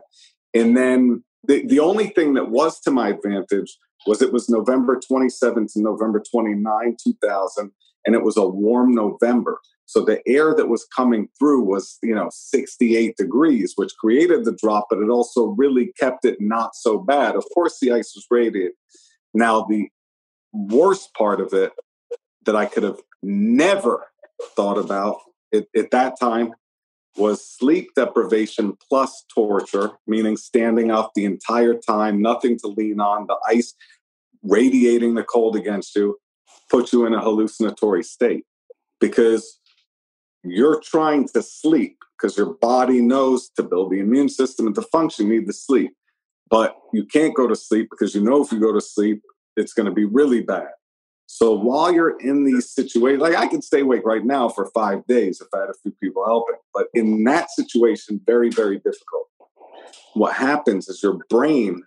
And 0.56 0.76
then 0.76 1.24
the, 1.44 1.66
the 1.68 1.80
only 1.80 2.08
thing 2.08 2.34
that 2.34 2.50
was 2.50 2.80
to 2.82 2.92
my 2.92 3.10
advantage 3.10 3.78
was 4.08 4.22
it 4.22 4.34
was 4.34 4.50
November 4.50 5.00
27th 5.00 5.74
to 5.74 5.82
November 5.82 6.22
29, 6.32 6.98
2000, 7.04 7.72
and 8.06 8.16
it 8.16 8.24
was 8.24 8.38
a 8.38 8.48
warm 8.48 8.96
November. 8.96 9.60
So 9.86 10.04
the 10.04 10.22
air 10.28 10.54
that 10.56 10.68
was 10.68 10.86
coming 10.96 11.30
through 11.40 11.64
was, 11.64 11.98
you 12.04 12.14
know, 12.14 12.30
68 12.32 13.16
degrees, 13.18 13.74
which 13.76 13.96
created 14.00 14.46
the 14.46 14.58
drop, 14.62 14.88
but 14.90 15.00
it 15.00 15.10
also 15.10 15.56
really 15.58 15.94
kept 16.00 16.26
it 16.26 16.38
not 16.42 16.76
so 16.76 16.98
bad. 16.98 17.36
Of 17.36 17.46
course, 17.54 17.78
the 17.80 17.92
ice 17.92 18.14
was 18.16 18.26
radiated. 18.30 18.74
Now, 19.34 19.66
the 19.70 19.88
worst 20.54 21.14
part 21.14 21.42
of 21.42 21.54
it 21.54 21.72
that 22.46 22.56
I 22.56 22.66
could 22.66 22.84
have 22.84 23.00
never 23.22 24.06
thought 24.56 24.78
about 24.78 25.20
at, 25.54 25.66
at 25.76 25.92
that 25.92 26.20
time 26.20 26.54
was 27.18 27.44
sleep 27.44 27.90
deprivation 27.96 28.78
plus 28.90 29.26
torture, 29.34 29.92
meaning 30.06 30.38
standing 30.38 30.92
up 30.92 31.12
the 31.16 31.26
entire 31.26 31.74
time, 31.74 32.22
nothing 32.22 32.58
to 32.60 32.68
lean 32.68 33.00
on, 33.00 33.26
the 33.28 33.38
ice 33.48 33.74
radiating 34.44 35.16
the 35.16 35.24
cold 35.24 35.56
against 35.56 35.96
you, 35.96 36.18
put 36.70 36.94
you 36.94 37.06
in 37.06 37.14
a 37.14 37.22
hallucinatory 37.22 38.04
state 38.04 38.46
because 39.00 39.60
you're 40.44 40.80
trying 40.82 41.28
to 41.30 41.42
sleep 41.42 41.98
because 42.18 42.38
your 42.38 42.54
body 42.56 43.02
knows 43.02 43.50
to 43.50 43.64
build 43.64 43.92
the 43.92 44.00
immune 44.00 44.30
system 44.30 44.68
and 44.68 44.76
to 44.76 44.82
function, 44.82 45.28
you 45.28 45.40
need 45.40 45.48
to 45.48 45.54
sleep. 45.54 45.92
But 46.50 46.76
you 46.94 47.06
can't 47.06 47.36
go 47.36 47.48
to 47.48 47.56
sleep 47.56 47.90
because 47.92 48.16
you 48.16 48.22
know 48.22 48.44
if 48.44 48.52
you 48.52 48.60
go 48.60 48.72
to 48.72 48.82
sleep, 48.82 49.22
it's 49.58 49.74
going 49.74 49.88
to 49.88 49.92
be 49.92 50.06
really 50.06 50.42
bad. 50.42 50.70
So 51.26 51.52
while 51.52 51.94
you're 51.94 52.18
in 52.22 52.46
these 52.46 52.72
situations, 52.72 53.22
like 53.22 53.36
I 53.36 53.48
can 53.48 53.62
stay 53.62 53.82
awake 53.82 54.06
right 54.06 54.24
now 54.24 54.48
for 54.48 54.68
five 54.68 55.06
days 55.08 55.42
if 55.42 55.48
I 55.54 55.60
had 55.60 55.70
a 55.70 55.74
few 55.84 55.92
people 56.02 56.26
helping, 56.26 56.56
but 56.74 56.88
in 56.94 57.26
that 57.26 57.52
situation, 57.52 58.22
very, 58.26 58.50
very 58.50 58.78
difficult. 58.78 59.28
What 60.14 60.34
happens 60.34 60.88
is 60.88 61.04
your 61.04 61.20
brain 61.30 61.84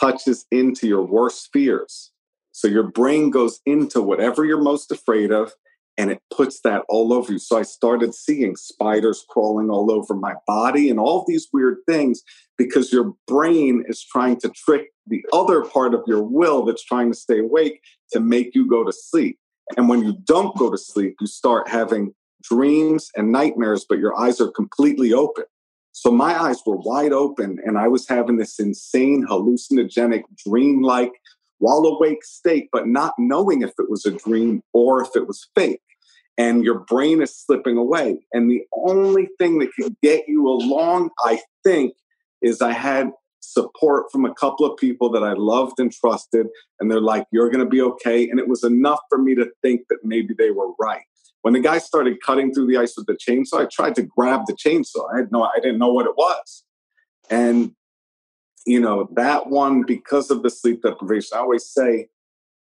touches 0.00 0.46
into 0.50 0.88
your 0.88 1.02
worst 1.02 1.50
fears. 1.52 2.12
So 2.52 2.66
your 2.66 2.84
brain 2.84 3.30
goes 3.30 3.60
into 3.66 4.00
whatever 4.00 4.44
you're 4.44 4.62
most 4.62 4.90
afraid 4.90 5.30
of 5.30 5.52
and 5.96 6.10
it 6.10 6.20
puts 6.34 6.60
that 6.62 6.82
all 6.88 7.12
over 7.12 7.32
you. 7.32 7.38
So 7.38 7.58
I 7.58 7.62
started 7.62 8.14
seeing 8.14 8.56
spiders 8.56 9.24
crawling 9.28 9.70
all 9.70 9.90
over 9.90 10.14
my 10.14 10.34
body 10.46 10.90
and 10.90 10.98
all 10.98 11.24
these 11.26 11.48
weird 11.52 11.78
things 11.86 12.22
because 12.58 12.92
your 12.92 13.12
brain 13.26 13.84
is 13.86 14.04
trying 14.04 14.38
to 14.40 14.50
trick 14.50 14.88
the 15.06 15.24
other 15.32 15.62
part 15.62 15.94
of 15.94 16.02
your 16.06 16.22
will 16.22 16.64
that's 16.64 16.84
trying 16.84 17.12
to 17.12 17.16
stay 17.16 17.38
awake 17.38 17.80
to 18.12 18.20
make 18.20 18.54
you 18.54 18.68
go 18.68 18.84
to 18.84 18.92
sleep. 18.92 19.38
And 19.76 19.88
when 19.88 20.02
you 20.02 20.16
don't 20.24 20.56
go 20.56 20.70
to 20.70 20.78
sleep, 20.78 21.16
you 21.20 21.26
start 21.26 21.68
having 21.68 22.12
dreams 22.42 23.10
and 23.16 23.32
nightmares, 23.32 23.86
but 23.88 23.98
your 23.98 24.18
eyes 24.18 24.40
are 24.40 24.50
completely 24.50 25.12
open. 25.12 25.44
So 25.92 26.10
my 26.10 26.38
eyes 26.38 26.60
were 26.66 26.76
wide 26.76 27.12
open 27.12 27.58
and 27.64 27.78
I 27.78 27.86
was 27.88 28.08
having 28.08 28.36
this 28.36 28.58
insane 28.58 29.24
hallucinogenic 29.28 30.22
dream-like 30.44 31.12
while 31.58 31.78
awake 31.78 32.24
state, 32.24 32.68
but 32.72 32.86
not 32.86 33.14
knowing 33.18 33.62
if 33.62 33.72
it 33.78 33.88
was 33.88 34.04
a 34.06 34.10
dream 34.10 34.62
or 34.72 35.02
if 35.02 35.10
it 35.14 35.26
was 35.26 35.48
fake. 35.54 35.80
And 36.36 36.64
your 36.64 36.80
brain 36.80 37.22
is 37.22 37.36
slipping 37.36 37.76
away. 37.76 38.18
And 38.32 38.50
the 38.50 38.62
only 38.72 39.28
thing 39.38 39.58
that 39.60 39.72
can 39.78 39.96
get 40.02 40.24
you 40.26 40.48
along, 40.48 41.10
I 41.20 41.40
think, 41.62 41.94
is 42.42 42.60
I 42.60 42.72
had 42.72 43.10
support 43.40 44.10
from 44.10 44.24
a 44.24 44.34
couple 44.34 44.66
of 44.66 44.76
people 44.76 45.10
that 45.10 45.22
I 45.22 45.34
loved 45.34 45.78
and 45.78 45.92
trusted. 45.92 46.48
And 46.80 46.90
they're 46.90 47.00
like, 47.00 47.26
you're 47.30 47.50
going 47.50 47.64
to 47.64 47.70
be 47.70 47.80
okay. 47.82 48.28
And 48.28 48.40
it 48.40 48.48
was 48.48 48.64
enough 48.64 49.00
for 49.08 49.18
me 49.18 49.34
to 49.36 49.48
think 49.62 49.82
that 49.90 49.98
maybe 50.02 50.34
they 50.36 50.50
were 50.50 50.72
right. 50.78 51.04
When 51.42 51.54
the 51.54 51.60
guy 51.60 51.78
started 51.78 52.16
cutting 52.24 52.52
through 52.52 52.66
the 52.66 52.78
ice 52.78 52.94
with 52.96 53.06
the 53.06 53.16
chainsaw, 53.16 53.60
I 53.60 53.68
tried 53.70 53.94
to 53.96 54.02
grab 54.02 54.46
the 54.46 54.54
chainsaw. 54.54 55.12
I 55.12 55.18
had 55.18 55.30
no, 55.30 55.42
I 55.44 55.60
didn't 55.60 55.78
know 55.78 55.92
what 55.92 56.06
it 56.06 56.16
was. 56.16 56.64
And, 57.30 57.72
you 58.66 58.80
know, 58.80 59.08
that 59.12 59.48
one, 59.48 59.82
because 59.82 60.30
of 60.30 60.42
the 60.42 60.50
sleep 60.50 60.82
deprivation, 60.82 61.36
I 61.36 61.40
always 61.40 61.66
say 61.66 62.08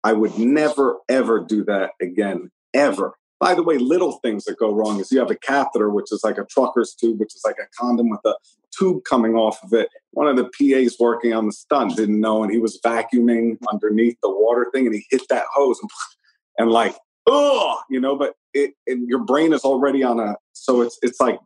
I 0.05 0.13
would 0.13 0.37
never, 0.39 0.99
ever 1.09 1.41
do 1.41 1.65
that 1.65 1.91
again, 2.01 2.51
ever. 2.75 3.15
By 3.39 3.55
the 3.55 3.63
way, 3.63 3.79
little 3.79 4.19
things 4.23 4.45
that 4.45 4.59
go 4.59 4.73
wrong 4.73 5.01
is 5.01 5.11
you 5.11 5.19
have 5.19 5.31
a 5.31 5.37
catheter, 5.37 5.91
which 5.91 6.13
is 6.13 6.23
like 6.23 6.39
a 6.39 6.45
trucker's 6.45 6.95
tube, 6.95 7.19
which 7.19 7.35
is 7.35 7.43
like 7.45 7.57
a 7.61 7.67
condom 7.79 8.09
with 8.09 8.21
a 8.25 8.35
tube 8.77 9.03
coming 9.05 9.35
off 9.35 9.63
of 9.65 9.73
it. 9.73 9.89
One 10.13 10.29
of 10.29 10.37
the 10.37 10.51
PAs 10.59 10.97
working 11.01 11.33
on 11.35 11.47
the 11.47 11.53
stunt 11.53 11.97
didn't 11.97 12.21
know, 12.21 12.43
and 12.43 12.53
he 12.53 12.59
was 12.59 12.81
vacuuming 12.85 13.59
underneath 13.73 14.17
the 14.23 14.31
water 14.31 14.69
thing, 14.73 14.87
and 14.87 14.95
he 14.95 15.05
hit 15.11 15.23
that 15.29 15.47
hose 15.53 15.79
and, 15.81 15.91
and 16.59 16.71
like 16.71 16.97
oh, 17.27 17.79
you 17.89 18.01
know, 18.01 18.17
but 18.17 18.35
it, 18.55 18.73
it, 18.87 18.99
your 19.07 19.21
brain 19.21 19.53
is 19.53 19.63
already 19.63 20.03
on 20.03 20.21
a, 20.21 20.37
so 20.53 20.81
it's, 20.81 20.99
it's 21.03 21.21
like 21.21 21.39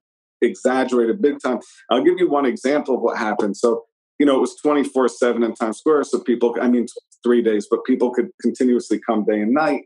exaggerated 0.42 1.20
big 1.20 1.40
time. 1.42 1.60
I'll 1.90 2.04
give 2.04 2.18
you 2.18 2.28
one 2.28 2.46
example 2.46 2.94
of 2.94 3.00
what 3.00 3.18
happened. 3.18 3.56
So, 3.56 3.84
you 4.18 4.26
know, 4.26 4.36
it 4.36 4.40
was 4.40 4.56
24 4.56 5.08
7 5.08 5.42
in 5.42 5.54
Times 5.54 5.78
Square. 5.78 6.04
So 6.04 6.20
people, 6.20 6.56
I 6.60 6.68
mean, 6.68 6.86
three 7.22 7.42
days, 7.42 7.66
but 7.70 7.84
people 7.84 8.10
could 8.10 8.30
continuously 8.40 9.00
come 9.06 9.24
day 9.24 9.40
and 9.40 9.52
night. 9.52 9.84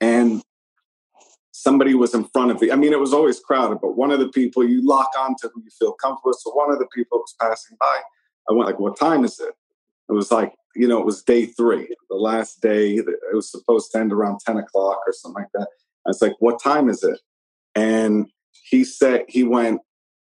And 0.00 0.42
somebody 1.52 1.94
was 1.94 2.14
in 2.14 2.24
front 2.24 2.52
of 2.52 2.60
the, 2.60 2.70
I 2.70 2.76
mean, 2.76 2.92
it 2.92 3.00
was 3.00 3.12
always 3.12 3.40
crowded, 3.40 3.78
but 3.80 3.96
one 3.96 4.12
of 4.12 4.20
the 4.20 4.28
people 4.28 4.66
you 4.66 4.86
lock 4.86 5.10
onto 5.18 5.48
who 5.52 5.60
you 5.62 5.70
feel 5.76 5.92
comfortable. 5.94 6.34
So 6.34 6.50
one 6.52 6.72
of 6.72 6.78
the 6.78 6.86
people 6.94 7.18
was 7.18 7.34
passing 7.40 7.76
by. 7.80 8.00
I 8.48 8.52
went 8.52 8.66
like, 8.66 8.78
what 8.78 8.98
time 8.98 9.24
is 9.24 9.40
it? 9.40 9.54
It 10.08 10.12
was 10.12 10.30
like 10.30 10.54
you 10.78 10.86
know, 10.86 11.00
it 11.00 11.04
was 11.04 11.22
day 11.22 11.46
three, 11.46 11.94
the 12.08 12.16
last 12.16 12.60
day. 12.60 12.94
It 12.94 13.06
was 13.32 13.50
supposed 13.50 13.90
to 13.92 13.98
end 13.98 14.12
around 14.12 14.38
10 14.46 14.58
o'clock 14.58 15.00
or 15.06 15.12
something 15.12 15.42
like 15.42 15.52
that. 15.54 15.68
I 16.06 16.10
was 16.10 16.22
like, 16.22 16.34
what 16.38 16.62
time 16.62 16.88
is 16.88 17.02
it? 17.02 17.18
And 17.74 18.30
he 18.70 18.84
said, 18.84 19.24
he 19.28 19.42
went, 19.42 19.80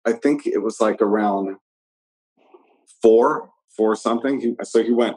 I 0.05 0.13
think 0.13 0.45
it 0.45 0.59
was 0.59 0.79
like 0.79 1.01
around 1.01 1.57
four, 3.05 3.51
four 3.77 3.95
something. 3.95 4.39
He, 4.39 4.55
so 4.63 4.83
he 4.83 4.91
went, 4.91 5.15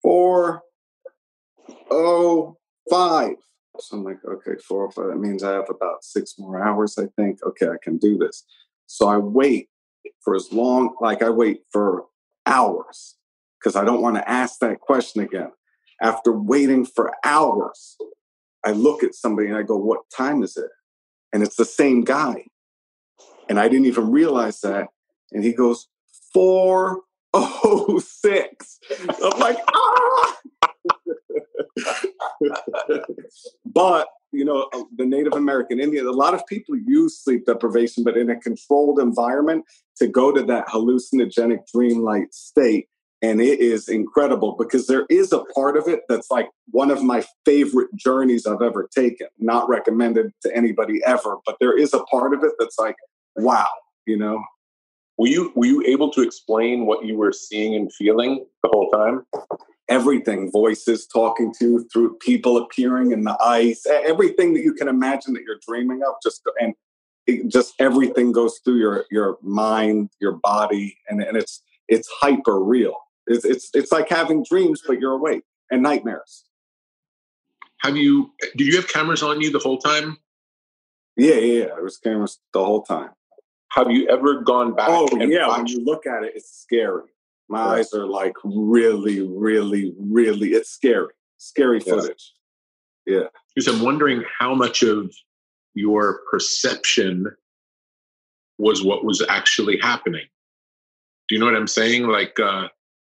four, 0.00 0.62
oh, 1.90 2.56
five. 2.88 3.34
So 3.78 3.98
I'm 3.98 4.04
like, 4.04 4.24
okay, 4.24 4.58
four 4.66 4.86
oh, 4.86 4.90
or. 4.90 5.08
That 5.08 5.18
means 5.18 5.44
I 5.44 5.52
have 5.52 5.68
about 5.68 6.02
six 6.02 6.36
more 6.38 6.66
hours, 6.66 6.96
I 6.98 7.08
think. 7.14 7.40
Okay, 7.46 7.66
I 7.66 7.76
can 7.82 7.98
do 7.98 8.16
this. 8.16 8.46
So 8.86 9.06
I 9.06 9.18
wait 9.18 9.68
for 10.24 10.34
as 10.34 10.50
long, 10.50 10.94
like 11.02 11.22
I 11.22 11.28
wait 11.28 11.60
for 11.70 12.06
hours 12.46 13.16
because 13.60 13.76
I 13.76 13.84
don't 13.84 14.00
want 14.00 14.16
to 14.16 14.26
ask 14.26 14.58
that 14.60 14.80
question 14.80 15.20
again. 15.20 15.50
After 16.00 16.32
waiting 16.32 16.86
for 16.86 17.12
hours, 17.22 17.98
I 18.64 18.72
look 18.72 19.02
at 19.02 19.14
somebody 19.14 19.48
and 19.48 19.58
I 19.58 19.62
go, 19.62 19.76
What 19.76 20.08
time 20.16 20.42
is 20.42 20.56
it? 20.56 20.70
And 21.34 21.42
it's 21.42 21.56
the 21.56 21.66
same 21.66 22.02
guy. 22.02 22.44
And 23.50 23.60
I 23.60 23.68
didn't 23.68 23.86
even 23.86 24.10
realize 24.10 24.60
that. 24.60 24.88
And 25.32 25.44
he 25.44 25.52
goes, 25.52 25.86
406. 27.40 28.78
I'm 29.22 29.38
like, 29.38 29.58
ah! 29.68 30.36
but 33.64 34.08
you 34.32 34.44
know 34.44 34.68
the 34.96 35.04
native 35.04 35.34
american 35.34 35.78
indian 35.78 36.06
a 36.06 36.10
lot 36.10 36.34
of 36.34 36.44
people 36.46 36.74
use 36.76 37.22
sleep 37.22 37.44
deprivation 37.46 38.02
but 38.02 38.16
in 38.16 38.30
a 38.30 38.40
controlled 38.40 38.98
environment 38.98 39.64
to 39.96 40.08
go 40.08 40.32
to 40.32 40.42
that 40.42 40.66
hallucinogenic 40.66 41.58
dreamlike 41.72 42.28
state 42.32 42.88
and 43.22 43.40
it 43.40 43.60
is 43.60 43.88
incredible 43.88 44.56
because 44.58 44.86
there 44.86 45.06
is 45.08 45.32
a 45.32 45.42
part 45.54 45.76
of 45.76 45.88
it 45.88 46.00
that's 46.08 46.30
like 46.30 46.48
one 46.70 46.90
of 46.90 47.02
my 47.02 47.24
favorite 47.44 47.88
journeys 47.96 48.46
I've 48.46 48.62
ever 48.62 48.88
taken. 48.94 49.28
Not 49.38 49.68
recommended 49.68 50.32
to 50.42 50.54
anybody 50.54 51.00
ever, 51.04 51.36
but 51.46 51.56
there 51.58 51.76
is 51.76 51.94
a 51.94 52.04
part 52.04 52.34
of 52.34 52.44
it 52.44 52.52
that's 52.58 52.78
like, 52.78 52.96
wow, 53.36 53.68
you 54.06 54.18
know. 54.18 54.44
Were 55.18 55.28
you 55.28 55.52
were 55.54 55.66
you 55.66 55.82
able 55.86 56.10
to 56.12 56.22
explain 56.22 56.86
what 56.86 57.04
you 57.04 57.16
were 57.16 57.32
seeing 57.32 57.74
and 57.74 57.92
feeling 57.92 58.44
the 58.62 58.68
whole 58.72 58.90
time? 58.90 59.24
Everything, 59.88 60.50
voices 60.50 61.06
talking 61.06 61.54
to 61.58 61.64
you, 61.64 61.88
through 61.92 62.16
people 62.18 62.56
appearing 62.56 63.12
in 63.12 63.22
the 63.24 63.36
ice, 63.40 63.86
everything 63.86 64.52
that 64.54 64.62
you 64.62 64.74
can 64.74 64.88
imagine 64.88 65.32
that 65.34 65.42
you're 65.46 65.60
dreaming 65.66 66.00
of, 66.06 66.14
just 66.22 66.42
and 66.60 66.74
it, 67.26 67.48
just 67.48 67.74
everything 67.78 68.32
goes 68.32 68.60
through 68.64 68.78
your 68.78 69.04
your 69.10 69.38
mind, 69.42 70.10
your 70.20 70.32
body, 70.32 70.98
and, 71.08 71.22
and 71.22 71.36
it's 71.36 71.62
it's 71.88 72.08
hyper 72.20 72.60
real 72.60 72.96
it's, 73.26 73.44
it's, 73.44 73.70
it's 73.74 73.92
like 73.92 74.08
having 74.08 74.44
dreams, 74.44 74.82
but 74.86 75.00
you're 75.00 75.12
awake 75.12 75.42
and 75.70 75.82
nightmares. 75.82 76.44
Have 77.80 77.96
you, 77.96 78.32
did 78.56 78.66
you 78.66 78.76
have 78.76 78.88
cameras 78.88 79.22
on 79.22 79.40
you 79.40 79.50
the 79.50 79.58
whole 79.58 79.78
time? 79.78 80.18
Yeah, 81.16 81.34
yeah, 81.34 81.40
yeah. 81.40 81.64
There 81.66 81.82
was 81.82 81.98
cameras 81.98 82.38
the 82.52 82.64
whole 82.64 82.82
time. 82.82 83.10
Have 83.72 83.90
you 83.90 84.08
ever 84.08 84.40
gone 84.40 84.74
back? 84.74 84.88
Oh, 84.88 85.08
yeah. 85.18 85.48
Watched? 85.48 85.58
When 85.58 85.66
you 85.66 85.84
look 85.84 86.06
at 86.06 86.22
it, 86.22 86.32
it's 86.34 86.50
scary. 86.50 87.10
My 87.48 87.64
right. 87.64 87.78
eyes 87.78 87.92
are 87.92 88.06
like 88.06 88.34
really, 88.44 89.22
really, 89.22 89.94
really, 89.98 90.50
it's 90.50 90.70
scary. 90.70 91.12
Scary 91.38 91.80
footage. 91.80 92.32
Yeah. 93.06 93.24
Because 93.54 93.72
I'm 93.72 93.84
wondering 93.84 94.24
how 94.38 94.54
much 94.54 94.82
of 94.82 95.14
your 95.74 96.20
perception 96.30 97.26
was 98.58 98.82
what 98.82 99.04
was 99.04 99.24
actually 99.28 99.78
happening. 99.78 100.26
Do 101.28 101.34
you 101.34 101.38
know 101.38 101.46
what 101.46 101.56
I'm 101.56 101.66
saying? 101.66 102.08
Like, 102.08 102.38
uh, 102.40 102.68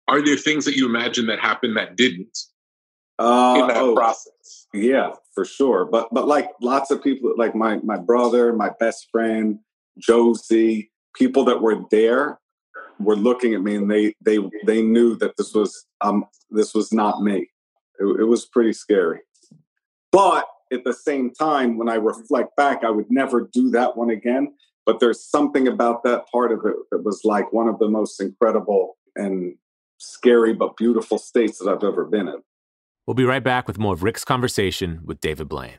are 0.08 0.24
there 0.24 0.36
things 0.36 0.64
that 0.64 0.76
you 0.76 0.86
imagine 0.86 1.26
that 1.26 1.38
happened 1.38 1.76
that 1.76 1.96
didn't 1.96 2.36
uh, 3.18 3.56
in 3.60 3.68
that 3.68 3.76
oh, 3.76 3.94
process? 3.94 4.66
Yeah, 4.72 5.12
for 5.34 5.44
sure. 5.44 5.84
But 5.84 6.08
but 6.12 6.26
like 6.26 6.50
lots 6.60 6.90
of 6.90 7.02
people, 7.02 7.32
like 7.36 7.54
my 7.54 7.76
my 7.78 7.98
brother, 7.98 8.52
my 8.52 8.70
best 8.80 9.08
friend, 9.12 9.58
Josie, 9.98 10.90
people 11.14 11.44
that 11.44 11.60
were 11.60 11.82
there 11.90 12.38
were 13.00 13.16
looking 13.16 13.54
at 13.54 13.62
me 13.62 13.76
and 13.76 13.90
they 13.90 14.14
they 14.20 14.38
they 14.66 14.82
knew 14.82 15.16
that 15.16 15.36
this 15.36 15.54
was 15.54 15.86
um 16.00 16.24
this 16.50 16.74
was 16.74 16.92
not 16.92 17.22
me. 17.22 17.48
It, 18.00 18.20
it 18.20 18.24
was 18.24 18.46
pretty 18.46 18.72
scary. 18.72 19.20
But 20.10 20.46
at 20.72 20.84
the 20.84 20.94
same 20.94 21.32
time, 21.32 21.78
when 21.78 21.88
I 21.88 21.94
reflect 21.94 22.56
back, 22.56 22.84
I 22.84 22.90
would 22.90 23.10
never 23.10 23.48
do 23.52 23.70
that 23.70 23.96
one 23.96 24.10
again. 24.10 24.54
But 24.86 25.00
there's 25.00 25.22
something 25.22 25.68
about 25.68 26.02
that 26.04 26.26
part 26.32 26.50
of 26.50 26.64
it 26.64 26.76
that 26.90 27.04
was 27.04 27.20
like 27.24 27.52
one 27.52 27.68
of 27.68 27.78
the 27.78 27.88
most 27.88 28.20
incredible 28.20 28.96
and 29.16 29.54
scary 29.98 30.54
but 30.54 30.76
beautiful 30.76 31.18
states 31.18 31.58
that 31.58 31.68
I've 31.68 31.84
ever 31.84 32.04
been 32.04 32.28
in. 32.28 32.42
We'll 33.06 33.14
be 33.14 33.24
right 33.24 33.42
back 33.42 33.66
with 33.66 33.78
more 33.78 33.94
of 33.94 34.02
Rick's 34.02 34.24
conversation 34.24 35.00
with 35.04 35.20
David 35.20 35.48
Blaine. 35.48 35.78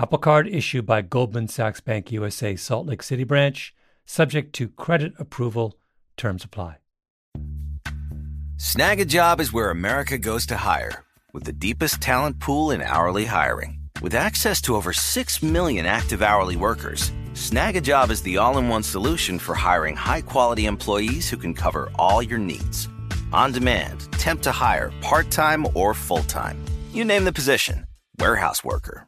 Apple 0.00 0.18
Card 0.18 0.46
issued 0.46 0.86
by 0.86 1.02
Goldman 1.02 1.48
Sachs 1.48 1.80
Bank 1.80 2.12
USA 2.12 2.54
Salt 2.54 2.86
Lake 2.86 3.02
City 3.02 3.24
branch, 3.24 3.74
subject 4.06 4.52
to 4.54 4.68
credit 4.68 5.12
approval. 5.18 5.74
Terms 6.16 6.44
apply. 6.44 6.76
Snagajob 8.58 9.40
is 9.40 9.52
where 9.52 9.70
America 9.70 10.16
goes 10.16 10.46
to 10.46 10.56
hire, 10.56 11.04
with 11.32 11.42
the 11.42 11.52
deepest 11.52 12.00
talent 12.00 12.38
pool 12.38 12.70
in 12.70 12.80
hourly 12.80 13.24
hiring. 13.24 13.80
With 14.00 14.14
access 14.14 14.60
to 14.62 14.76
over 14.76 14.92
6 14.92 15.42
million 15.42 15.84
active 15.84 16.22
hourly 16.22 16.54
workers, 16.54 17.10
Snagajob 17.32 18.10
is 18.10 18.22
the 18.22 18.36
all 18.36 18.58
in 18.58 18.68
one 18.68 18.84
solution 18.84 19.40
for 19.40 19.56
hiring 19.56 19.96
high 19.96 20.20
quality 20.20 20.66
employees 20.66 21.28
who 21.28 21.36
can 21.36 21.54
cover 21.54 21.90
all 21.96 22.22
your 22.22 22.38
needs. 22.38 22.88
On 23.32 23.50
demand, 23.50 24.10
temp 24.12 24.42
to 24.42 24.52
hire, 24.52 24.92
part 25.00 25.32
time 25.32 25.66
or 25.74 25.92
full 25.92 26.22
time. 26.24 26.64
You 26.92 27.04
name 27.04 27.24
the 27.24 27.32
position 27.32 27.84
warehouse 28.20 28.64
worker, 28.64 29.07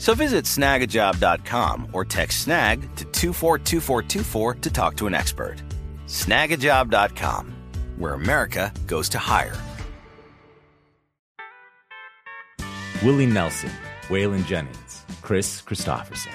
So 0.00 0.14
visit 0.14 0.46
snagajob.com 0.46 1.88
or 1.92 2.06
text 2.06 2.44
snag 2.44 2.80
to 2.96 3.04
242424 3.04 4.54
to 4.54 4.70
talk 4.70 4.96
to 4.96 5.06
an 5.06 5.12
expert. 5.12 5.62
Snagajob.com, 6.06 7.54
where 7.98 8.14
America 8.14 8.72
goes 8.86 9.10
to 9.10 9.18
hire. 9.18 9.54
Willie 13.02 13.26
Nelson, 13.26 13.70
Waylon 14.08 14.46
Jennings, 14.46 15.04
Kris 15.20 15.60
Kristofferson. 15.60 16.32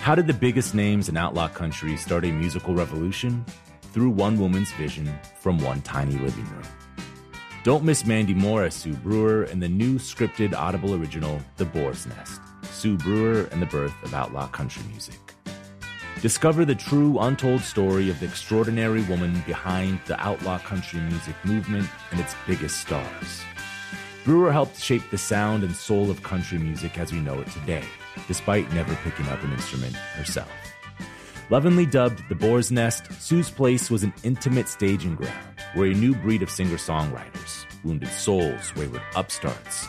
How 0.00 0.16
did 0.16 0.26
the 0.26 0.34
biggest 0.34 0.74
names 0.74 1.08
in 1.08 1.16
outlaw 1.16 1.46
country 1.46 1.96
start 1.96 2.24
a 2.24 2.32
musical 2.32 2.74
revolution? 2.74 3.44
through 3.92 4.10
one 4.10 4.36
woman's 4.40 4.72
vision 4.72 5.08
from 5.38 5.56
one 5.58 5.80
tiny 5.82 6.14
living 6.14 6.44
room. 6.46 6.66
Don't 7.62 7.84
miss 7.84 8.04
Mandy 8.04 8.34
Moore 8.34 8.64
as 8.64 8.74
Sue 8.74 8.94
Brewer 8.94 9.44
in 9.44 9.60
the 9.60 9.68
new 9.68 10.00
scripted 10.00 10.52
Audible 10.52 10.96
original, 10.96 11.40
The 11.58 11.64
Boar's 11.64 12.04
Nest 12.04 12.40
Sue 12.74 12.96
Brewer 12.96 13.48
and 13.52 13.62
the 13.62 13.66
Birth 13.66 13.94
of 14.02 14.12
Outlaw 14.14 14.48
Country 14.48 14.82
Music. 14.90 15.18
Discover 16.20 16.64
the 16.64 16.74
true, 16.74 17.18
untold 17.20 17.60
story 17.60 18.10
of 18.10 18.18
the 18.18 18.26
extraordinary 18.26 19.02
woman 19.02 19.42
behind 19.46 20.00
the 20.06 20.20
outlaw 20.20 20.58
country 20.58 21.00
music 21.00 21.36
movement 21.44 21.88
and 22.10 22.18
its 22.18 22.34
biggest 22.46 22.80
stars. 22.80 23.42
Brewer 24.24 24.50
helped 24.50 24.78
shape 24.80 25.08
the 25.10 25.18
sound 25.18 25.62
and 25.62 25.74
soul 25.74 26.10
of 26.10 26.22
country 26.22 26.58
music 26.58 26.98
as 26.98 27.12
we 27.12 27.20
know 27.20 27.40
it 27.40 27.46
today, 27.48 27.84
despite 28.26 28.72
never 28.72 28.94
picking 28.96 29.28
up 29.28 29.42
an 29.44 29.52
instrument 29.52 29.94
herself. 29.94 30.50
Lovingly 31.50 31.86
dubbed 31.86 32.28
the 32.28 32.34
Boar's 32.34 32.72
Nest, 32.72 33.12
Sue's 33.20 33.50
Place 33.50 33.90
was 33.90 34.02
an 34.02 34.14
intimate 34.24 34.68
staging 34.68 35.14
ground 35.14 35.60
where 35.74 35.90
a 35.90 35.94
new 35.94 36.14
breed 36.14 36.42
of 36.42 36.50
singer 36.50 36.76
songwriters, 36.76 37.66
wounded 37.84 38.08
souls, 38.08 38.74
wayward 38.74 39.02
upstarts, 39.14 39.88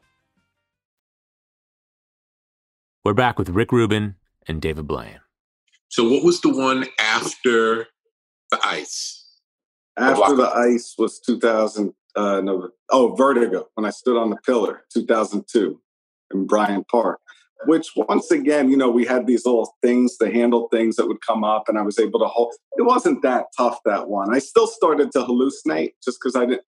We're 3.03 3.13
back 3.13 3.39
with 3.39 3.49
Rick 3.49 3.71
Rubin 3.71 4.15
and 4.47 4.61
David 4.61 4.87
Blaine. 4.87 5.19
So 5.89 6.07
what 6.07 6.23
was 6.23 6.41
the 6.41 6.49
one 6.49 6.85
after 6.99 7.87
the 8.51 8.59
ice? 8.63 9.25
After 9.97 10.35
the 10.35 10.49
ice 10.49 10.95
was 10.97 11.19
2000, 11.19 11.93
uh, 12.15 12.41
no, 12.41 12.69
oh, 12.89 13.15
Vertigo, 13.15 13.67
when 13.75 13.85
I 13.85 13.89
stood 13.89 14.17
on 14.17 14.29
the 14.29 14.37
pillar, 14.37 14.83
2002 14.93 15.81
in 16.33 16.47
Bryant 16.47 16.87
Park 16.87 17.19
which 17.65 17.91
once 17.95 18.31
again, 18.31 18.69
you 18.69 18.77
know, 18.77 18.89
we 18.89 19.05
had 19.05 19.27
these 19.27 19.45
little 19.45 19.75
things 19.81 20.17
to 20.17 20.31
handle 20.31 20.67
things 20.69 20.95
that 20.95 21.07
would 21.07 21.21
come 21.21 21.43
up, 21.43 21.65
and 21.67 21.77
I 21.77 21.81
was 21.81 21.99
able 21.99 22.19
to 22.19 22.25
hold. 22.25 22.53
It 22.77 22.83
wasn't 22.83 23.21
that 23.21 23.45
tough 23.55 23.79
that 23.85 24.07
one. 24.07 24.33
I 24.33 24.39
still 24.39 24.67
started 24.67 25.11
to 25.13 25.19
hallucinate 25.19 25.93
just 26.03 26.19
because 26.19 26.35
I 26.35 26.45
didn't. 26.45 26.63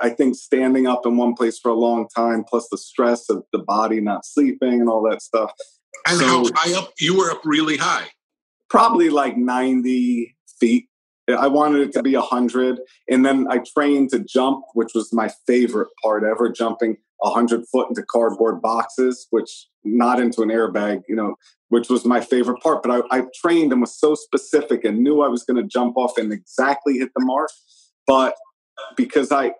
I 0.00 0.10
think 0.10 0.36
standing 0.36 0.86
up 0.86 1.04
in 1.04 1.16
one 1.16 1.34
place 1.34 1.58
for 1.58 1.70
a 1.70 1.74
long 1.74 2.08
time, 2.14 2.44
plus 2.44 2.68
the 2.70 2.78
stress 2.78 3.28
of 3.28 3.44
the 3.52 3.58
body 3.58 4.00
not 4.00 4.24
sleeping 4.24 4.80
and 4.80 4.88
all 4.88 5.02
that 5.10 5.22
stuff. 5.22 5.52
And 6.06 6.18
so, 6.18 6.26
how 6.26 6.44
high 6.54 6.78
up? 6.78 6.92
You 6.98 7.18
were 7.18 7.30
up 7.30 7.42
really 7.44 7.76
high. 7.76 8.08
Probably 8.68 9.10
like 9.10 9.36
ninety 9.36 10.36
feet. 10.60 10.88
I 11.28 11.46
wanted 11.46 11.80
it 11.80 11.92
to 11.92 12.02
be 12.02 12.14
100. 12.14 12.80
And 13.08 13.24
then 13.24 13.46
I 13.48 13.58
trained 13.58 14.10
to 14.10 14.18
jump, 14.18 14.64
which 14.74 14.92
was 14.94 15.12
my 15.12 15.30
favorite 15.46 15.88
part 16.02 16.22
ever 16.22 16.50
jumping 16.50 16.98
100 17.18 17.64
foot 17.72 17.88
into 17.88 18.02
cardboard 18.02 18.60
boxes, 18.60 19.26
which 19.30 19.68
not 19.84 20.20
into 20.20 20.42
an 20.42 20.50
airbag, 20.50 21.02
you 21.08 21.16
know, 21.16 21.36
which 21.68 21.88
was 21.88 22.04
my 22.04 22.20
favorite 22.20 22.60
part. 22.60 22.82
But 22.82 23.06
I, 23.10 23.18
I 23.18 23.22
trained 23.40 23.72
and 23.72 23.80
was 23.80 23.98
so 23.98 24.14
specific 24.14 24.84
and 24.84 24.98
knew 24.98 25.22
I 25.22 25.28
was 25.28 25.44
going 25.44 25.56
to 25.56 25.68
jump 25.68 25.96
off 25.96 26.18
and 26.18 26.32
exactly 26.32 26.98
hit 26.98 27.10
the 27.16 27.24
mark. 27.24 27.50
But 28.06 28.34
because 28.96 29.32
I, 29.32 29.52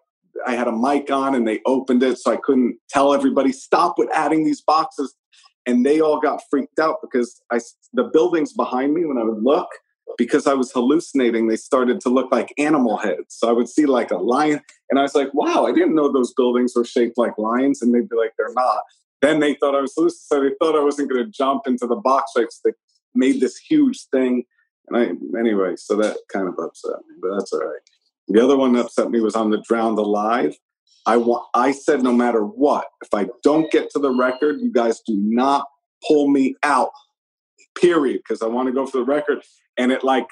I 0.47 0.55
had 0.55 0.69
a 0.69 0.73
mic 0.73 1.11
on 1.11 1.35
and 1.35 1.49
they 1.49 1.61
opened 1.65 2.03
it, 2.03 2.19
so 2.19 2.33
I 2.33 2.37
couldn't 2.37 2.79
tell 2.91 3.15
everybody, 3.15 3.53
stop 3.53 3.95
with 3.97 4.11
adding 4.13 4.45
these 4.45 4.61
boxes. 4.61 5.15
And 5.67 5.85
they 5.85 6.01
all 6.01 6.21
got 6.21 6.43
freaked 6.51 6.79
out 6.79 6.99
because 7.01 7.43
I, 7.51 7.59
the 7.93 8.05
buildings 8.05 8.53
behind 8.53 8.93
me, 8.93 9.05
when 9.07 9.19
I 9.19 9.25
would 9.25 9.43
look, 9.43 9.69
because 10.19 10.47
I 10.47 10.55
was 10.55 10.71
hallucinating, 10.71 11.49
they 11.49 11.57
started 11.57 12.01
to 12.03 12.09
look 12.11 12.31
like 12.31 12.53
animal 12.59 12.99
heads. 12.99 13.37
So 13.37 13.49
I 13.49 13.53
would 13.53 13.69
see 13.69 13.87
like 13.87 14.11
a 14.11 14.19
lion, 14.19 14.61
and 14.91 14.99
I 14.99 15.03
was 15.03 15.15
like, 15.15 15.33
wow, 15.33 15.67
I 15.67 15.73
didn't 15.73 15.95
know 15.95 16.13
those 16.13 16.35
buildings 16.35 16.75
were 16.77 16.85
shaped 16.85 17.17
like 17.17 17.39
lions. 17.39 17.81
And 17.83 17.95
they'd 17.95 18.09
be 18.09 18.17
like, 18.17 18.33
they're 18.37 18.53
not. 18.55 18.83
Then 19.23 19.41
they 19.41 19.55
thought 19.55 19.75
I 19.75 19.81
was 19.81 19.95
hallucinating. 19.97 20.27
So 20.29 20.43
they 20.43 20.55
thought 20.61 20.79
I 20.79 20.85
wasn't 20.85 21.11
going 21.11 21.25
to 21.25 21.31
jump 21.31 21.63
into 21.67 21.87
the 21.87 21.97
box 21.97 22.33
shapes. 22.37 22.61
They 22.63 22.73
made 23.15 23.41
this 23.41 23.57
huge 23.57 24.05
thing. 24.13 24.45
And 24.89 24.97
I, 24.97 25.39
anyway, 25.39 25.77
so 25.77 25.97
that 25.97 26.19
kind 26.31 26.47
of 26.47 26.55
upset 26.59 26.97
me, 27.09 27.17
but 27.23 27.35
that's 27.39 27.53
all 27.55 27.61
right. 27.61 27.81
The 28.29 28.45
other 28.45 28.57
one 28.57 28.75
that 28.75 28.87
upset 28.87 29.11
me 29.11 29.21
was 29.21 29.35
on 29.35 29.51
the 29.51 29.63
Drowned 29.67 29.99
Alive. 29.99 30.55
I, 31.07 31.17
wa- 31.19 31.45
I 31.55 31.73
said, 31.73 32.03
no 32.03 32.13
matter 32.13 32.43
what, 32.43 32.87
if 33.03 33.13
I 33.13 33.29
don't 33.43 33.71
get 33.71 33.91
to 33.91 33.99
the 33.99 34.11
record, 34.11 34.61
you 34.61 34.73
guys 34.73 35.01
do 35.07 35.15
not 35.17 35.67
pull 36.07 36.29
me 36.29 36.55
out 36.63 36.91
period, 37.75 38.19
because 38.19 38.43
I 38.43 38.47
want 38.47 38.67
to 38.69 38.73
go 38.73 38.87
for 38.87 38.99
the 38.99 39.05
record. 39.05 39.43
And 39.77 39.93
it 39.93 40.05
like 40.05 40.27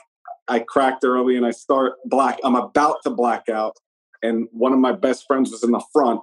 I 0.49 0.61
cracked 0.61 1.05
early 1.05 1.37
and 1.37 1.47
I 1.47 1.51
start 1.51 1.95
black. 2.05 2.39
I'm 2.45 2.55
about 2.55 3.03
to 3.05 3.11
black 3.11 3.49
out, 3.49 3.77
and 4.23 4.49
one 4.53 4.73
of 4.73 4.79
my 4.79 4.93
best 4.93 5.27
friends 5.27 5.51
was 5.51 5.63
in 5.63 5.73
the 5.73 5.83
front, 5.93 6.21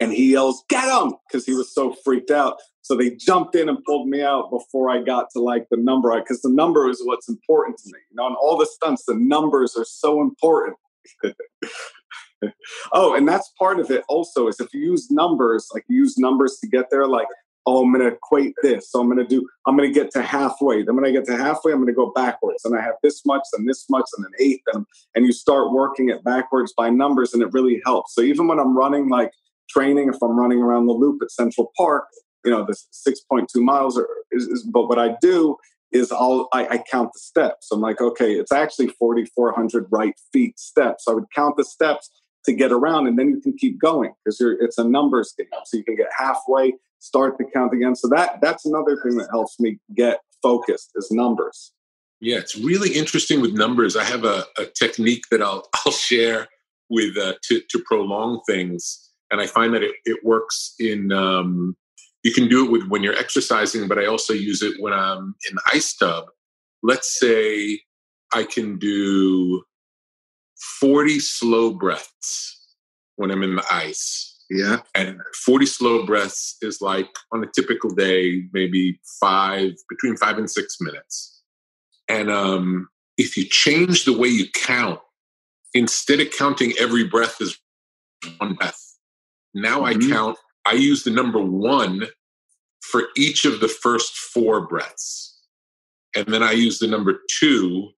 and 0.00 0.12
he 0.12 0.32
yells, 0.32 0.64
"Get 0.68 0.84
him!" 0.84 1.14
because 1.28 1.44
he 1.44 1.54
was 1.54 1.74
so 1.74 1.94
freaked 2.04 2.30
out. 2.30 2.56
So 2.82 2.96
they 2.96 3.10
jumped 3.10 3.54
in 3.54 3.68
and 3.68 3.82
pulled 3.84 4.08
me 4.08 4.22
out 4.22 4.50
before 4.50 4.90
I 4.90 5.02
got 5.02 5.30
to 5.34 5.40
like 5.40 5.66
the 5.70 5.76
number, 5.76 6.18
because 6.18 6.42
the 6.42 6.50
number 6.50 6.88
is 6.88 7.00
what's 7.04 7.28
important 7.28 7.78
to 7.78 7.84
me. 7.92 7.98
You 8.10 8.16
know, 8.16 8.24
on 8.24 8.34
all 8.34 8.56
the 8.56 8.66
stunts, 8.66 9.04
the 9.04 9.14
numbers 9.14 9.76
are 9.76 9.84
so 9.84 10.20
important. 10.20 10.76
oh, 12.92 13.14
and 13.14 13.26
that's 13.26 13.50
part 13.58 13.80
of 13.80 13.90
it 13.90 14.04
also 14.08 14.48
is 14.48 14.60
if 14.60 14.72
you 14.74 14.80
use 14.80 15.10
numbers, 15.10 15.68
like 15.74 15.84
you 15.88 15.98
use 15.98 16.18
numbers 16.18 16.58
to 16.60 16.68
get 16.68 16.86
there, 16.90 17.06
like, 17.06 17.28
oh, 17.66 17.84
I'm 17.84 17.92
going 17.92 18.04
to 18.04 18.16
equate 18.16 18.54
this. 18.62 18.90
So 18.90 19.00
I'm 19.00 19.06
going 19.06 19.18
to 19.18 19.26
do, 19.26 19.46
I'm 19.66 19.76
going 19.76 19.92
to 19.92 19.94
get 19.94 20.10
to 20.12 20.22
halfway. 20.22 20.82
Then 20.82 20.96
when 20.96 21.04
I 21.04 21.10
get 21.10 21.24
to 21.26 21.36
halfway, 21.36 21.72
I'm 21.72 21.78
going 21.78 21.86
to 21.86 21.92
go 21.92 22.12
backwards. 22.14 22.64
And 22.64 22.76
I 22.76 22.82
have 22.82 22.94
this 23.02 23.24
much, 23.24 23.42
and 23.52 23.68
this 23.68 23.86
much, 23.88 24.06
and 24.16 24.26
an 24.26 24.32
eighth. 24.40 24.62
And, 24.72 24.84
and 25.14 25.24
you 25.24 25.32
start 25.32 25.72
working 25.72 26.08
it 26.08 26.24
backwards 26.24 26.74
by 26.76 26.90
numbers, 26.90 27.34
and 27.34 27.42
it 27.42 27.52
really 27.52 27.80
helps. 27.84 28.14
So 28.14 28.22
even 28.22 28.48
when 28.48 28.58
I'm 28.58 28.76
running 28.76 29.08
like 29.08 29.30
training, 29.70 30.08
if 30.08 30.20
I'm 30.22 30.38
running 30.38 30.60
around 30.60 30.86
the 30.86 30.92
loop 30.92 31.22
at 31.22 31.30
Central 31.30 31.70
Park, 31.76 32.04
you 32.44 32.50
know, 32.50 32.64
the 32.64 32.74
6.2 32.74 33.46
miles, 33.56 33.96
are, 33.96 34.08
is, 34.32 34.48
is, 34.48 34.62
but 34.64 34.88
what 34.88 34.98
I 34.98 35.14
do 35.20 35.56
is 35.92 36.10
I'll, 36.10 36.48
I, 36.52 36.66
I 36.66 36.84
count 36.90 37.10
the 37.12 37.20
steps. 37.20 37.68
I'm 37.70 37.80
like, 37.80 38.00
okay, 38.00 38.32
it's 38.32 38.50
actually 38.50 38.88
4,400 38.88 39.86
right 39.90 40.14
feet 40.32 40.58
steps. 40.58 41.04
I 41.08 41.12
would 41.12 41.26
count 41.34 41.56
the 41.56 41.64
steps 41.64 42.10
to 42.44 42.52
get 42.52 42.72
around 42.72 43.06
and 43.06 43.18
then 43.18 43.28
you 43.28 43.40
can 43.40 43.56
keep 43.56 43.80
going 43.80 44.12
because 44.24 44.40
it's 44.60 44.78
a 44.78 44.84
numbers 44.84 45.34
game 45.36 45.46
so 45.64 45.76
you 45.76 45.84
can 45.84 45.96
get 45.96 46.08
halfway 46.16 46.74
start 46.98 47.36
to 47.38 47.44
count 47.44 47.74
again. 47.74 47.94
So 47.94 48.08
that 48.08 48.40
that's 48.40 48.64
another 48.64 48.96
thing 49.02 49.16
that 49.16 49.28
helps 49.30 49.58
me 49.58 49.78
get 49.94 50.20
focused 50.42 50.90
is 50.96 51.10
numbers. 51.10 51.72
Yeah 52.20 52.38
it's 52.38 52.56
really 52.56 52.90
interesting 52.90 53.40
with 53.40 53.52
numbers. 53.52 53.96
I 53.96 54.04
have 54.04 54.24
a, 54.24 54.44
a 54.56 54.66
technique 54.66 55.24
that 55.30 55.42
i'll 55.42 55.68
i'll 55.86 55.92
share 55.92 56.48
with 56.88 57.16
uh, 57.16 57.34
to, 57.44 57.60
to 57.70 57.82
prolong 57.86 58.40
things 58.46 59.10
and 59.30 59.40
i 59.40 59.46
find 59.46 59.74
that 59.74 59.82
it, 59.82 59.94
it 60.04 60.18
works 60.24 60.74
in 60.78 61.10
um, 61.10 61.74
you 62.22 62.32
can 62.32 62.48
do 62.48 62.64
it 62.64 62.70
with 62.70 62.86
when 62.88 63.02
you're 63.02 63.16
exercising 63.16 63.88
but 63.88 63.98
i 63.98 64.06
also 64.06 64.32
use 64.32 64.62
it 64.62 64.74
when 64.78 64.92
i'm 64.92 65.34
in 65.48 65.54
the 65.56 65.62
ice 65.72 65.94
tub. 65.96 66.26
Let's 66.82 67.18
say 67.18 67.80
i 68.32 68.44
can 68.44 68.78
do 68.78 69.62
40 70.80 71.18
slow 71.20 71.72
breaths 71.72 72.58
when 73.16 73.30
I'm 73.30 73.42
in 73.42 73.56
the 73.56 73.64
ice. 73.70 74.28
Yeah. 74.50 74.78
And 74.94 75.20
40 75.44 75.66
slow 75.66 76.06
breaths 76.06 76.56
is 76.62 76.80
like 76.80 77.08
on 77.32 77.42
a 77.42 77.50
typical 77.54 77.90
day, 77.90 78.44
maybe 78.52 79.00
five, 79.20 79.72
between 79.88 80.16
five 80.16 80.38
and 80.38 80.50
six 80.50 80.76
minutes. 80.80 81.42
And 82.08 82.30
um, 82.30 82.88
if 83.16 83.36
you 83.36 83.44
change 83.44 84.04
the 84.04 84.16
way 84.16 84.28
you 84.28 84.46
count, 84.54 85.00
instead 85.74 86.20
of 86.20 86.30
counting 86.36 86.74
every 86.78 87.04
breath 87.04 87.40
as 87.40 87.56
one 88.38 88.54
breath, 88.54 88.80
now 89.54 89.80
mm-hmm. 89.80 90.10
I 90.10 90.14
count, 90.14 90.38
I 90.66 90.72
use 90.72 91.04
the 91.04 91.10
number 91.10 91.40
one 91.40 92.06
for 92.82 93.04
each 93.16 93.44
of 93.44 93.60
the 93.60 93.68
first 93.68 94.14
four 94.14 94.66
breaths. 94.66 95.40
And 96.14 96.26
then 96.26 96.42
I 96.42 96.52
use 96.52 96.78
the 96.78 96.88
number 96.88 97.20
two 97.30 97.90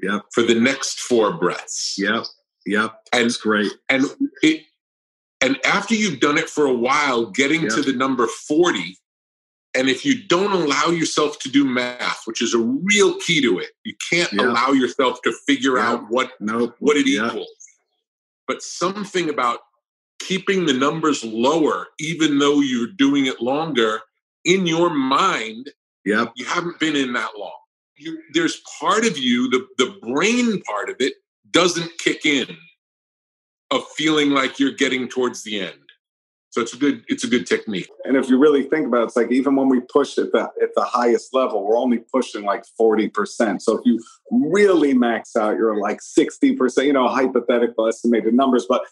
Yep. 0.00 0.26
For 0.32 0.42
the 0.42 0.54
next 0.54 1.00
four 1.00 1.32
breaths. 1.32 1.94
Yep. 1.98 2.24
Yep. 2.66 2.94
And 3.12 3.26
it's 3.26 3.36
great. 3.36 3.72
And 3.88 4.04
it 4.42 4.62
and 5.40 5.58
after 5.64 5.94
you've 5.94 6.20
done 6.20 6.38
it 6.38 6.48
for 6.48 6.66
a 6.66 6.74
while, 6.74 7.26
getting 7.26 7.62
yep. 7.62 7.70
to 7.74 7.82
the 7.82 7.92
number 7.92 8.26
40, 8.26 8.96
and 9.74 9.88
if 9.88 10.04
you 10.04 10.26
don't 10.26 10.50
allow 10.50 10.86
yourself 10.86 11.38
to 11.40 11.48
do 11.48 11.64
math, 11.64 12.22
which 12.24 12.42
is 12.42 12.54
a 12.54 12.58
real 12.58 13.18
key 13.20 13.40
to 13.42 13.58
it, 13.58 13.70
you 13.84 13.94
can't 14.10 14.32
yep. 14.32 14.46
allow 14.46 14.72
yourself 14.72 15.20
to 15.22 15.32
figure 15.46 15.76
yep. 15.76 15.86
out 15.86 16.04
what 16.08 16.32
nope. 16.40 16.74
what 16.80 16.96
it 16.96 17.06
equals. 17.06 17.48
But 18.46 18.62
something 18.62 19.28
about 19.28 19.60
keeping 20.18 20.66
the 20.66 20.72
numbers 20.72 21.24
lower, 21.24 21.88
even 22.00 22.38
though 22.38 22.60
you're 22.60 22.88
doing 22.88 23.26
it 23.26 23.40
longer, 23.40 24.00
in 24.44 24.66
your 24.66 24.90
mind, 24.90 25.70
yep. 26.04 26.32
you 26.34 26.46
haven't 26.46 26.80
been 26.80 26.96
in 26.96 27.12
that 27.12 27.30
long 27.38 27.57
you, 27.98 28.22
there's 28.32 28.60
part 28.80 29.04
of 29.04 29.18
you, 29.18 29.48
the, 29.50 29.66
the 29.78 29.96
brain 30.02 30.62
part 30.62 30.90
of 30.90 30.96
it, 31.00 31.14
doesn't 31.50 31.90
kick 31.98 32.24
in 32.26 32.56
of 33.70 33.86
feeling 33.96 34.30
like 34.30 34.58
you're 34.58 34.72
getting 34.72 35.08
towards 35.08 35.42
the 35.42 35.60
end. 35.60 35.74
So 36.50 36.62
it's 36.62 36.72
a 36.72 36.78
good 36.78 37.04
it's 37.08 37.24
a 37.24 37.28
good 37.28 37.46
technique. 37.46 37.90
And 38.04 38.16
if 38.16 38.30
you 38.30 38.38
really 38.38 38.62
think 38.62 38.86
about 38.86 39.02
it, 39.02 39.04
it's 39.04 39.16
like 39.16 39.30
even 39.30 39.54
when 39.54 39.68
we 39.68 39.80
push 39.80 40.16
at 40.16 40.32
the 40.32 40.48
at 40.62 40.74
the 40.74 40.82
highest 40.82 41.34
level, 41.34 41.64
we're 41.64 41.76
only 41.76 41.98
pushing 41.98 42.42
like 42.42 42.64
40%. 42.80 43.60
So 43.60 43.76
if 43.76 43.84
you 43.84 44.02
really 44.30 44.94
max 44.94 45.36
out, 45.36 45.56
you're 45.56 45.78
like 45.78 46.00
60%, 46.00 46.86
you 46.86 46.94
know, 46.94 47.06
hypothetical 47.06 47.86
estimated 47.86 48.32
numbers, 48.32 48.64
but 48.66 48.82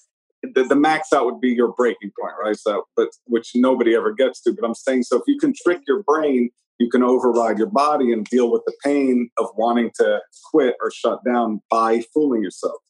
the, 0.42 0.64
the 0.64 0.76
max 0.76 1.12
out 1.14 1.24
would 1.24 1.40
be 1.40 1.48
your 1.48 1.72
breaking 1.72 2.12
point, 2.20 2.34
right? 2.40 2.56
So 2.56 2.86
but 2.94 3.08
which 3.24 3.52
nobody 3.54 3.94
ever 3.94 4.12
gets 4.12 4.42
to. 4.42 4.52
But 4.52 4.66
I'm 4.66 4.74
saying 4.74 5.04
so 5.04 5.16
if 5.16 5.22
you 5.26 5.38
can 5.38 5.54
trick 5.54 5.80
your 5.88 6.02
brain 6.02 6.50
you 6.78 6.90
can 6.90 7.02
override 7.02 7.58
your 7.58 7.68
body 7.68 8.12
and 8.12 8.24
deal 8.26 8.50
with 8.50 8.62
the 8.66 8.74
pain 8.84 9.30
of 9.38 9.46
wanting 9.56 9.90
to 9.96 10.20
quit 10.50 10.76
or 10.80 10.90
shut 10.90 11.24
down 11.24 11.62
by 11.70 12.02
fooling 12.12 12.42
yourself. 12.42 12.80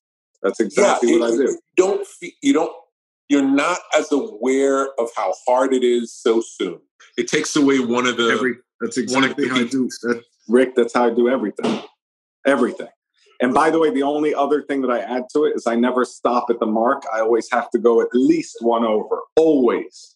That's 0.42 0.60
exactly 0.60 1.12
yeah, 1.12 1.20
what 1.20 1.32
I 1.32 1.36
do. 1.36 1.58
Don't 1.76 2.06
you 2.42 2.52
don't 2.52 2.72
you're 3.28 3.42
not 3.42 3.78
as 3.96 4.12
aware 4.12 4.88
of 4.98 5.08
how 5.16 5.34
hard 5.46 5.74
it 5.74 5.82
is 5.82 6.14
so 6.14 6.40
soon. 6.40 6.78
It 7.16 7.28
takes 7.28 7.56
away 7.56 7.80
one 7.80 8.06
of 8.06 8.16
the. 8.16 8.28
Every, 8.30 8.54
that's 8.80 8.98
exactly 8.98 9.48
how 9.48 9.56
I 9.56 9.64
do. 9.64 9.88
That, 10.02 10.22
Rick, 10.48 10.74
that's 10.76 10.94
how 10.94 11.06
I 11.06 11.14
do 11.14 11.28
everything. 11.28 11.82
Everything. 12.46 12.88
And 13.40 13.52
by 13.52 13.70
the 13.70 13.78
way, 13.78 13.90
the 13.90 14.02
only 14.02 14.34
other 14.34 14.62
thing 14.62 14.80
that 14.82 14.90
I 14.90 15.00
add 15.00 15.24
to 15.34 15.44
it 15.44 15.54
is 15.56 15.66
I 15.66 15.74
never 15.74 16.04
stop 16.04 16.46
at 16.48 16.58
the 16.58 16.66
mark. 16.66 17.02
I 17.12 17.20
always 17.20 17.48
have 17.52 17.68
to 17.70 17.78
go 17.78 18.00
at 18.00 18.08
least 18.14 18.56
one 18.60 18.84
over. 18.84 19.20
Always 19.36 20.15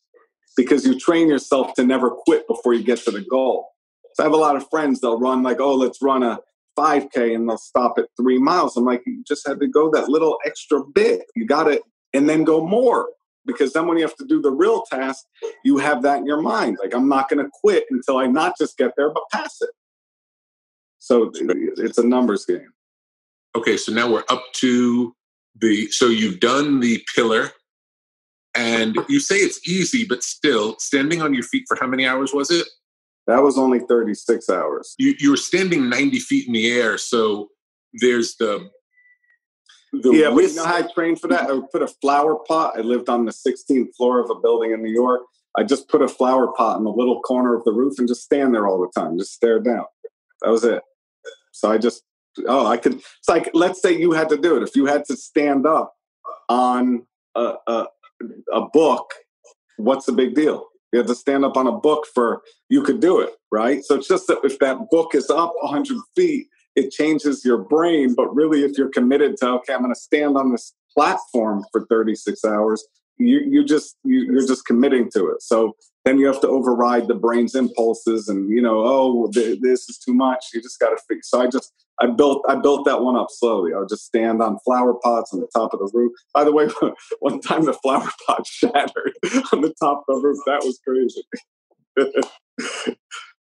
because 0.61 0.85
you 0.85 0.99
train 0.99 1.27
yourself 1.29 1.73
to 1.75 1.85
never 1.85 2.11
quit 2.11 2.47
before 2.47 2.75
you 2.75 2.83
get 2.83 2.99
to 2.99 3.11
the 3.11 3.23
goal. 3.23 3.69
So 4.15 4.23
I 4.23 4.27
have 4.27 4.35
a 4.35 4.37
lot 4.37 4.57
of 4.57 4.69
friends, 4.69 5.01
they'll 5.01 5.19
run 5.19 5.43
like, 5.43 5.59
oh, 5.59 5.75
let's 5.75 6.03
run 6.03 6.23
a 6.23 6.39
5K 6.79 7.35
and 7.35 7.49
they'll 7.49 7.57
stop 7.57 7.99
at 7.99 8.09
three 8.21 8.39
miles. 8.39 8.77
I'm 8.77 8.85
like, 8.85 9.03
you 9.07 9.25
just 9.27 9.47
had 9.49 9.59
to 9.61 9.67
go 9.67 9.91
that 9.93 10.09
little 10.09 10.39
extra 10.45 10.83
bit. 10.85 11.23
You 11.35 11.47
got 11.47 11.67
it, 11.71 11.83
and 12.13 12.29
then 12.29 12.45
go 12.45 12.67
more. 12.67 13.09
Because 13.47 13.73
then 13.73 13.87
when 13.87 13.97
you 13.97 14.05
have 14.05 14.17
to 14.17 14.27
do 14.27 14.43
the 14.43 14.51
real 14.51 14.83
task, 14.83 15.25
you 15.65 15.79
have 15.79 16.03
that 16.03 16.19
in 16.19 16.27
your 16.27 16.43
mind. 16.43 16.77
Like, 16.83 16.95
I'm 16.95 17.09
not 17.09 17.31
going 17.31 17.43
to 17.43 17.51
quit 17.63 17.87
until 17.91 18.19
I 18.19 18.27
not 18.27 18.59
just 18.59 18.77
get 18.77 18.93
there, 18.99 19.11
but 19.11 19.23
pass 19.33 19.57
it. 19.63 19.71
So 20.99 21.33
it's 21.35 21.97
a 21.99 22.07
numbers 22.07 22.45
game. 22.45 22.71
Okay, 23.57 23.79
so 23.79 23.93
now 23.93 24.13
we're 24.13 24.25
up 24.29 24.45
to 24.57 25.15
the. 25.59 25.87
So 25.91 26.07
you've 26.07 26.39
done 26.41 26.81
the 26.81 27.03
pillar 27.17 27.51
and 28.55 28.97
you 29.09 29.21
say 29.21 29.37
it's 29.37 29.67
easy, 29.69 30.05
but 30.05 30.23
still, 30.23 30.77
standing 30.79 31.23
on 31.23 31.35
your 31.35 31.45
feet 31.45 31.65
for 31.69 31.77
how 31.81 31.87
many 31.87 32.07
hours 32.07 32.33
was 32.33 32.51
it? 32.51 32.67
That 33.27 33.43
was 33.43 33.57
only 33.57 33.81
36 33.81 34.51
hours. 34.51 34.95
You, 34.99 35.15
you 35.19 35.31
were 35.31 35.37
standing 35.37 35.89
90 35.89 36.19
feet 36.19 36.47
in 36.49 36.53
the 36.53 36.71
air. 36.73 36.99
So 36.99 37.49
there's 37.95 38.35
the. 38.37 38.71
the 39.93 40.13
yeah, 40.13 40.31
but 40.31 40.41
you 40.41 40.55
know 40.55 40.65
how 40.65 40.79
I 40.79 40.83
trained 40.83 41.21
for 41.21 41.29
that? 41.29 41.49
I 41.49 41.53
would 41.53 41.71
put 41.71 41.83
a 41.83 41.87
flower 41.87 42.37
pot. 42.49 42.77
I 42.77 42.81
lived 42.81 43.09
on 43.09 43.25
the 43.25 43.33
16th 43.33 43.95
floor 43.97 44.21
of 44.21 44.31
a 44.31 44.41
building 44.41 44.73
in 44.73 44.83
New 44.83 44.93
York. 44.93 45.23
I 45.57 45.63
just 45.63 45.89
put 45.89 46.03
a 46.03 46.09
flower 46.09 46.53
pot 46.53 46.79
in 46.79 46.85
the 46.85 46.91
little 46.91 47.21
corner 47.23 47.55
of 47.55 47.65
the 47.65 47.73
roof 47.73 47.99
and 47.99 48.09
just 48.09 48.23
stand 48.23 48.55
there 48.55 48.67
all 48.67 48.81
the 48.81 49.01
time, 49.01 49.19
just 49.19 49.33
stare 49.33 49.61
down. 49.61 49.85
That 50.43 50.51
was 50.51 50.65
it. 50.65 50.83
So 51.53 51.71
I 51.71 51.79
just, 51.79 52.03
oh, 52.47 52.67
I 52.67 52.77
could, 52.77 52.95
it's 52.95 53.29
like, 53.29 53.51
let's 53.53 53.83
say 53.83 53.97
you 53.97 54.13
had 54.13 54.29
to 54.31 54.37
do 54.37 54.57
it. 54.57 54.63
If 54.63 54.77
you 54.77 54.87
had 54.87 55.05
to 55.07 55.17
stand 55.17 55.67
up 55.67 55.93
on 56.49 57.07
a, 57.35 57.55
a, 57.67 57.87
a 58.53 58.63
book, 58.73 59.13
what's 59.77 60.07
the 60.07 60.13
big 60.13 60.35
deal? 60.35 60.67
You 60.93 60.99
have 60.99 61.07
to 61.09 61.15
stand 61.15 61.45
up 61.45 61.57
on 61.57 61.67
a 61.67 61.73
book 61.73 62.07
for 62.15 62.43
you 62.69 62.83
could 62.83 63.01
do 63.01 63.21
it, 63.21 63.35
right? 63.53 63.85
So 63.85 63.97
it's 63.97 64.09
just 64.09 64.27
that 64.27 64.41
if 64.43 64.59
that 64.59 64.91
book 64.91 65.15
is 65.15 65.31
up 65.31 65.53
100 65.61 65.99
feet, 66.17 66.49
it 66.75 66.91
changes 66.91 67.45
your 67.45 67.59
brain. 67.59 68.15
But 68.15 68.35
really, 68.35 68.65
if 68.65 68.77
you're 68.77 68.91
committed 68.91 69.37
to 69.39 69.49
okay, 69.49 69.75
I'm 69.75 69.83
going 69.83 69.95
to 69.95 70.01
stand 70.01 70.37
on 70.37 70.51
this 70.51 70.75
platform 70.93 71.65
for 71.71 71.87
36 71.87 72.45
hours, 72.45 72.85
you 73.19 73.41
you 73.41 73.65
just 73.65 73.97
you, 74.03 74.33
you're 74.33 74.47
just 74.47 74.67
committing 74.67 75.11
to 75.13 75.29
it. 75.29 75.43
So 75.43 75.77
then 76.05 76.19
you 76.19 76.27
have 76.27 76.41
to 76.41 76.49
override 76.49 77.09
the 77.09 77.15
brain's 77.15 77.55
impulses 77.55 78.29
and 78.29 78.51
you 78.51 78.63
know 78.63 78.83
oh 78.85 79.31
th- 79.33 79.61
this 79.61 79.89
is 79.89 79.99
too 79.99 80.15
much 80.15 80.47
you 80.53 80.63
just 80.63 80.79
got 80.79 80.91
to 80.91 80.99
fix 81.09 81.31
so 81.31 81.41
i 81.41 81.47
just 81.47 81.73
i 82.01 82.07
built 82.07 82.43
i 82.49 82.55
built 82.55 82.85
that 82.87 83.03
one 83.03 83.17
up 83.17 83.29
slowly. 83.31 83.73
I 83.75 83.79
would 83.79 83.89
just 83.89 84.07
stand 84.07 84.43
on 84.43 84.59
flower 84.65 84.95
pots 84.95 85.33
on 85.33 85.41
the 85.41 85.49
top 85.55 85.73
of 85.73 85.81
the 85.81 85.91
roof. 85.93 86.13
By 86.35 86.45
the 86.45 86.53
way 86.53 86.69
one 87.21 87.41
time 87.41 87.65
the 87.65 87.75
flower 87.75 88.09
pot 88.27 88.47
shattered 88.47 89.13
on 89.53 89.61
the 89.61 89.75
top 89.81 90.05
of 90.09 90.17
the 90.17 90.23
roof. 90.23 90.39
That 90.47 90.63
was 90.65 90.81
crazy. 90.87 91.23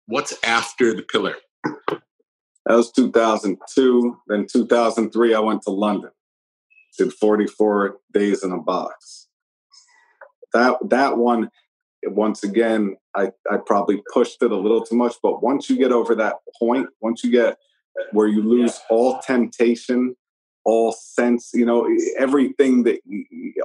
What's 0.08 0.38
after 0.44 0.94
the 0.94 1.04
pillar? 1.04 1.36
That 2.66 2.76
was 2.76 2.92
2002 2.92 4.18
then 4.28 4.48
2003 4.52 5.34
i 5.34 5.40
went 5.40 5.62
to 5.64 5.72
london. 5.72 6.12
Did 6.98 7.14
44 7.14 7.98
days 8.14 8.44
in 8.44 8.52
a 8.52 8.60
box. 8.60 9.28
That 10.54 10.78
that 10.90 11.18
one 11.18 11.50
once 12.06 12.44
again 12.44 12.98
I, 13.16 13.32
I 13.50 13.58
probably 13.58 14.02
pushed 14.14 14.42
it 14.42 14.52
a 14.52 14.56
little 14.56 14.84
too 14.84 14.96
much. 14.96 15.16
But 15.22 15.44
once 15.44 15.70
you 15.70 15.78
get 15.78 15.92
over 15.92 16.16
that 16.16 16.38
point, 16.60 16.88
once 17.02 17.24
you 17.24 17.32
get 17.32 17.58
where 18.12 18.28
you 18.28 18.42
lose 18.42 18.80
all 18.90 19.20
temptation, 19.22 20.16
all 20.66 20.92
sense, 20.92 21.52
you 21.54 21.66
know, 21.66 21.88
everything 22.18 22.84
that 22.84 23.00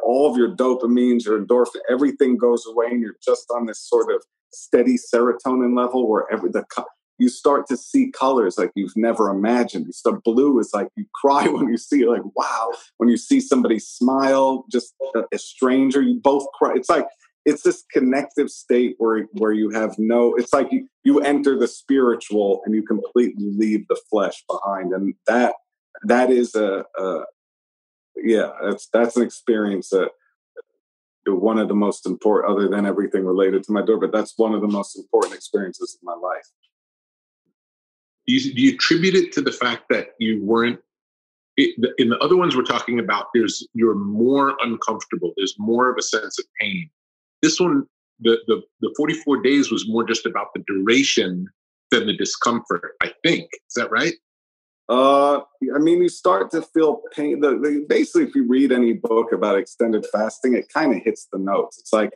all 0.03 0.31
of 0.31 0.37
your 0.37 0.55
dopamines, 0.55 1.25
your 1.25 1.41
endorphin, 1.41 1.81
everything 1.91 2.37
goes 2.37 2.67
away, 2.67 2.87
and 2.87 3.01
you're 3.01 3.17
just 3.25 3.47
on 3.55 3.67
this 3.67 3.81
sort 3.81 4.15
of 4.15 4.23
steady 4.51 4.97
serotonin 4.97 5.77
level 5.77 6.09
where 6.09 6.27
every 6.33 6.51
the 6.51 6.65
you 7.19 7.29
start 7.29 7.67
to 7.67 7.77
see 7.77 8.11
colors 8.13 8.57
like 8.57 8.71
you've 8.75 8.97
never 8.97 9.29
imagined. 9.29 9.87
You 9.87 9.93
start 9.93 10.23
blue 10.23 10.59
is 10.61 10.71
like 10.73 10.89
you 10.97 11.05
cry 11.15 11.49
when 11.49 11.69
you 11.69 11.77
see 11.77 12.03
it, 12.03 12.09
like 12.09 12.23
wow. 12.35 12.73
When 12.99 13.09
you 13.09 13.17
see 13.17 13.41
somebody 13.41 13.79
smile, 13.79 14.65
just 14.71 14.95
a, 15.15 15.25
a 15.33 15.39
stranger, 15.39 16.01
you 16.01 16.21
both 16.23 16.47
cry. 16.55 16.73
It's 16.77 16.89
like 16.89 17.07
it's 17.45 17.63
this 17.63 17.85
connective 17.93 18.51
state 18.51 18.95
where 18.99 19.27
where 19.33 19.53
you 19.53 19.71
have 19.71 19.95
no 19.99 20.35
it's 20.35 20.53
like 20.53 20.71
you, 20.71 20.89
you 21.05 21.21
enter 21.21 21.59
the 21.59 21.69
spiritual 21.69 22.61
and 22.65 22.75
you 22.75 22.83
completely 22.83 23.51
leave 23.57 23.87
the 23.89 23.99
flesh 24.11 24.45
behind. 24.49 24.93
And 24.93 25.15
that 25.27 25.55
that 26.05 26.31
is 26.31 26.55
a, 26.55 26.85
a 26.99 27.21
yeah 28.17 28.51
that's 28.63 28.89
that's 28.93 29.17
an 29.17 29.23
experience 29.23 29.91
that 29.91 30.11
one 31.27 31.59
of 31.59 31.69
the 31.69 31.75
most 31.75 32.07
important 32.07 32.51
other 32.51 32.69
than 32.69 32.87
everything 32.87 33.23
related 33.25 33.63
to 33.63 33.73
my 33.73 33.83
door 33.83 33.99
but 33.99 34.13
that's 34.13 34.33
one 34.39 34.55
of 34.55 34.63
the 34.63 34.69
most 34.69 34.97
important 34.97 35.35
experiences 35.35 35.99
of 36.01 36.05
my 36.05 36.15
life. 36.15 36.47
Do 38.27 38.35
you, 38.35 38.55
do 38.55 38.61
you 38.61 38.75
attribute 38.75 39.15
it 39.15 39.33
to 39.33 39.41
the 39.41 39.53
fact 39.53 39.85
that 39.91 40.09
you 40.19 40.45
weren't 40.45 40.81
it, 41.57 41.75
in 41.99 42.11
the 42.11 42.19
other 42.19 42.37
ones 42.37 42.57
we're 42.57 42.63
talking 42.63 42.99
about 42.99 43.27
there's 43.35 43.67
you're 43.75 43.95
more 43.95 44.57
uncomfortable. 44.63 45.33
There's 45.37 45.55
more 45.59 45.91
of 45.91 45.97
a 45.99 46.03
sense 46.03 46.39
of 46.39 46.45
pain 46.61 46.91
this 47.43 47.61
one, 47.61 47.85
the, 48.21 48.39
the, 48.47 48.63
the 48.81 48.95
44 48.97 49.43
days 49.43 49.71
was 49.71 49.89
more 49.89 50.05
just 50.05 50.27
about 50.27 50.49
the 50.55 50.63
duration 50.67 51.47
than 51.91 52.07
the 52.07 52.17
discomfort, 52.17 52.93
I 53.03 53.13
think. 53.25 53.49
Is 53.53 53.75
that 53.77 53.91
right? 53.91 54.15
Uh, 54.89 55.41
I 55.75 55.79
mean, 55.79 56.03
you 56.03 56.09
start 56.09 56.51
to 56.53 56.63
feel 56.63 57.03
pain. 57.15 57.41
The, 57.41 57.51
the, 57.51 57.87
basically, 57.89 58.25
if 58.25 58.35
you 58.35 58.47
read 58.47 58.73
any 58.73 58.95
book 58.95 59.33
about 59.33 59.59
extended 59.59 60.07
fasting, 60.11 60.55
it 60.55 60.73
kind 60.73 60.95
of 60.95 61.03
hits 61.03 61.29
the 61.31 61.39
notes. 61.39 61.79
It's 61.79 61.93
like 61.93 62.13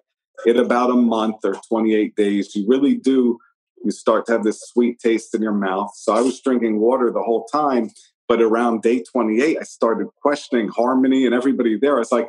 in 0.46 0.58
about 0.58 0.90
a 0.90 0.94
month 0.94 1.36
or 1.44 1.54
28 1.68 2.16
days, 2.16 2.54
you 2.56 2.66
really 2.66 2.94
do. 2.94 3.38
You 3.84 3.90
start 3.90 4.26
to 4.26 4.32
have 4.32 4.44
this 4.44 4.60
sweet 4.68 4.98
taste 5.00 5.34
in 5.34 5.42
your 5.42 5.52
mouth. 5.52 5.90
So 5.94 6.14
I 6.14 6.20
was 6.20 6.40
drinking 6.40 6.78
water 6.78 7.10
the 7.10 7.22
whole 7.22 7.44
time, 7.46 7.90
but 8.26 8.40
around 8.40 8.82
day 8.82 9.02
28, 9.02 9.58
I 9.60 9.62
started 9.64 10.08
questioning 10.22 10.68
Harmony 10.68 11.26
and 11.26 11.34
everybody 11.34 11.78
there. 11.78 11.96
I 11.96 11.98
was 11.98 12.12
like, 12.12 12.28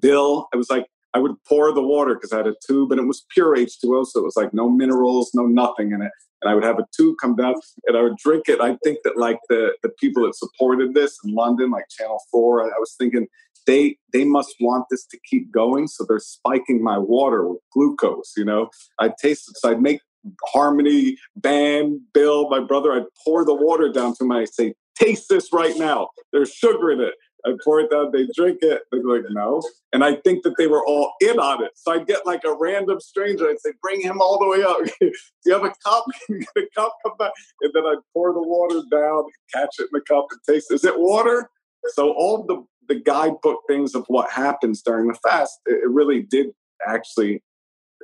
Bill, 0.00 0.48
I 0.52 0.56
was 0.56 0.70
like, 0.70 0.86
I 1.14 1.18
would 1.18 1.32
pour 1.48 1.72
the 1.72 1.82
water 1.82 2.14
because 2.14 2.32
I 2.32 2.38
had 2.38 2.46
a 2.46 2.54
tube 2.66 2.90
and 2.90 3.00
it 3.00 3.06
was 3.06 3.24
pure 3.32 3.56
H2O. 3.56 4.06
So 4.06 4.20
it 4.20 4.24
was 4.24 4.36
like 4.36 4.52
no 4.52 4.68
minerals, 4.68 5.30
no 5.34 5.46
nothing 5.46 5.92
in 5.92 6.02
it. 6.02 6.10
And 6.42 6.50
I 6.50 6.54
would 6.54 6.64
have 6.64 6.78
a 6.78 6.86
tube 6.94 7.16
come 7.20 7.36
down 7.36 7.54
and 7.86 7.96
I 7.96 8.02
would 8.02 8.16
drink 8.16 8.44
it. 8.48 8.60
I 8.60 8.76
think 8.84 8.98
that 9.04 9.16
like 9.16 9.38
the, 9.48 9.74
the 9.82 9.90
people 10.00 10.24
that 10.24 10.34
supported 10.34 10.92
this 10.94 11.16
in 11.24 11.34
London, 11.34 11.70
like 11.70 11.84
Channel 11.88 12.20
4, 12.30 12.62
I, 12.62 12.66
I 12.66 12.78
was 12.78 12.94
thinking 12.98 13.28
they 13.66 13.96
they 14.12 14.24
must 14.24 14.54
want 14.60 14.84
this 14.90 15.06
to 15.06 15.18
keep 15.28 15.50
going. 15.50 15.86
So 15.86 16.04
they're 16.06 16.18
spiking 16.18 16.82
my 16.82 16.98
water 16.98 17.48
with 17.48 17.60
glucose, 17.72 18.32
you 18.36 18.44
know. 18.44 18.68
I'd 18.98 19.16
taste 19.16 19.48
it. 19.48 19.56
So 19.58 19.70
I'd 19.70 19.80
make 19.80 20.00
Harmony, 20.46 21.16
Bam, 21.36 22.06
Bill, 22.12 22.48
my 22.48 22.60
brother, 22.60 22.92
I'd 22.92 23.04
pour 23.24 23.44
the 23.44 23.54
water 23.54 23.90
down 23.90 24.14
to 24.16 24.24
my, 24.24 24.40
I'd 24.40 24.52
say, 24.52 24.74
taste 24.98 25.28
this 25.28 25.52
right 25.52 25.76
now. 25.76 26.08
There's 26.32 26.52
sugar 26.52 26.90
in 26.90 27.00
it. 27.00 27.14
I 27.46 27.52
pour 27.62 27.80
it 27.80 27.90
down, 27.90 28.10
they 28.10 28.26
drink 28.34 28.58
it. 28.62 28.82
They're 28.90 29.02
like, 29.02 29.24
no. 29.30 29.62
And 29.92 30.02
I 30.02 30.16
think 30.16 30.42
that 30.44 30.54
they 30.56 30.66
were 30.66 30.84
all 30.86 31.12
in 31.20 31.38
on 31.38 31.62
it. 31.62 31.72
So 31.74 31.92
I'd 31.92 32.06
get 32.06 32.24
like 32.26 32.44
a 32.44 32.54
random 32.54 33.00
stranger. 33.00 33.48
I'd 33.48 33.60
say, 33.60 33.72
bring 33.82 34.00
him 34.00 34.20
all 34.20 34.38
the 34.38 34.48
way 34.48 34.62
up. 34.62 34.78
Do 35.00 35.12
you 35.44 35.52
have 35.52 35.64
a 35.64 35.74
cup? 35.84 36.04
get 36.28 36.48
a 36.56 36.66
cup, 36.74 36.96
come 37.04 37.16
back. 37.18 37.32
And 37.60 37.72
then 37.74 37.84
I'd 37.84 37.98
pour 38.14 38.32
the 38.32 38.42
water 38.42 38.82
down, 38.90 39.24
catch 39.52 39.76
it 39.78 39.82
in 39.82 39.88
the 39.92 40.00
cup 40.08 40.26
and 40.30 40.40
taste. 40.48 40.72
Is 40.72 40.84
it 40.84 40.98
water? 40.98 41.50
So 41.88 42.12
all 42.12 42.44
the, 42.44 42.64
the 42.88 43.00
guidebook 43.00 43.60
things 43.68 43.94
of 43.94 44.04
what 44.08 44.30
happens 44.30 44.80
during 44.82 45.08
the 45.08 45.18
fast, 45.22 45.60
it, 45.66 45.84
it 45.84 45.90
really 45.90 46.22
did 46.22 46.46
actually 46.86 47.42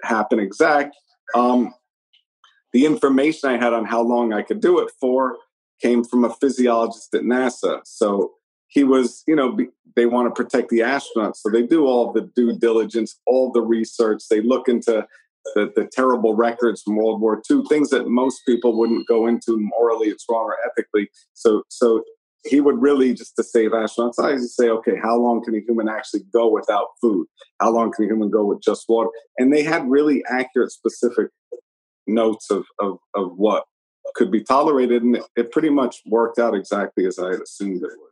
happen 0.02 0.38
exact. 0.38 0.94
Um, 1.34 1.72
the 2.72 2.84
information 2.84 3.48
I 3.48 3.56
had 3.56 3.72
on 3.72 3.84
how 3.84 4.02
long 4.02 4.32
I 4.32 4.42
could 4.42 4.60
do 4.60 4.80
it 4.80 4.90
for 5.00 5.38
came 5.80 6.04
from 6.04 6.24
a 6.24 6.34
physiologist 6.34 7.14
at 7.14 7.22
NASA. 7.22 7.80
So 7.84 8.32
he 8.70 8.84
was, 8.84 9.22
you 9.26 9.36
know, 9.36 9.56
they 9.96 10.06
want 10.06 10.34
to 10.34 10.42
protect 10.42 10.70
the 10.70 10.78
astronauts. 10.78 11.36
So 11.36 11.50
they 11.50 11.62
do 11.62 11.86
all 11.86 12.12
the 12.12 12.30
due 12.34 12.56
diligence, 12.58 13.18
all 13.26 13.52
the 13.52 13.62
research. 13.62 14.22
They 14.30 14.40
look 14.40 14.68
into 14.68 15.06
the, 15.54 15.72
the 15.74 15.88
terrible 15.92 16.34
records 16.34 16.82
from 16.82 16.96
World 16.96 17.20
War 17.20 17.42
II, 17.50 17.62
things 17.68 17.90
that 17.90 18.08
most 18.08 18.42
people 18.46 18.78
wouldn't 18.78 19.08
go 19.08 19.26
into 19.26 19.58
morally, 19.58 20.08
it's 20.08 20.24
wrong 20.30 20.44
or 20.44 20.56
ethically. 20.64 21.10
So, 21.34 21.64
so 21.68 22.04
he 22.44 22.60
would 22.60 22.80
really 22.80 23.12
just 23.12 23.36
to 23.36 23.42
save 23.42 23.72
astronauts. 23.72 24.18
I 24.18 24.36
say, 24.38 24.70
okay, 24.70 24.96
how 24.96 25.18
long 25.18 25.44
can 25.44 25.54
a 25.54 25.60
human 25.60 25.88
actually 25.88 26.22
go 26.32 26.48
without 26.48 26.86
food? 27.00 27.26
How 27.60 27.70
long 27.70 27.92
can 27.92 28.04
a 28.04 28.08
human 28.08 28.30
go 28.30 28.44
with 28.44 28.62
just 28.62 28.84
water? 28.88 29.10
And 29.38 29.52
they 29.52 29.62
had 29.62 29.90
really 29.90 30.22
accurate, 30.28 30.70
specific 30.70 31.28
notes 32.06 32.50
of 32.50 32.64
of, 32.80 32.98
of 33.14 33.32
what 33.36 33.64
could 34.14 34.30
be 34.30 34.42
tolerated, 34.42 35.02
and 35.02 35.16
it, 35.16 35.24
it 35.36 35.52
pretty 35.52 35.70
much 35.70 35.96
worked 36.06 36.38
out 36.38 36.54
exactly 36.54 37.06
as 37.06 37.18
I 37.18 37.30
had 37.30 37.40
assumed 37.40 37.82
it 37.82 37.90
would. 37.90 38.09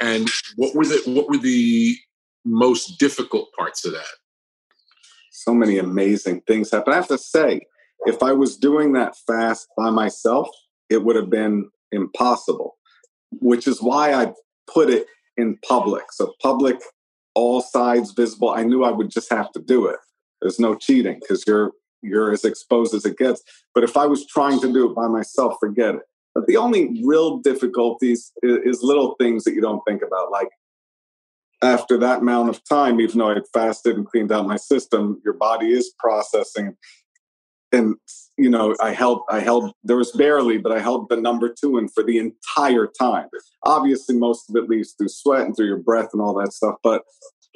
And 0.00 0.28
what 0.56 0.74
were 0.74 0.84
the 0.84 1.02
what 1.06 1.28
were 1.28 1.38
the 1.38 1.96
most 2.44 2.98
difficult 2.98 3.48
parts 3.56 3.84
of 3.84 3.92
that? 3.92 4.04
So 5.30 5.54
many 5.54 5.78
amazing 5.78 6.42
things 6.46 6.70
happen. 6.70 6.92
I 6.92 6.96
have 6.96 7.08
to 7.08 7.18
say, 7.18 7.60
if 8.06 8.22
I 8.22 8.32
was 8.32 8.56
doing 8.56 8.92
that 8.94 9.14
fast 9.26 9.68
by 9.76 9.90
myself, 9.90 10.48
it 10.88 11.04
would 11.04 11.16
have 11.16 11.30
been 11.30 11.68
impossible. 11.92 12.76
Which 13.40 13.68
is 13.68 13.80
why 13.80 14.12
I 14.12 14.32
put 14.66 14.90
it 14.90 15.06
in 15.36 15.58
public. 15.66 16.12
So 16.12 16.34
public, 16.42 16.80
all 17.34 17.60
sides 17.60 18.12
visible. 18.12 18.50
I 18.50 18.64
knew 18.64 18.84
I 18.84 18.90
would 18.90 19.10
just 19.10 19.30
have 19.30 19.52
to 19.52 19.60
do 19.60 19.86
it. 19.86 19.96
There's 20.40 20.58
no 20.58 20.74
cheating 20.74 21.20
because 21.20 21.44
you're 21.46 21.72
you're 22.02 22.32
as 22.32 22.44
exposed 22.44 22.94
as 22.94 23.04
it 23.04 23.18
gets. 23.18 23.42
But 23.74 23.84
if 23.84 23.96
I 23.96 24.06
was 24.06 24.26
trying 24.26 24.60
to 24.60 24.72
do 24.72 24.90
it 24.90 24.94
by 24.94 25.06
myself, 25.06 25.56
forget 25.60 25.94
it. 25.94 26.02
But 26.34 26.46
the 26.46 26.56
only 26.56 27.02
real 27.04 27.38
difficulties 27.38 28.32
is, 28.42 28.58
is, 28.64 28.82
little 28.82 29.16
things 29.20 29.44
that 29.44 29.54
you 29.54 29.60
don't 29.60 29.82
think 29.86 30.02
about. 30.02 30.30
Like 30.30 30.48
after 31.62 31.98
that 31.98 32.20
amount 32.20 32.50
of 32.50 32.62
time, 32.68 33.00
even 33.00 33.18
though 33.18 33.30
I 33.30 33.36
fasted 33.52 33.96
and 33.96 34.06
cleaned 34.06 34.32
out 34.32 34.46
my 34.46 34.56
system, 34.56 35.20
your 35.24 35.34
body 35.34 35.72
is 35.72 35.92
processing. 35.98 36.76
And 37.72 37.96
you 38.36 38.50
know, 38.50 38.74
I 38.80 38.92
held, 38.92 39.22
I 39.28 39.40
held. 39.40 39.72
There 39.84 39.96
was 39.96 40.10
barely, 40.12 40.58
but 40.58 40.72
I 40.72 40.80
held 40.80 41.08
the 41.08 41.16
number 41.16 41.52
two 41.52 41.78
in 41.78 41.88
for 41.88 42.02
the 42.02 42.18
entire 42.18 42.86
time. 42.86 43.28
Obviously, 43.64 44.16
most 44.16 44.50
of 44.50 44.56
it 44.56 44.68
leaves 44.68 44.94
through 44.98 45.08
sweat 45.08 45.46
and 45.46 45.54
through 45.54 45.66
your 45.66 45.78
breath 45.78 46.08
and 46.12 46.20
all 46.20 46.34
that 46.34 46.52
stuff. 46.52 46.76
But 46.82 47.02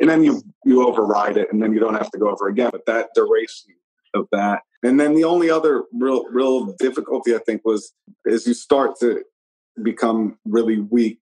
and 0.01 0.09
then 0.09 0.23
you 0.23 0.43
you 0.65 0.87
override 0.87 1.37
it, 1.37 1.49
and 1.53 1.61
then 1.61 1.73
you 1.73 1.81
don't 1.81 1.95
have 1.95 2.11
to 2.13 2.19
go 2.19 2.29
over 2.31 2.49
again. 2.49 2.71
But 2.71 2.87
that 2.87 3.09
duration 3.15 3.75
of 4.15 4.27
that. 4.33 4.63
And 4.83 5.01
then 5.01 5.15
the 5.15 5.25
only 5.25 5.51
other 5.51 5.85
real 5.93 6.25
real 6.31 6.75
difficulty 6.79 7.35
I 7.35 7.39
think 7.39 7.63
was 7.65 7.93
as 8.27 8.47
you 8.47 8.55
start 8.55 8.99
to 9.01 9.23
become 9.83 10.39
really 10.45 10.81
weak, 10.81 11.21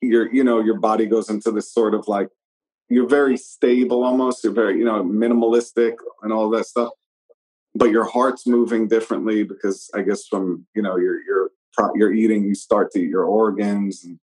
your 0.00 0.32
you 0.32 0.44
know 0.44 0.60
your 0.60 0.78
body 0.78 1.06
goes 1.06 1.30
into 1.30 1.50
this 1.50 1.72
sort 1.72 1.94
of 1.94 2.06
like 2.08 2.28
you're 2.88 3.08
very 3.08 3.36
stable 3.36 4.04
almost 4.04 4.44
you're 4.44 4.52
very 4.52 4.78
you 4.78 4.84
know 4.84 5.02
minimalistic 5.02 5.94
and 6.22 6.32
all 6.32 6.48
that 6.48 6.64
stuff 6.64 6.90
but 7.74 7.90
your 7.90 8.04
heart's 8.04 8.46
moving 8.46 8.88
differently 8.88 9.42
because 9.42 9.90
i 9.94 10.00
guess 10.00 10.26
from 10.26 10.64
you 10.74 10.80
know 10.80 10.96
your 10.96 11.20
your 11.24 11.50
you're 11.94 12.14
eating 12.14 12.44
you 12.44 12.54
start 12.54 12.90
to 12.92 13.00
eat 13.00 13.08
your 13.08 13.24
organs 13.24 14.04
and 14.04 14.18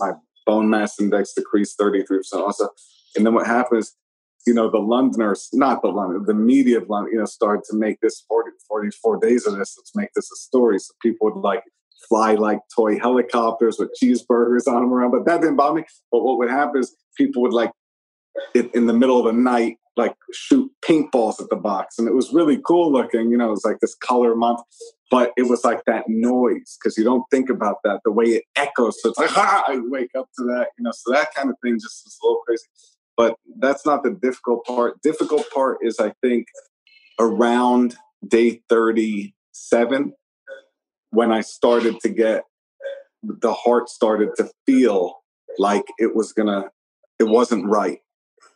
my 0.00 0.12
bone 0.46 0.68
mass 0.68 0.98
index 0.98 1.32
decreased 1.32 1.78
33% 1.78 2.20
also. 2.34 2.68
And 3.16 3.24
then 3.24 3.34
what 3.34 3.46
happens 3.46 3.96
you 4.46 4.54
know, 4.54 4.70
the 4.70 4.78
Londoners, 4.78 5.48
not 5.52 5.82
the 5.82 5.88
London, 5.88 6.24
the 6.26 6.34
media 6.34 6.78
of 6.78 6.88
London, 6.88 7.12
you 7.12 7.18
know, 7.18 7.24
started 7.26 7.64
to 7.70 7.76
make 7.76 8.00
this 8.00 8.24
40, 8.28 8.50
44 8.68 9.18
days 9.18 9.46
of 9.46 9.56
this. 9.56 9.76
Let's 9.76 9.94
make 9.94 10.10
this 10.14 10.30
a 10.30 10.36
story. 10.36 10.78
So 10.78 10.94
people 11.02 11.30
would 11.30 11.40
like 11.40 11.62
fly 12.08 12.34
like 12.34 12.60
toy 12.74 12.98
helicopters 12.98 13.76
with 13.78 13.90
cheeseburgers 14.02 14.66
on 14.66 14.82
them 14.82 14.92
around. 14.92 15.10
But 15.10 15.26
that 15.26 15.40
didn't 15.40 15.56
bother 15.56 15.80
me. 15.80 15.84
But 16.10 16.22
what 16.22 16.38
would 16.38 16.50
happen 16.50 16.80
is 16.80 16.96
people 17.16 17.42
would 17.42 17.52
like, 17.52 17.70
it, 18.54 18.74
in 18.74 18.86
the 18.86 18.94
middle 18.94 19.18
of 19.18 19.26
the 19.26 19.38
night, 19.38 19.76
like 19.96 20.14
shoot 20.32 20.70
paintballs 20.82 21.40
at 21.40 21.50
the 21.50 21.56
box. 21.56 21.98
And 21.98 22.08
it 22.08 22.14
was 22.14 22.32
really 22.32 22.60
cool 22.66 22.90
looking. 22.90 23.30
You 23.30 23.36
know, 23.36 23.48
it 23.48 23.50
was 23.50 23.64
like 23.64 23.80
this 23.80 23.94
color 23.96 24.34
month. 24.34 24.60
But 25.10 25.32
it 25.36 25.48
was 25.48 25.64
like 25.64 25.84
that 25.86 26.04
noise 26.06 26.78
because 26.78 26.96
you 26.96 27.02
don't 27.02 27.24
think 27.32 27.50
about 27.50 27.78
that, 27.82 28.00
the 28.04 28.12
way 28.12 28.26
it 28.26 28.44
echoes. 28.54 29.02
So 29.02 29.10
it's 29.10 29.18
like, 29.18 29.30
I 29.36 29.80
wake 29.88 30.10
up 30.16 30.28
to 30.38 30.44
that, 30.44 30.68
you 30.78 30.84
know, 30.84 30.92
so 30.94 31.12
that 31.12 31.34
kind 31.34 31.50
of 31.50 31.56
thing 31.62 31.74
just 31.74 32.06
is 32.06 32.16
a 32.22 32.26
little 32.26 32.42
crazy. 32.46 32.62
But 33.20 33.36
that's 33.58 33.84
not 33.84 34.02
the 34.02 34.12
difficult 34.12 34.64
part. 34.64 35.02
Difficult 35.02 35.44
part 35.52 35.76
is, 35.82 36.00
I 36.00 36.14
think, 36.22 36.46
around 37.18 37.96
day 38.26 38.62
37 38.70 40.14
when 41.10 41.30
I 41.30 41.42
started 41.42 42.00
to 42.00 42.08
get 42.08 42.44
the 43.22 43.52
heart 43.52 43.90
started 43.90 44.30
to 44.36 44.50
feel 44.64 45.16
like 45.58 45.84
it 45.98 46.16
was 46.16 46.32
gonna, 46.32 46.70
it 47.18 47.24
wasn't 47.24 47.66
right, 47.66 47.98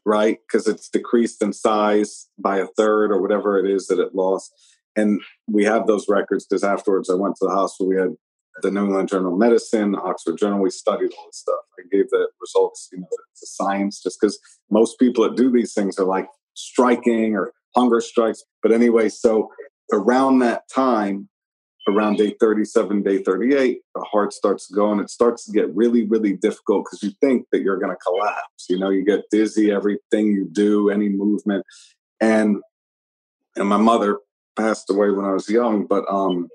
right? 0.07 0.39
Because 0.47 0.67
it's 0.67 0.89
decreased 0.89 1.43
in 1.43 1.53
size 1.53 2.29
by 2.39 2.57
a 2.57 2.67
third 2.79 3.12
or 3.12 3.21
whatever 3.21 3.59
it 3.59 3.71
is 3.71 3.89
that 3.89 3.99
it 3.99 4.15
lost. 4.15 4.51
and 4.97 5.21
we 5.47 5.65
have 5.65 5.87
those 5.87 6.07
records 6.09 6.47
because 6.47 6.65
afterwards 6.65 7.11
I 7.11 7.15
went 7.15 7.37
to 7.37 7.47
the 7.47 7.55
hospital. 7.55 7.91
We 7.91 7.97
had 7.97 8.15
the 8.62 8.71
New 8.71 8.85
England 8.85 9.11
Journal 9.11 9.35
of 9.35 9.39
Medicine, 9.39 9.95
Oxford 9.95 10.39
Journal. 10.39 10.61
We 10.61 10.71
studied 10.71 11.11
all 11.19 11.27
this 11.27 11.41
stuff. 11.41 11.64
I 11.79 11.83
gave 11.91 12.11
the 12.11 12.29
results, 12.41 12.89
you 12.93 13.01
know, 13.01 13.07
to 13.11 13.47
science, 13.47 14.03
just 14.03 14.20
because 14.20 14.39
most 14.70 14.99
people 14.99 15.25
that 15.25 15.37
do 15.37 15.51
these 15.51 15.75
things 15.75 15.99
are 15.99 16.07
like 16.07 16.29
striking 16.55 17.35
or 17.35 17.53
hunger 17.77 18.01
strikes. 18.01 18.43
But 18.62 18.72
anyway, 18.72 19.09
so 19.09 19.51
around 19.93 20.39
that 20.41 20.62
time, 20.72 21.29
around 21.89 22.16
day 22.16 22.35
37, 22.41 23.03
day 23.03 23.22
38, 23.22 23.81
the 23.95 24.05
heart 24.05 24.33
starts 24.33 24.70
going. 24.70 25.01
It 25.01 25.11
starts 25.11 25.45
to 25.47 25.53
get 25.53 25.75
really, 25.75 26.05
really 26.07 26.35
difficult 26.35 26.87
because 26.87 27.03
you 27.03 27.12
think 27.20 27.47
that 27.53 27.62
you're 27.62 27.79
going 27.79 27.93
to 27.93 27.99
collapse. 28.05 28.66
You 28.68 28.79
know, 28.79 28.91
you 28.91 29.05
get 29.05 29.25
dizzy, 29.31 29.70
everything 29.70 30.29
you 30.29 30.49
do, 30.51 30.91
any 30.91 31.09
movement. 31.09 31.64
And 32.20 32.59
and 33.57 33.68
my 33.68 33.77
mother 33.77 34.18
passed 34.57 34.91
away 34.91 35.11
when 35.11 35.25
I 35.25 35.33
was 35.33 35.49
young, 35.49 35.87
but 35.87 36.05
um 36.09 36.49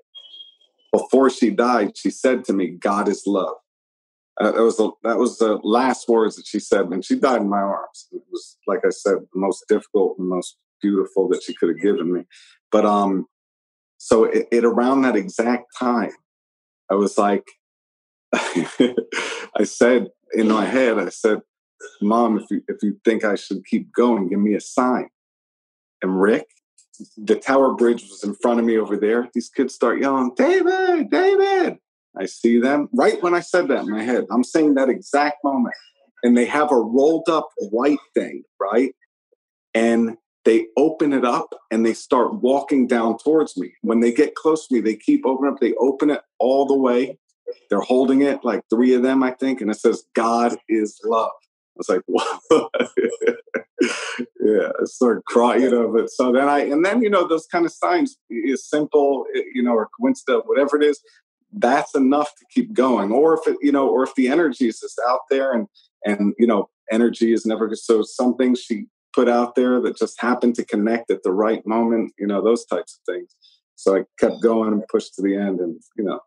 before 0.91 1.30
she 1.30 1.51
died, 1.51 1.95
she 1.95 2.09
said 2.09 2.43
to 2.45 2.53
me, 2.53 2.67
God 2.67 3.07
is 3.07 3.24
love. 3.28 3.55
Uh, 4.40 4.52
that 4.52 4.64
was 4.64 4.78
the 4.78 4.90
that 5.04 5.18
was 5.18 5.38
the 5.38 5.60
last 5.64 6.08
words 6.08 6.38
that 6.38 6.48
she 6.48 6.60
said, 6.60 6.86
and 6.86 7.04
she 7.04 7.20
died 7.20 7.42
in 7.42 7.50
my 7.50 7.60
arms. 7.60 8.08
It 8.12 8.22
was 8.32 8.58
like 8.68 8.80
I 8.86 8.90
said, 8.90 9.16
the 9.34 9.40
most 9.40 9.66
difficult 9.68 10.16
and 10.18 10.30
most 10.30 10.58
beautiful 10.82 11.28
that 11.30 11.44
she 11.44 11.54
could 11.54 11.70
have 11.70 11.82
given 11.82 12.14
me. 12.14 12.24
But 12.72 12.86
um, 12.86 13.26
so 13.98 14.24
it, 14.24 14.48
it 14.52 14.64
around 14.64 15.02
that 15.02 15.18
exact 15.18 15.66
time, 15.78 16.12
I 16.90 16.96
was 16.96 17.18
like, 17.18 17.44
I 18.34 19.64
said 19.64 20.08
in 20.34 20.48
my 20.48 20.66
head, 20.66 20.98
I 20.98 21.10
said, 21.10 21.42
"Mom, 22.02 22.40
if 22.40 22.46
you 22.50 22.62
if 22.70 22.78
you 22.82 22.98
think 23.04 23.26
I 23.26 23.36
should 23.36 23.66
keep 23.66 23.92
going, 23.92 24.30
give 24.30 24.40
me 24.40 24.54
a 24.54 24.62
sign." 24.62 25.10
And 26.02 26.22
Rick, 26.22 26.48
the 27.18 27.36
Tower 27.36 27.74
Bridge 27.74 28.04
was 28.04 28.24
in 28.24 28.36
front 28.36 28.62
of 28.62 28.66
me 28.66 28.78
over 28.78 28.96
there. 28.96 29.28
These 29.34 29.50
kids 29.50 29.76
start 29.76 30.00
yelling, 30.00 30.32
"David, 30.38 31.10
David!" 31.10 31.80
I 32.20 32.26
see 32.26 32.59
them 32.59 32.89
right 32.93 33.22
when 33.24 33.34
I 33.34 33.39
said 33.39 33.67
that 33.70 33.86
in 33.86 33.89
my 33.89 34.03
head. 34.03 34.26
I'm 34.30 34.43
saying 34.43 34.74
that 34.76 34.89
exact 34.89 35.38
moment. 35.43 35.76
And 36.22 36.38
they 36.38 36.45
have 36.45 36.72
a 36.72 36.76
rolled 36.76 37.30
up 37.30 37.49
white 37.57 37.99
thing, 38.13 38.43
right? 38.59 38.93
And 39.74 40.17
they 40.43 40.67
open 40.78 41.13
it 41.13 41.24
up 41.24 41.53
and 41.72 41.86
they 41.86 41.93
start 41.93 42.41
walking 42.41 42.88
down 42.88 43.17
towards 43.20 43.55
me. 43.55 43.72
When 43.82 44.01
they 44.01 44.11
get 44.11 44.36
close 44.36 44.67
to 44.67 44.76
me, 44.76 44.82
they 44.82 44.95
keep 44.95 45.26
opening 45.26 45.53
up, 45.53 45.59
they 45.59 45.74
open 45.76 46.09
it 46.09 46.22
all 46.39 46.65
the 46.65 46.78
way. 46.78 47.17
They're 47.70 47.80
holding 47.80 48.22
it, 48.22 48.43
like 48.43 48.63
three 48.70 48.93
of 48.93 49.01
them, 49.01 49.24
I 49.24 49.32
think, 49.32 49.61
and 49.61 49.72
it 49.72 49.80
says, 49.80 50.03
God 50.13 50.57
is 50.67 50.99
love. 51.05 51.32
I 51.32 51.78
was 51.78 51.89
like, 51.89 52.01
what? 52.07 52.41
yeah, 54.41 54.70
I 54.80 54.86
started 54.86 55.24
crying, 55.26 55.61
you 55.61 55.72
know. 55.72 55.91
But 55.91 56.09
so 56.09 56.32
then 56.32 56.49
I, 56.49 56.59
and 56.65 56.86
then, 56.86 57.01
you 57.01 57.09
know, 57.09 57.28
those 57.28 57.47
kind 57.47 57.65
of 57.65 57.72
signs 57.72 58.17
is 58.30 58.67
simple, 58.67 59.26
you 59.53 59.63
know, 59.63 59.74
or 59.74 59.89
coincident, 59.99 60.47
whatever 60.47 60.82
it 60.82 60.84
is, 60.84 61.01
that's 61.54 61.95
enough 61.95 62.30
to 62.38 62.45
keep 62.54 62.74
going. 62.74 63.12
Or 63.12 63.34
if 63.39 63.47
it, 63.47 63.58
you 63.62 63.72
know, 63.72 63.88
or 63.88 64.04
if 64.04 64.14
the 64.16 64.28
energy 64.28 64.68
is 64.68 64.80
just 64.80 65.00
out 65.08 65.22
there 65.30 65.54
and, 65.54 65.68
and, 66.06 66.34
you 66.38 66.47
know, 66.47 66.70
energy 66.91 67.34
is 67.34 67.45
never, 67.45 67.74
so 67.76 68.02
something 68.04 68.56
she 68.56 68.86
put 69.14 69.28
out 69.28 69.56
there 69.56 69.82
that 69.82 69.97
just 69.97 70.22
happened 70.22 70.56
to 70.56 70.66
connect 70.66 71.12
at 71.12 71.24
the 71.24 71.32
right 71.32 71.66
moment, 71.66 72.14
you 72.18 72.28
know, 72.28 72.43
those 72.43 72.66
types 72.66 73.00
of 73.00 73.14
things. 73.14 73.36
So 73.76 73.95
I 73.95 74.04
kept 74.20 74.41
going 74.41 74.74
and 74.74 74.88
pushed 74.89 75.16
to 75.16 75.22
the 75.22 75.36
end, 75.36 75.62
and 75.62 75.82
you 75.97 76.04
know, 76.04 76.20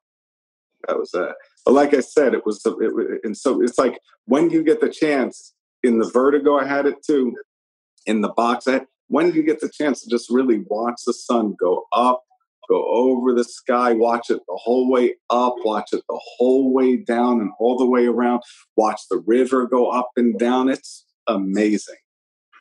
that 0.89 0.99
was 0.99 1.11
that. 1.11 1.35
But 1.66 1.75
like 1.75 1.93
I 1.93 2.01
said, 2.01 2.33
it 2.33 2.47
was, 2.47 2.62
it, 2.64 3.20
and 3.25 3.37
so 3.37 3.62
it's 3.62 3.79
like 3.79 4.01
when 4.25 4.49
you 4.49 4.64
get 4.64 4.81
the 4.81 4.89
chance 4.89 5.53
in 5.83 5.99
the 5.99 6.11
vertigo, 6.11 6.59
I 6.59 6.66
had 6.66 6.87
it 6.87 7.03
too. 7.05 7.35
In 8.07 8.23
the 8.23 8.31
box, 8.31 8.66
I 8.66 8.81
when 9.09 9.35
you 9.35 9.43
get 9.43 9.61
the 9.61 9.68
chance 9.68 10.03
to 10.03 10.09
just 10.09 10.31
really 10.31 10.61
watch 10.66 11.03
the 11.07 11.12
sun 11.12 11.55
go 11.61 11.85
up, 11.93 12.23
go 12.69 12.85
over 12.91 13.35
the 13.35 13.45
sky, 13.45 13.93
watch 13.93 14.31
it 14.31 14.41
the 14.47 14.59
whole 14.63 14.91
way 14.91 15.15
up, 15.31 15.55
watch 15.65 15.93
it 15.93 16.03
the 16.09 16.21
whole 16.37 16.73
way 16.73 16.97
down, 16.97 17.41
and 17.41 17.51
all 17.59 17.77
the 17.77 17.87
way 17.87 18.07
around, 18.07 18.43
watch 18.77 19.01
the 19.11 19.23
river 19.27 19.67
go 19.67 19.91
up 19.91 20.11
and 20.17 20.39
down. 20.39 20.69
It's 20.69 21.05
amazing 21.27 21.97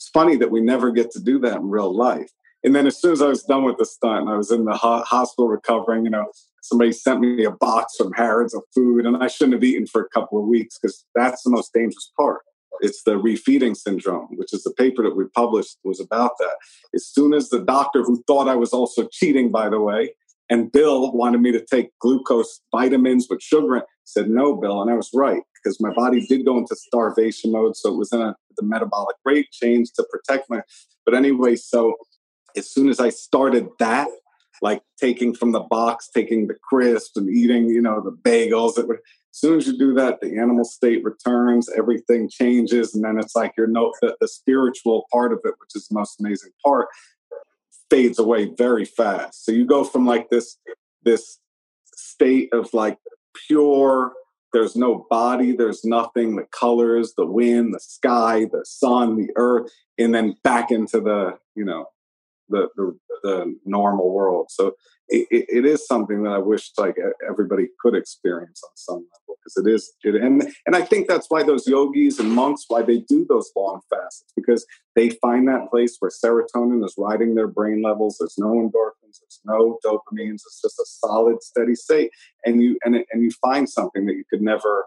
it's 0.01 0.09
funny 0.09 0.35
that 0.35 0.49
we 0.49 0.61
never 0.61 0.91
get 0.91 1.11
to 1.11 1.19
do 1.19 1.37
that 1.41 1.57
in 1.57 1.69
real 1.69 1.95
life. 1.95 2.31
And 2.63 2.75
then 2.75 2.87
as 2.87 2.99
soon 2.99 3.11
as 3.11 3.21
I 3.21 3.27
was 3.27 3.43
done 3.43 3.63
with 3.63 3.77
the 3.77 3.85
stunt, 3.85 4.29
I 4.29 4.35
was 4.35 4.49
in 4.49 4.65
the 4.65 4.75
ho- 4.75 5.03
hospital 5.03 5.47
recovering. 5.47 6.05
You 6.05 6.09
know, 6.09 6.25
somebody 6.63 6.91
sent 6.91 7.19
me 7.19 7.45
a 7.45 7.51
box 7.51 7.97
from 7.97 8.11
Harrods 8.13 8.55
of 8.55 8.63
food, 8.73 9.05
and 9.05 9.17
I 9.17 9.27
shouldn't 9.27 9.53
have 9.53 9.63
eaten 9.63 9.85
for 9.85 10.01
a 10.01 10.09
couple 10.09 10.39
of 10.39 10.47
weeks 10.47 10.79
because 10.79 11.05
that's 11.13 11.43
the 11.43 11.51
most 11.51 11.71
dangerous 11.71 12.11
part. 12.17 12.41
It's 12.81 13.03
the 13.03 13.13
refeeding 13.13 13.75
syndrome, 13.75 14.29
which 14.35 14.53
is 14.53 14.63
the 14.63 14.73
paper 14.73 15.03
that 15.03 15.15
we 15.15 15.25
published 15.35 15.77
was 15.83 15.99
about 15.99 16.31
that. 16.39 16.55
As 16.93 17.07
soon 17.07 17.33
as 17.33 17.49
the 17.49 17.59
doctor, 17.59 18.03
who 18.03 18.23
thought 18.27 18.47
I 18.47 18.55
was 18.55 18.73
also 18.73 19.07
cheating, 19.11 19.51
by 19.51 19.69
the 19.69 19.79
way, 19.79 20.13
and 20.49 20.71
Bill 20.71 21.13
wanted 21.13 21.41
me 21.41 21.51
to 21.53 21.63
take 21.63 21.97
glucose 21.99 22.59
vitamins 22.75 23.27
with 23.29 23.41
sugar, 23.41 23.83
said 24.03 24.29
no, 24.29 24.55
Bill, 24.55 24.81
and 24.81 24.91
I 24.91 24.95
was 24.95 25.09
right 25.13 25.41
because 25.55 25.79
my 25.79 25.93
body 25.93 26.25
did 26.27 26.45
go 26.45 26.57
into 26.57 26.75
starvation 26.75 27.51
mode. 27.51 27.77
So 27.77 27.93
it 27.93 27.97
was 27.97 28.11
in 28.11 28.21
a, 28.21 28.35
the 28.57 28.63
metabolic 28.63 29.15
rate 29.23 29.49
change 29.51 29.91
to 29.95 30.05
protect 30.11 30.49
my. 30.49 30.61
But 31.05 31.15
anyway, 31.15 31.55
so 31.55 31.95
as 32.57 32.69
soon 32.69 32.89
as 32.89 32.99
I 32.99 33.09
started 33.09 33.69
that, 33.79 34.09
like 34.61 34.81
taking 34.99 35.33
from 35.33 35.51
the 35.51 35.61
box, 35.61 36.09
taking 36.13 36.47
the 36.47 36.55
crisp 36.55 37.17
and 37.17 37.29
eating, 37.29 37.67
you 37.67 37.81
know, 37.81 38.01
the 38.01 38.11
bagels. 38.11 38.75
That 38.75 38.87
were, 38.87 39.01
as 39.33 39.39
soon 39.39 39.57
as 39.57 39.67
you 39.67 39.77
do 39.77 39.93
that, 39.93 40.19
the 40.21 40.37
animal 40.37 40.65
state 40.65 41.03
returns, 41.03 41.69
everything 41.77 42.29
changes, 42.29 42.93
and 42.93 43.03
then 43.03 43.17
it's 43.17 43.35
like 43.35 43.53
your 43.57 43.67
note 43.67 43.93
that 44.01 44.17
the 44.19 44.27
spiritual 44.27 45.05
part 45.11 45.31
of 45.31 45.39
it, 45.45 45.53
which 45.59 45.75
is 45.75 45.87
the 45.87 45.95
most 45.95 46.19
amazing 46.19 46.51
part, 46.63 46.87
fades 47.89 48.19
away 48.19 48.51
very 48.57 48.85
fast. 48.85 49.45
So 49.45 49.51
you 49.51 49.65
go 49.65 49.83
from 49.83 50.05
like 50.05 50.29
this 50.29 50.57
this 51.03 51.39
state 51.93 52.49
of 52.53 52.73
like 52.73 52.97
pure 53.47 54.13
there's 54.53 54.75
no 54.75 55.05
body, 55.09 55.53
there's 55.55 55.85
nothing, 55.85 56.35
the 56.35 56.45
colors, 56.51 57.13
the 57.15 57.25
wind, 57.25 57.73
the 57.73 57.79
sky, 57.79 58.45
the 58.51 58.65
sun, 58.65 59.15
the 59.15 59.29
earth, 59.37 59.71
and 59.97 60.13
then 60.13 60.35
back 60.43 60.71
into 60.71 60.99
the, 60.99 61.37
you 61.55 61.63
know, 61.63 61.85
the 62.51 62.69
the, 62.75 62.97
the 63.23 63.55
normal 63.65 64.13
world. 64.13 64.47
So 64.49 64.73
it, 65.09 65.45
it 65.49 65.65
is 65.65 65.85
something 65.85 66.23
that 66.23 66.31
I 66.31 66.37
wish 66.37 66.71
like 66.77 66.95
everybody 67.27 67.67
could 67.79 67.95
experience 67.95 68.61
on 68.63 68.71
some 68.75 68.95
level 68.95 69.37
because 69.43 69.57
it 69.57 69.69
is 69.69 69.93
it, 70.03 70.15
and 70.15 70.43
and 70.65 70.75
I 70.75 70.81
think 70.83 71.07
that's 71.07 71.27
why 71.29 71.43
those 71.43 71.67
yogis 71.67 72.19
and 72.19 72.31
monks 72.31 72.65
why 72.67 72.81
they 72.81 72.99
do 72.99 73.25
those 73.27 73.51
long 73.55 73.81
fasts 73.89 74.25
because 74.35 74.65
they 74.95 75.09
find 75.09 75.47
that 75.47 75.69
place 75.69 75.97
where 75.99 76.11
serotonin 76.11 76.83
is 76.85 76.95
riding 76.97 77.35
their 77.35 77.47
brain 77.47 77.81
levels. 77.81 78.17
There's 78.19 78.37
no 78.37 78.47
endorphins, 78.47 79.19
there's 79.21 79.41
no 79.43 79.79
dopamines. 79.85 80.41
It's 80.45 80.61
just 80.61 80.79
a 80.79 80.85
solid, 80.85 81.41
steady 81.41 81.75
state, 81.75 82.11
and 82.45 82.61
you 82.61 82.77
and 82.83 82.95
and 82.95 83.23
you 83.23 83.31
find 83.41 83.69
something 83.69 84.05
that 84.05 84.13
you 84.13 84.23
could 84.29 84.41
never 84.41 84.85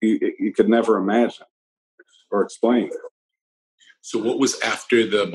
you, 0.00 0.34
you 0.38 0.52
could 0.52 0.68
never 0.68 0.98
imagine 0.98 1.46
or 2.30 2.42
explain. 2.42 2.90
So, 4.00 4.20
what 4.20 4.38
was 4.38 4.60
after 4.60 5.06
the 5.06 5.26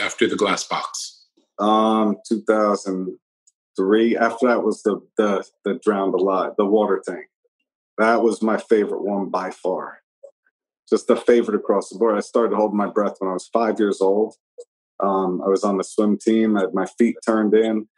after 0.00 0.28
the 0.28 0.36
glass 0.36 0.64
box? 0.64 1.26
Um, 1.58 2.16
2003. 2.28 4.16
After 4.16 4.46
that 4.48 4.62
was 4.62 4.82
the 4.82 5.00
the 5.16 5.44
the 5.64 5.80
drowned 5.82 6.14
alive, 6.14 6.52
the 6.56 6.64
water 6.64 7.02
tank. 7.06 7.26
That 7.98 8.22
was 8.22 8.42
my 8.42 8.58
favorite 8.58 9.02
one 9.02 9.28
by 9.28 9.50
far. 9.50 9.98
Just 10.88 11.08
the 11.08 11.16
favorite 11.16 11.56
across 11.56 11.90
the 11.90 11.98
board. 11.98 12.16
I 12.16 12.20
started 12.20 12.54
holding 12.54 12.76
my 12.76 12.88
breath 12.88 13.16
when 13.18 13.30
I 13.30 13.34
was 13.34 13.48
five 13.52 13.78
years 13.78 14.00
old. 14.00 14.34
Um, 15.00 15.42
I 15.44 15.48
was 15.48 15.64
on 15.64 15.76
the 15.76 15.84
swim 15.84 16.16
team. 16.16 16.56
I 16.56 16.60
had 16.62 16.74
my 16.74 16.86
feet 16.98 17.16
turned 17.26 17.54
in. 17.54 17.88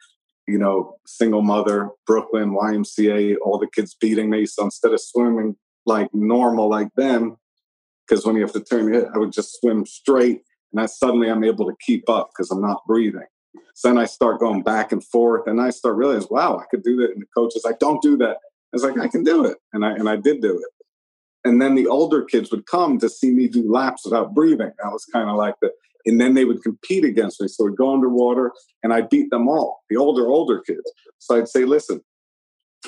You 0.47 0.57
know, 0.57 0.97
single 1.05 1.43
mother, 1.43 1.89
Brooklyn, 2.05 2.51
YMCA, 2.51 3.35
all 3.43 3.59
the 3.59 3.69
kids 3.73 3.95
beating 3.95 4.29
me. 4.29 4.45
So 4.45 4.65
instead 4.65 4.91
of 4.91 4.99
swimming 4.99 5.55
like 5.85 6.09
normal 6.13 6.69
like 6.69 6.89
them, 6.95 7.37
because 8.05 8.25
when 8.25 8.35
you 8.35 8.41
have 8.41 8.53
to 8.53 8.63
turn 8.63 8.85
your 8.85 9.01
head, 9.01 9.11
I 9.13 9.19
would 9.19 9.31
just 9.31 9.59
swim 9.59 9.85
straight 9.85 10.41
and 10.71 10.81
I 10.81 10.85
suddenly 10.85 11.29
I'm 11.29 11.43
able 11.43 11.65
to 11.65 11.75
keep 11.85 12.09
up 12.09 12.31
because 12.31 12.51
I'm 12.51 12.61
not 12.61 12.85
breathing. 12.85 13.25
So 13.75 13.89
then 13.89 13.97
I 13.97 14.05
start 14.05 14.39
going 14.39 14.63
back 14.63 14.91
and 14.91 15.03
forth, 15.03 15.47
and 15.47 15.59
I 15.61 15.69
start 15.69 15.95
realizing, 15.95 16.29
wow, 16.31 16.57
I 16.57 16.65
could 16.69 16.83
do 16.83 16.97
that. 16.97 17.11
And 17.11 17.21
the 17.21 17.27
coach 17.35 17.53
is 17.55 17.65
like, 17.65 17.79
don't 17.79 18.01
do 18.01 18.17
that. 18.17 18.37
I 18.37 18.73
was 18.73 18.83
like, 18.83 18.97
I 18.97 19.07
can 19.07 19.23
do 19.23 19.45
it, 19.45 19.57
and 19.73 19.85
I 19.85 19.91
and 19.91 20.07
I 20.07 20.15
did 20.15 20.41
do 20.41 20.57
it. 20.57 20.69
And 21.43 21.61
then 21.61 21.75
the 21.75 21.87
older 21.87 22.23
kids 22.23 22.51
would 22.51 22.65
come 22.67 22.99
to 22.99 23.09
see 23.09 23.31
me 23.31 23.47
do 23.47 23.69
laps 23.69 24.05
without 24.05 24.33
breathing. 24.33 24.71
That 24.81 24.91
was 24.91 25.05
kind 25.05 25.29
of 25.29 25.35
like 25.35 25.55
the. 25.61 25.71
And 26.05 26.19
then 26.19 26.33
they 26.33 26.45
would 26.45 26.63
compete 26.63 27.05
against 27.05 27.39
me. 27.39 27.47
So 27.47 27.65
we'd 27.65 27.75
go 27.75 27.93
underwater, 27.93 28.51
and 28.81 28.91
I 28.91 29.01
beat 29.01 29.29
them 29.29 29.47
all, 29.47 29.83
the 29.89 29.97
older 29.97 30.27
older 30.27 30.59
kids. 30.61 30.91
So 31.19 31.37
I'd 31.37 31.47
say, 31.47 31.63
listen, 31.65 32.01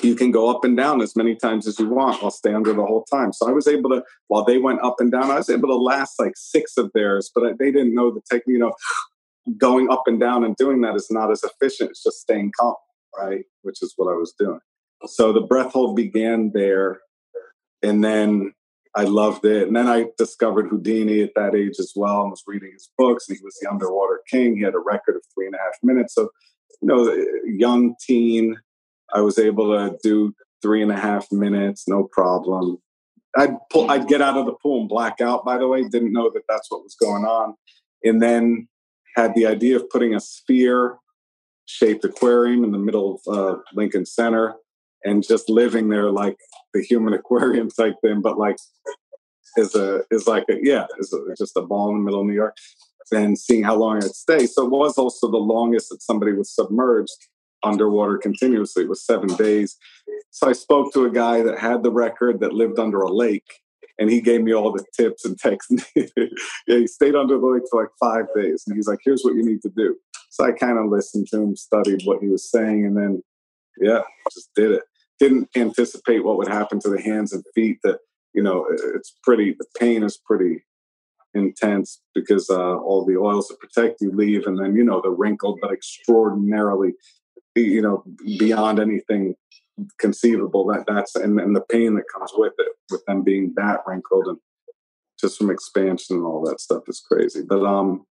you 0.02 0.14
can 0.14 0.30
go 0.30 0.50
up 0.50 0.64
and 0.64 0.76
down 0.76 1.00
as 1.00 1.14
many 1.14 1.36
times 1.36 1.66
as 1.66 1.78
you 1.78 1.88
want. 1.88 2.22
I'll 2.22 2.30
stay 2.30 2.52
under 2.52 2.72
the 2.72 2.84
whole 2.84 3.04
time. 3.04 3.32
So 3.32 3.48
I 3.48 3.52
was 3.52 3.68
able 3.68 3.90
to, 3.90 4.02
while 4.28 4.44
they 4.44 4.58
went 4.58 4.82
up 4.82 4.96
and 4.98 5.10
down, 5.10 5.30
I 5.30 5.36
was 5.36 5.48
able 5.48 5.68
to 5.68 5.76
last 5.76 6.18
like 6.18 6.32
six 6.36 6.76
of 6.76 6.90
theirs, 6.94 7.30
but 7.34 7.58
they 7.58 7.70
didn't 7.70 7.94
know 7.94 8.10
the 8.10 8.20
technique. 8.28 8.54
You 8.54 8.58
know, 8.58 8.74
going 9.56 9.90
up 9.90 10.02
and 10.06 10.18
down 10.18 10.44
and 10.44 10.56
doing 10.56 10.80
that 10.80 10.96
is 10.96 11.08
not 11.10 11.30
as 11.30 11.42
efficient. 11.44 11.90
It's 11.90 12.02
just 12.02 12.20
staying 12.20 12.52
calm, 12.58 12.74
right? 13.16 13.44
Which 13.62 13.82
is 13.82 13.94
what 13.96 14.12
I 14.12 14.16
was 14.16 14.34
doing. 14.38 14.60
So 15.06 15.32
the 15.32 15.42
breath 15.42 15.72
hold 15.72 15.96
began 15.96 16.50
there. 16.52 17.00
And 17.82 18.02
then 18.02 18.52
I 18.96 19.04
loved 19.04 19.44
it. 19.44 19.66
And 19.66 19.76
then 19.76 19.88
I 19.88 20.06
discovered 20.16 20.68
Houdini 20.68 21.22
at 21.22 21.34
that 21.36 21.54
age 21.54 21.76
as 21.78 21.92
well 21.94 22.22
and 22.22 22.30
was 22.30 22.42
reading 22.46 22.70
his 22.72 22.90
books. 22.96 23.28
And 23.28 23.36
he 23.36 23.44
was 23.44 23.56
the 23.60 23.70
underwater 23.70 24.20
king. 24.30 24.56
He 24.56 24.62
had 24.62 24.74
a 24.74 24.78
record 24.78 25.16
of 25.16 25.22
three 25.34 25.46
and 25.46 25.54
a 25.54 25.58
half 25.58 25.74
minutes. 25.82 26.14
So 26.14 26.30
you 26.80 26.88
know, 26.88 27.24
young 27.44 27.94
teen. 28.00 28.56
I 29.14 29.20
was 29.20 29.38
able 29.38 29.72
to 29.72 29.96
do 30.02 30.34
three 30.60 30.82
and 30.82 30.90
a 30.90 30.98
half 30.98 31.30
minutes, 31.30 31.86
no 31.86 32.04
problem. 32.04 32.78
I'd 33.36 33.56
pull, 33.70 33.90
I'd 33.90 34.08
get 34.08 34.22
out 34.22 34.36
of 34.36 34.46
the 34.46 34.54
pool 34.62 34.80
and 34.80 34.88
black 34.88 35.20
out. 35.20 35.44
By 35.44 35.58
the 35.58 35.68
way, 35.68 35.82
didn't 35.88 36.12
know 36.12 36.30
that 36.32 36.42
that's 36.48 36.70
what 36.70 36.82
was 36.82 36.94
going 36.94 37.24
on, 37.24 37.54
and 38.02 38.22
then 38.22 38.68
had 39.16 39.34
the 39.34 39.46
idea 39.46 39.76
of 39.76 39.88
putting 39.90 40.14
a 40.14 40.20
sphere 40.20 40.96
shaped 41.66 42.04
aquarium 42.04 42.64
in 42.64 42.72
the 42.72 42.78
middle 42.78 43.20
of 43.26 43.36
uh, 43.36 43.58
Lincoln 43.72 44.04
Center 44.04 44.54
and 45.04 45.26
just 45.26 45.48
living 45.48 45.88
there 45.88 46.10
like 46.10 46.36
the 46.72 46.82
human 46.82 47.12
aquarium 47.18 47.70
type 47.70 47.94
thing, 48.02 48.20
but 48.20 48.38
like 48.38 48.56
is 49.56 49.74
a 49.74 50.02
is 50.10 50.26
like 50.26 50.44
a 50.48 50.58
yeah, 50.62 50.86
is 50.98 51.14
just 51.38 51.56
a 51.56 51.62
ball 51.62 51.90
in 51.90 51.98
the 51.98 52.04
middle 52.04 52.20
of 52.20 52.26
New 52.26 52.34
York, 52.34 52.56
and 53.12 53.38
seeing 53.38 53.62
how 53.62 53.76
long 53.76 53.98
it 53.98 54.14
stays. 54.14 54.54
So 54.54 54.64
it 54.64 54.70
was 54.70 54.98
also 54.98 55.30
the 55.30 55.36
longest 55.36 55.90
that 55.90 56.02
somebody 56.02 56.32
was 56.32 56.54
submerged 56.54 57.16
underwater 57.64 58.18
continuously. 58.18 58.84
It 58.84 58.88
was 58.88 59.04
seven 59.04 59.28
days. 59.36 59.76
So 60.30 60.48
I 60.48 60.52
spoke 60.52 60.92
to 60.92 61.04
a 61.04 61.10
guy 61.10 61.42
that 61.42 61.58
had 61.58 61.82
the 61.82 61.92
record 61.92 62.40
that 62.40 62.52
lived 62.52 62.78
under 62.78 63.00
a 63.00 63.12
lake, 63.12 63.60
and 63.98 64.10
he 64.10 64.20
gave 64.20 64.42
me 64.42 64.52
all 64.52 64.72
the 64.72 64.84
tips 64.96 65.24
and 65.24 65.38
texts. 65.38 65.90
yeah, 65.96 66.06
he 66.66 66.86
stayed 66.86 67.14
under 67.14 67.38
the 67.38 67.46
lake 67.46 67.62
for 67.70 67.82
like 67.82 67.90
five 68.00 68.26
days, 68.34 68.64
and 68.66 68.76
he's 68.76 68.88
like, 68.88 68.98
"Here's 69.04 69.22
what 69.22 69.34
you 69.34 69.44
need 69.44 69.62
to 69.62 69.70
do." 69.76 69.96
So 70.30 70.44
I 70.44 70.52
kind 70.52 70.78
of 70.78 70.86
listened 70.86 71.28
to 71.28 71.40
him, 71.40 71.56
studied 71.56 72.02
what 72.04 72.20
he 72.20 72.28
was 72.28 72.50
saying, 72.50 72.84
and 72.86 72.96
then 72.96 73.22
yeah, 73.80 74.02
just 74.32 74.50
did 74.54 74.72
it. 74.72 74.82
Didn't 75.20 75.48
anticipate 75.56 76.24
what 76.24 76.38
would 76.38 76.48
happen 76.48 76.80
to 76.80 76.90
the 76.90 77.00
hands 77.00 77.32
and 77.32 77.44
feet. 77.54 77.78
That 77.84 77.98
you 78.34 78.42
know, 78.42 78.66
it's 78.94 79.14
pretty. 79.22 79.54
The 79.56 79.66
pain 79.78 80.02
is 80.02 80.16
pretty 80.16 80.64
intense 81.34 82.00
because 82.14 82.48
uh, 82.50 82.76
all 82.76 83.04
the 83.04 83.16
oils 83.16 83.48
that 83.48 83.60
protect 83.60 84.00
you 84.00 84.10
leave, 84.12 84.46
and 84.46 84.58
then 84.58 84.74
you 84.74 84.84
know 84.84 85.00
the 85.00 85.10
wrinkled 85.10 85.60
but 85.60 85.72
extraordinarily, 85.72 86.94
you 87.54 87.82
know, 87.82 88.04
beyond 88.38 88.80
anything 88.80 89.34
conceivable. 89.98 90.66
That 90.66 90.84
that's 90.86 91.14
and, 91.16 91.40
and 91.40 91.54
the 91.54 91.62
pain 91.62 91.94
that 91.94 92.04
comes 92.12 92.32
with 92.34 92.54
it, 92.58 92.72
with 92.90 93.04
them 93.06 93.22
being 93.22 93.52
that 93.56 93.80
wrinkled 93.86 94.26
and 94.26 94.38
just 95.20 95.38
from 95.38 95.50
expansion 95.50 96.16
and 96.16 96.24
all 96.24 96.44
that 96.44 96.60
stuff 96.60 96.82
is 96.88 97.00
crazy. 97.00 97.42
But 97.46 97.64
um, 97.64 98.04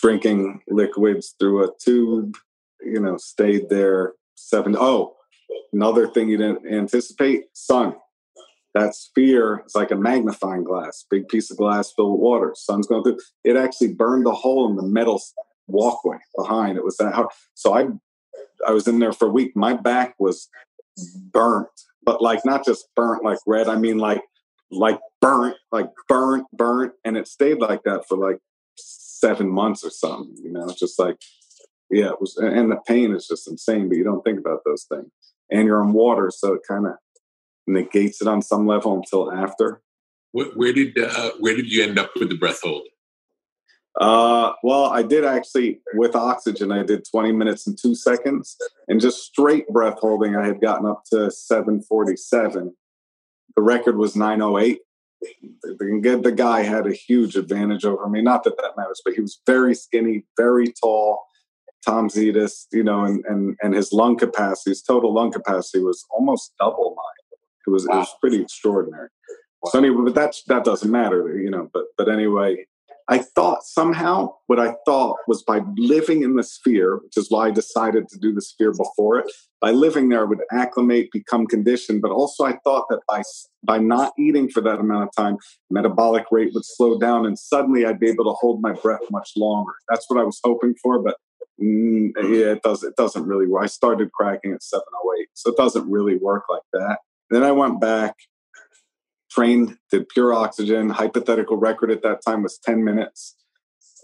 drinking 0.00 0.60
liquids 0.68 1.34
through 1.38 1.64
a 1.64 1.70
tube, 1.82 2.36
you 2.80 3.00
know, 3.00 3.16
stayed 3.16 3.68
there 3.68 4.14
seven. 4.34 4.76
Oh, 4.78 5.16
another 5.72 6.08
thing 6.08 6.28
you 6.28 6.36
didn't 6.36 6.66
anticipate: 6.70 7.44
sun. 7.54 7.94
That 8.74 8.94
sphere 8.94 9.64
is 9.66 9.74
like 9.74 9.90
a 9.90 9.96
magnifying 9.96 10.64
glass, 10.64 11.04
big 11.10 11.28
piece 11.28 11.50
of 11.50 11.58
glass 11.58 11.92
filled 11.94 12.12
with 12.12 12.20
water. 12.20 12.54
Sun's 12.56 12.86
going 12.86 13.02
through. 13.02 13.18
It 13.44 13.54
actually 13.54 13.92
burned 13.92 14.26
a 14.26 14.32
hole 14.32 14.70
in 14.70 14.76
the 14.76 14.82
metal 14.82 15.20
walkway 15.66 16.16
behind. 16.36 16.78
It 16.78 16.84
was 16.84 16.96
that 16.96 17.12
hard. 17.12 17.28
So 17.52 17.74
I, 17.74 17.88
I 18.66 18.72
was 18.72 18.86
in 18.88 18.98
there 18.98 19.12
for 19.12 19.28
a 19.28 19.30
week. 19.30 19.56
My 19.56 19.74
back 19.74 20.14
was 20.18 20.48
burnt, 21.32 21.68
but 22.04 22.22
like 22.22 22.44
not 22.44 22.64
just 22.64 22.86
burnt 22.94 23.24
like 23.24 23.38
red. 23.46 23.68
I 23.68 23.76
mean 23.76 23.98
like 23.98 24.22
like 24.70 24.98
burnt, 25.20 25.56
like 25.70 25.90
burnt, 26.08 26.46
burnt, 26.52 26.94
and 27.04 27.16
it 27.16 27.28
stayed 27.28 27.58
like 27.58 27.82
that 27.84 28.06
for 28.08 28.16
like 28.16 28.38
seven 28.76 29.48
months 29.48 29.84
or 29.84 29.90
something. 29.90 30.34
You 30.42 30.52
know, 30.52 30.72
just 30.78 30.98
like 30.98 31.16
yeah, 31.90 32.08
it 32.08 32.20
was, 32.20 32.36
and 32.38 32.70
the 32.70 32.80
pain 32.86 33.14
is 33.14 33.28
just 33.28 33.48
insane. 33.48 33.88
But 33.88 33.98
you 33.98 34.04
don't 34.04 34.22
think 34.22 34.38
about 34.38 34.60
those 34.64 34.86
things, 34.90 35.10
and 35.50 35.66
you're 35.66 35.82
in 35.82 35.92
water, 35.92 36.30
so 36.34 36.54
it 36.54 36.62
kind 36.66 36.86
of 36.86 36.94
negates 37.66 38.22
it 38.22 38.28
on 38.28 38.42
some 38.42 38.66
level 38.66 38.94
until 38.94 39.30
after. 39.30 39.82
Where, 40.32 40.46
where 40.46 40.72
did 40.72 40.98
uh, 40.98 41.32
where 41.38 41.54
did 41.54 41.70
you 41.70 41.82
end 41.84 41.98
up 41.98 42.12
with 42.18 42.30
the 42.30 42.36
breath 42.36 42.60
hold? 42.62 42.88
Uh, 44.00 44.52
well, 44.62 44.86
I 44.86 45.02
did 45.02 45.24
actually 45.24 45.80
with 45.94 46.16
oxygen. 46.16 46.72
I 46.72 46.82
did 46.82 47.04
20 47.10 47.32
minutes 47.32 47.66
and 47.66 47.78
two 47.78 47.94
seconds, 47.94 48.56
and 48.88 49.00
just 49.00 49.22
straight 49.22 49.68
breath 49.68 49.98
holding. 49.98 50.34
I 50.34 50.46
had 50.46 50.60
gotten 50.60 50.86
up 50.86 51.04
to 51.12 51.30
747. 51.30 52.74
The 53.54 53.62
record 53.62 53.98
was 53.98 54.16
908. 54.16 54.80
The, 55.62 56.20
the 56.22 56.32
guy 56.32 56.62
had 56.62 56.86
a 56.86 56.92
huge 56.92 57.36
advantage 57.36 57.84
over 57.84 58.08
me. 58.08 58.22
Not 58.22 58.44
that 58.44 58.56
that 58.56 58.76
matters, 58.76 59.02
but 59.04 59.14
he 59.14 59.20
was 59.20 59.40
very 59.46 59.74
skinny, 59.74 60.24
very 60.36 60.72
tall. 60.82 61.22
Tom 61.84 62.08
Sietas, 62.08 62.66
you 62.72 62.84
know, 62.84 63.04
and, 63.04 63.24
and, 63.26 63.56
and 63.60 63.74
his 63.74 63.92
lung 63.92 64.16
capacity, 64.16 64.70
his 64.70 64.82
total 64.82 65.12
lung 65.12 65.32
capacity 65.32 65.82
was 65.82 66.06
almost 66.10 66.52
double 66.58 66.94
mine. 66.96 67.38
It 67.66 67.70
was, 67.70 67.86
wow. 67.86 67.96
it 67.96 67.98
was 67.98 68.14
pretty 68.20 68.40
extraordinary. 68.40 69.08
Wow. 69.62 69.70
So 69.70 69.78
anyway, 69.78 70.02
but 70.04 70.14
that 70.14 70.34
that 70.48 70.64
doesn't 70.64 70.90
matter, 70.90 71.38
you 71.38 71.50
know. 71.50 71.70
But 71.72 71.84
but 71.96 72.08
anyway, 72.08 72.66
I 73.08 73.18
thought 73.18 73.62
somehow 73.64 74.34
what 74.46 74.60
I 74.60 74.74
thought 74.86 75.16
was 75.26 75.42
by 75.42 75.60
living 75.76 76.22
in 76.22 76.36
the 76.36 76.42
sphere, 76.42 76.96
which 76.96 77.16
is 77.16 77.30
why 77.30 77.48
I 77.48 77.50
decided 77.50 78.08
to 78.08 78.18
do 78.18 78.32
the 78.32 78.40
sphere 78.40 78.72
before 78.72 79.18
it. 79.18 79.30
By 79.60 79.70
living 79.72 80.08
there, 80.08 80.20
I 80.20 80.24
would 80.24 80.40
acclimate, 80.50 81.10
become 81.12 81.46
conditioned. 81.46 82.02
But 82.02 82.10
also, 82.10 82.44
I 82.44 82.58
thought 82.64 82.86
that 82.90 83.00
by 83.08 83.22
by 83.64 83.78
not 83.78 84.12
eating 84.18 84.48
for 84.48 84.60
that 84.62 84.80
amount 84.80 85.04
of 85.04 85.10
time, 85.16 85.36
metabolic 85.70 86.24
rate 86.30 86.52
would 86.54 86.64
slow 86.64 86.98
down, 86.98 87.26
and 87.26 87.38
suddenly 87.38 87.84
I'd 87.84 88.00
be 88.00 88.08
able 88.08 88.24
to 88.24 88.32
hold 88.32 88.60
my 88.60 88.72
breath 88.72 89.02
much 89.10 89.32
longer. 89.36 89.72
That's 89.88 90.08
what 90.08 90.20
I 90.20 90.24
was 90.24 90.40
hoping 90.42 90.74
for, 90.82 91.00
but 91.00 91.16
mm, 91.60 92.10
yeah, 92.16 92.52
it 92.52 92.62
does. 92.62 92.82
It 92.82 92.96
doesn't 92.96 93.26
really 93.26 93.46
work. 93.46 93.64
I 93.64 93.66
started 93.66 94.10
cracking 94.12 94.52
at 94.52 94.62
seven 94.62 94.84
oh 94.94 95.14
eight, 95.20 95.28
so 95.34 95.50
it 95.50 95.56
doesn't 95.56 95.90
really 95.90 96.16
work 96.16 96.44
like 96.48 96.62
that. 96.72 96.98
Then 97.30 97.42
I 97.42 97.52
went 97.52 97.80
back 97.80 98.14
trained, 99.32 99.76
did 99.90 100.08
pure 100.08 100.34
oxygen. 100.34 100.90
Hypothetical 100.90 101.56
record 101.56 101.90
at 101.90 102.02
that 102.02 102.20
time 102.24 102.42
was 102.42 102.58
10 102.64 102.84
minutes. 102.84 103.36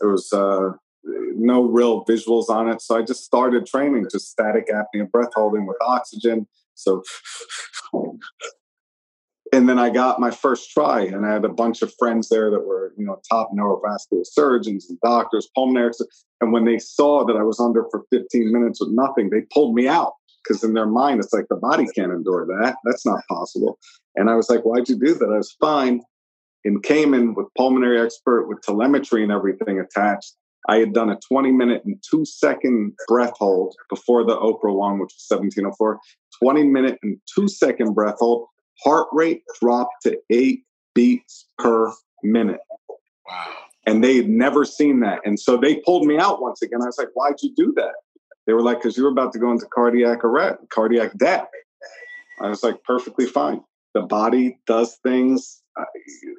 There 0.00 0.10
was 0.10 0.32
uh, 0.32 0.70
no 1.04 1.62
real 1.62 2.04
visuals 2.04 2.48
on 2.48 2.68
it. 2.68 2.80
So 2.80 2.96
I 2.96 3.02
just 3.02 3.24
started 3.24 3.66
training, 3.66 4.06
just 4.10 4.30
static 4.30 4.68
apnea 4.68 5.10
breath 5.10 5.30
holding 5.34 5.66
with 5.66 5.76
oxygen. 5.80 6.46
So, 6.74 7.02
and 9.52 9.68
then 9.68 9.78
I 9.78 9.90
got 9.90 10.20
my 10.20 10.30
first 10.30 10.70
try, 10.70 11.02
and 11.02 11.26
I 11.26 11.32
had 11.32 11.44
a 11.44 11.48
bunch 11.48 11.82
of 11.82 11.92
friends 11.98 12.28
there 12.28 12.50
that 12.50 12.60
were, 12.60 12.92
you 12.96 13.04
know, 13.04 13.20
top 13.28 13.50
neurovascular 13.52 14.24
surgeons 14.24 14.88
and 14.88 15.00
doctors, 15.00 15.48
pulmonary. 15.54 15.92
And 16.40 16.52
when 16.52 16.64
they 16.64 16.78
saw 16.78 17.24
that 17.24 17.36
I 17.36 17.42
was 17.42 17.58
under 17.58 17.86
for 17.90 18.04
15 18.12 18.52
minutes 18.52 18.80
with 18.80 18.90
nothing, 18.92 19.30
they 19.30 19.42
pulled 19.52 19.74
me 19.74 19.88
out 19.88 20.12
because 20.42 20.64
in 20.64 20.74
their 20.74 20.86
mind 20.86 21.20
it's 21.20 21.32
like 21.32 21.46
the 21.48 21.56
body 21.56 21.86
can't 21.94 22.12
endure 22.12 22.46
that. 22.46 22.76
That's 22.84 23.06
not 23.06 23.20
possible. 23.28 23.78
And 24.16 24.28
I 24.30 24.34
was 24.34 24.50
like, 24.50 24.62
why'd 24.62 24.88
you 24.88 24.98
do 24.98 25.14
that? 25.14 25.30
I 25.32 25.36
was 25.36 25.56
fine. 25.60 26.00
In 26.64 26.80
Cayman 26.80 27.34
with 27.34 27.46
pulmonary 27.56 28.00
expert 28.00 28.48
with 28.48 28.60
telemetry 28.62 29.22
and 29.22 29.32
everything 29.32 29.78
attached, 29.78 30.34
I 30.68 30.76
had 30.76 30.92
done 30.92 31.10
a 31.10 31.18
20 31.28 31.52
minute 31.52 31.82
and 31.84 32.02
two 32.08 32.24
second 32.24 32.92
breath 33.06 33.34
hold 33.38 33.74
before 33.88 34.24
the 34.24 34.36
Oprah 34.36 34.74
one, 34.74 34.98
which 34.98 35.14
was 35.14 35.26
1704. 35.28 35.98
20 36.42 36.64
minute 36.64 36.98
and 37.02 37.18
two 37.32 37.48
second 37.48 37.94
breath 37.94 38.16
hold. 38.18 38.48
Heart 38.84 39.08
rate 39.12 39.42
dropped 39.60 40.02
to 40.02 40.18
eight 40.30 40.64
beats 40.94 41.48
per 41.58 41.92
minute. 42.22 42.60
Wow. 43.28 43.54
And 43.86 44.04
they 44.04 44.16
had 44.16 44.28
never 44.28 44.64
seen 44.64 45.00
that. 45.00 45.20
And 45.24 45.40
so 45.40 45.56
they 45.56 45.76
pulled 45.76 46.06
me 46.06 46.18
out 46.18 46.42
once 46.42 46.60
again. 46.60 46.82
I 46.82 46.86
was 46.86 46.98
like, 46.98 47.08
why'd 47.14 47.36
you 47.42 47.54
do 47.56 47.72
that? 47.76 47.94
They 48.48 48.54
were 48.54 48.62
like, 48.62 48.78
because 48.78 48.96
you 48.96 49.04
were 49.04 49.10
about 49.10 49.34
to 49.34 49.38
go 49.38 49.52
into 49.52 49.66
cardiac 49.66 50.24
arrest, 50.24 50.60
cardiac 50.70 51.18
death. 51.18 51.48
I 52.40 52.48
was 52.48 52.62
like, 52.62 52.82
perfectly 52.82 53.26
fine. 53.26 53.60
The 53.92 54.00
body 54.00 54.58
does 54.66 54.96
things, 55.02 55.62
uh, 55.78 55.84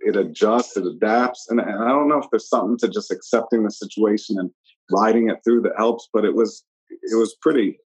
it 0.08 0.16
adjusts, 0.16 0.76
it 0.76 0.88
adapts. 0.88 1.46
And, 1.50 1.60
and 1.60 1.84
I 1.84 1.90
don't 1.90 2.10
know 2.10 2.18
if 2.18 2.26
there's 2.32 2.50
something 2.50 2.80
to 2.80 2.90
just 2.90 3.12
accepting 3.12 3.64
the 3.64 3.70
situation 3.70 4.40
and 4.40 4.50
riding 4.92 5.30
it 5.30 5.38
through 5.44 5.62
that 5.62 5.74
helps, 5.78 6.10
but 6.12 6.26
it 6.26 6.34
was, 6.34 6.64
it 6.90 7.16
was 7.16 7.36
pretty 7.44 7.78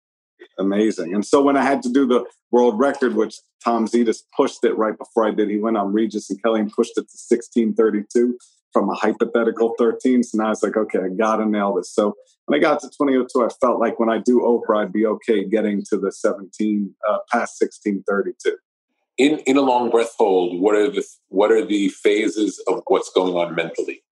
amazing. 0.56 1.14
And 1.14 1.26
so 1.26 1.42
when 1.42 1.56
I 1.56 1.62
had 1.62 1.82
to 1.82 1.92
do 1.92 2.06
the 2.06 2.24
world 2.52 2.78
record, 2.78 3.16
which 3.16 3.34
Tom 3.64 3.88
Sietas 3.88 4.22
pushed 4.36 4.62
it 4.62 4.78
right 4.78 4.96
before 4.96 5.26
I 5.26 5.32
did, 5.32 5.50
he 5.50 5.58
went 5.58 5.76
on 5.76 5.92
Regis 5.92 6.30
and 6.30 6.40
Kelly 6.40 6.60
and 6.60 6.70
pushed 6.70 6.92
it 6.92 7.08
to 7.08 7.34
1632 7.34 8.38
from 8.72 8.88
a 8.90 8.94
hypothetical 8.94 9.74
13. 9.78 10.22
So 10.22 10.38
now 10.38 10.50
it's 10.50 10.62
like, 10.62 10.76
okay, 10.76 11.00
I 11.00 11.08
got 11.08 11.36
to 11.36 11.46
nail 11.46 11.74
this. 11.74 11.92
So 11.94 12.14
when 12.46 12.58
I 12.58 12.62
got 12.62 12.80
to 12.80 12.88
2002, 12.88 13.44
I 13.44 13.48
felt 13.60 13.80
like 13.80 13.98
when 13.98 14.08
I 14.08 14.18
do 14.18 14.40
Oprah, 14.40 14.82
I'd 14.82 14.92
be 14.92 15.06
okay 15.06 15.44
getting 15.44 15.82
to 15.90 15.98
the 15.98 16.10
17, 16.10 16.94
uh, 17.08 17.18
past 17.30 17.60
1632. 17.60 18.56
In, 19.18 19.38
in 19.40 19.56
a 19.56 19.60
long 19.60 19.90
breath 19.90 20.14
hold, 20.18 20.60
what 20.60 20.74
are 20.74 20.90
the 20.90 21.04
what 21.28 21.52
are 21.52 21.64
the 21.64 21.90
phases 21.90 22.62
of 22.66 22.82
what's 22.86 23.10
going 23.12 23.34
on 23.34 23.54
mentally? 23.54 24.02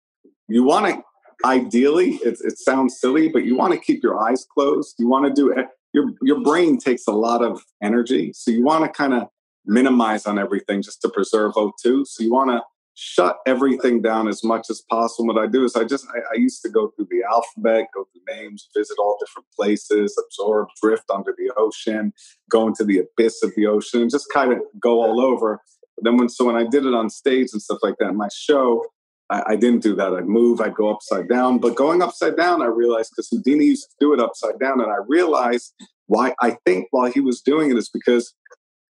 You 0.46 0.64
want 0.64 0.86
to 0.86 1.02
ideally, 1.44 2.16
it, 2.16 2.38
it 2.42 2.58
sounds 2.58 3.00
silly, 3.00 3.28
but 3.28 3.44
you 3.44 3.56
want 3.56 3.72
to 3.72 3.78
keep 3.78 4.02
your 4.02 4.20
eyes 4.20 4.44
closed. 4.44 4.96
You 4.98 5.08
want 5.08 5.26
to 5.26 5.32
do 5.32 5.54
your 5.92 6.12
your 6.22 6.40
brain 6.42 6.78
takes 6.78 7.06
a 7.06 7.12
lot 7.12 7.42
of 7.42 7.62
energy, 7.82 8.32
so 8.34 8.50
you 8.50 8.62
want 8.62 8.84
to 8.84 8.90
kind 8.90 9.14
of 9.14 9.28
minimize 9.66 10.26
on 10.26 10.38
everything 10.38 10.82
just 10.82 11.00
to 11.02 11.08
preserve 11.08 11.54
O2. 11.54 12.06
So 12.06 12.22
you 12.22 12.32
want 12.32 12.50
to 12.50 12.62
shut 13.02 13.38
everything 13.46 14.02
down 14.02 14.28
as 14.28 14.44
much 14.44 14.68
as 14.68 14.82
possible. 14.90 15.32
What 15.32 15.42
I 15.42 15.46
do 15.46 15.64
is 15.64 15.74
I 15.74 15.84
just 15.84 16.06
I, 16.14 16.18
I, 16.18 16.38
used 16.38 16.60
to 16.64 16.68
go 16.68 16.88
through 16.88 17.08
the 17.10 17.22
alphabet, 17.22 17.86
go 17.94 18.06
through 18.12 18.36
names, 18.36 18.68
visit 18.76 18.98
all 18.98 19.16
different 19.18 19.46
places, 19.56 20.22
absorb, 20.22 20.68
drift 20.82 21.04
under 21.10 21.34
the 21.38 21.50
ocean, 21.56 22.12
go 22.50 22.66
into 22.66 22.84
the 22.84 22.98
abyss 22.98 23.42
of 23.42 23.54
the 23.56 23.66
ocean, 23.66 24.02
and 24.02 24.10
just 24.10 24.30
kind 24.30 24.52
of 24.52 24.58
go 24.78 25.02
all 25.02 25.18
over. 25.18 25.62
But 25.96 26.04
then 26.04 26.18
when 26.18 26.28
so 26.28 26.44
when 26.44 26.56
I 26.56 26.64
did 26.64 26.84
it 26.84 26.92
on 26.92 27.08
stage 27.08 27.48
and 27.54 27.62
stuff 27.62 27.78
like 27.82 27.94
that, 28.00 28.12
my 28.12 28.28
show, 28.36 28.84
I, 29.30 29.44
I 29.46 29.56
didn't 29.56 29.82
do 29.82 29.96
that. 29.96 30.12
I'd 30.12 30.28
move, 30.28 30.60
I'd 30.60 30.74
go 30.74 30.90
upside 30.90 31.26
down. 31.26 31.58
But 31.58 31.76
going 31.76 32.02
upside 32.02 32.36
down, 32.36 32.60
I 32.60 32.66
realized 32.66 33.12
because 33.16 33.30
Houdini 33.30 33.64
used 33.64 33.88
to 33.88 33.96
do 33.98 34.12
it 34.12 34.20
upside 34.20 34.58
down, 34.60 34.82
and 34.82 34.92
I 34.92 34.98
realized 35.08 35.72
why 36.06 36.34
I 36.42 36.58
think 36.66 36.88
while 36.90 37.10
he 37.10 37.20
was 37.20 37.40
doing 37.40 37.70
it 37.70 37.78
is 37.78 37.88
because 37.88 38.34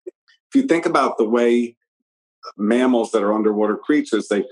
if 0.06 0.54
you 0.56 0.62
think 0.62 0.84
about 0.84 1.16
the 1.16 1.28
way 1.28 1.76
mammals 2.56 3.10
that 3.12 3.22
are 3.22 3.32
underwater 3.32 3.76
creatures, 3.76 4.28
they 4.28 4.44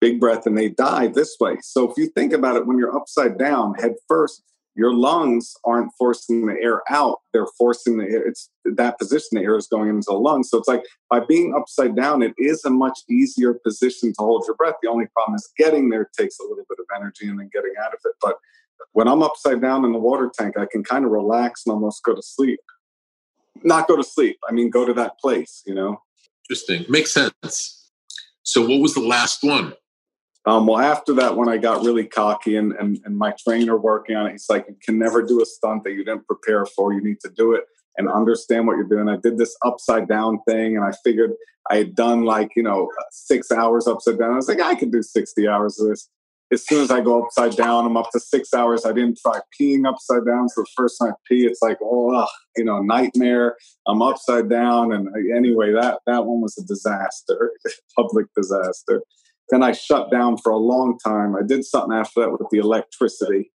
big 0.00 0.20
breath 0.20 0.46
and 0.46 0.56
they 0.56 0.68
die 0.68 1.08
this 1.08 1.36
way. 1.40 1.56
So 1.62 1.90
if 1.90 1.96
you 1.96 2.06
think 2.08 2.32
about 2.32 2.56
it, 2.56 2.66
when 2.66 2.78
you're 2.78 2.96
upside 2.96 3.38
down, 3.38 3.74
head 3.74 3.94
first, 4.06 4.42
your 4.74 4.94
lungs 4.94 5.54
aren't 5.64 5.90
forcing 5.98 6.46
the 6.46 6.54
air 6.62 6.82
out. 6.88 7.18
They're 7.32 7.48
forcing 7.58 7.98
the 7.98 8.04
air 8.04 8.24
it's 8.28 8.48
that 8.64 8.96
position 8.96 9.30
the 9.32 9.42
air 9.42 9.56
is 9.56 9.66
going 9.66 9.88
into 9.88 10.06
the 10.08 10.14
lungs. 10.14 10.50
So 10.50 10.58
it's 10.58 10.68
like 10.68 10.84
by 11.10 11.20
being 11.26 11.52
upside 11.56 11.96
down 11.96 12.22
it 12.22 12.32
is 12.38 12.64
a 12.64 12.70
much 12.70 13.00
easier 13.10 13.54
position 13.54 14.12
to 14.12 14.22
hold 14.22 14.44
your 14.46 14.54
breath. 14.54 14.76
The 14.80 14.88
only 14.88 15.06
problem 15.06 15.34
is 15.34 15.50
getting 15.58 15.88
there 15.88 16.08
takes 16.16 16.38
a 16.38 16.44
little 16.44 16.64
bit 16.68 16.78
of 16.78 16.86
energy 16.94 17.26
and 17.26 17.40
then 17.40 17.50
getting 17.52 17.72
out 17.84 17.92
of 17.92 17.98
it. 18.04 18.12
But 18.22 18.36
when 18.92 19.08
i'm 19.08 19.22
upside 19.22 19.60
down 19.60 19.84
in 19.84 19.92
the 19.92 19.98
water 19.98 20.30
tank 20.32 20.56
i 20.56 20.66
can 20.70 20.84
kind 20.84 21.04
of 21.04 21.10
relax 21.10 21.62
and 21.66 21.72
almost 21.72 22.02
go 22.04 22.14
to 22.14 22.22
sleep. 22.22 22.60
Not 23.64 23.88
go 23.88 23.96
to 23.96 24.04
sleep 24.04 24.38
i 24.48 24.52
mean 24.52 24.70
go 24.70 24.84
to 24.84 24.94
that 24.94 25.18
place 25.18 25.64
you 25.66 25.74
know 25.74 26.00
interesting 26.48 26.84
makes 26.88 27.12
sense 27.12 27.90
so 28.42 28.62
what 28.62 28.80
was 28.80 28.94
the 28.94 29.00
last 29.00 29.42
one 29.42 29.74
um, 30.46 30.66
well, 30.66 30.78
after 30.78 31.12
that, 31.16 31.36
one, 31.36 31.50
I 31.50 31.58
got 31.58 31.84
really 31.84 32.06
cocky 32.06 32.56
and, 32.56 32.72
and, 32.72 32.98
and 33.04 33.18
my 33.18 33.34
trainer 33.38 33.76
working 33.76 34.16
on 34.16 34.28
it, 34.28 34.32
he's 34.32 34.48
like, 34.48 34.64
you 34.66 34.76
can 34.82 34.98
never 34.98 35.20
do 35.20 35.42
a 35.42 35.44
stunt 35.44 35.84
that 35.84 35.92
you 35.92 36.04
didn't 36.04 36.26
prepare 36.26 36.64
for. 36.64 36.94
You 36.94 37.02
need 37.02 37.20
to 37.20 37.28
do 37.36 37.52
it 37.52 37.64
and 37.98 38.08
understand 38.08 38.66
what 38.66 38.76
you're 38.76 38.88
doing. 38.88 39.10
I 39.10 39.16
did 39.16 39.36
this 39.36 39.54
upside 39.62 40.08
down 40.08 40.40
thing 40.48 40.76
and 40.76 40.84
I 40.86 40.92
figured 41.04 41.32
I 41.70 41.76
had 41.76 41.94
done 41.94 42.24
like, 42.24 42.52
you 42.56 42.62
know, 42.62 42.90
six 43.10 43.52
hours 43.52 43.86
upside 43.86 44.18
down. 44.18 44.32
I 44.32 44.36
was 44.36 44.48
like, 44.48 44.62
I 44.62 44.74
could 44.74 44.90
do 44.90 45.02
60 45.02 45.46
hours 45.46 45.78
of 45.78 45.88
this. 45.88 46.08
As 46.50 46.66
soon 46.66 46.82
as 46.82 46.90
I 46.90 47.00
go 47.00 47.22
upside 47.24 47.56
down, 47.56 47.84
I'm 47.84 47.96
up 47.96 48.10
to 48.12 48.20
six 48.20 48.54
hours. 48.54 48.86
I 48.86 48.92
didn't 48.92 49.18
try 49.18 49.38
peeing 49.60 49.86
upside 49.86 50.24
down. 50.24 50.48
So 50.48 50.62
the 50.62 50.70
first 50.74 50.98
time 50.98 51.10
I 51.10 51.14
pee, 51.28 51.46
it's 51.46 51.60
like, 51.60 51.76
oh, 51.82 52.26
you 52.56 52.64
know, 52.64 52.80
nightmare. 52.80 53.56
I'm 53.86 54.00
upside 54.00 54.48
down. 54.48 54.92
And 54.92 55.08
anyway, 55.36 55.72
that, 55.72 56.00
that 56.06 56.24
one 56.24 56.40
was 56.40 56.56
a 56.56 56.64
disaster, 56.64 57.52
public 57.96 58.26
disaster. 58.34 59.02
Then 59.50 59.62
I 59.62 59.72
shut 59.72 60.10
down 60.10 60.38
for 60.38 60.52
a 60.52 60.56
long 60.56 60.98
time. 61.04 61.36
I 61.36 61.42
did 61.46 61.64
something 61.64 61.96
after 61.96 62.20
that 62.20 62.32
with 62.32 62.48
the 62.50 62.58
electricity, 62.58 63.50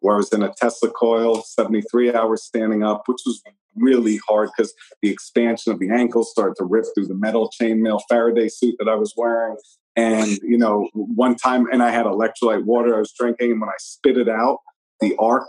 where 0.00 0.14
I 0.14 0.18
was 0.18 0.32
in 0.32 0.42
a 0.42 0.52
Tesla 0.54 0.90
coil, 0.90 1.42
73 1.42 2.14
hours 2.14 2.44
standing 2.44 2.82
up, 2.82 3.02
which 3.06 3.20
was 3.26 3.42
really 3.76 4.18
hard 4.28 4.50
because 4.56 4.74
the 5.00 5.10
expansion 5.10 5.72
of 5.72 5.78
the 5.78 5.90
ankle 5.90 6.24
started 6.24 6.56
to 6.58 6.64
rip 6.64 6.84
through 6.94 7.06
the 7.06 7.14
metal 7.14 7.50
chainmail 7.60 8.00
Faraday 8.08 8.48
suit 8.48 8.74
that 8.78 8.88
I 8.88 8.94
was 8.94 9.14
wearing. 9.16 9.56
And, 9.94 10.38
you 10.42 10.56
know, 10.56 10.88
one 10.94 11.36
time, 11.36 11.66
and 11.70 11.82
I 11.82 11.90
had 11.90 12.06
electrolyte 12.06 12.64
water 12.64 12.96
I 12.96 13.00
was 13.00 13.12
drinking, 13.12 13.52
and 13.52 13.60
when 13.60 13.68
I 13.68 13.76
spit 13.78 14.16
it 14.16 14.28
out, 14.28 14.58
the 15.00 15.14
arc 15.18 15.44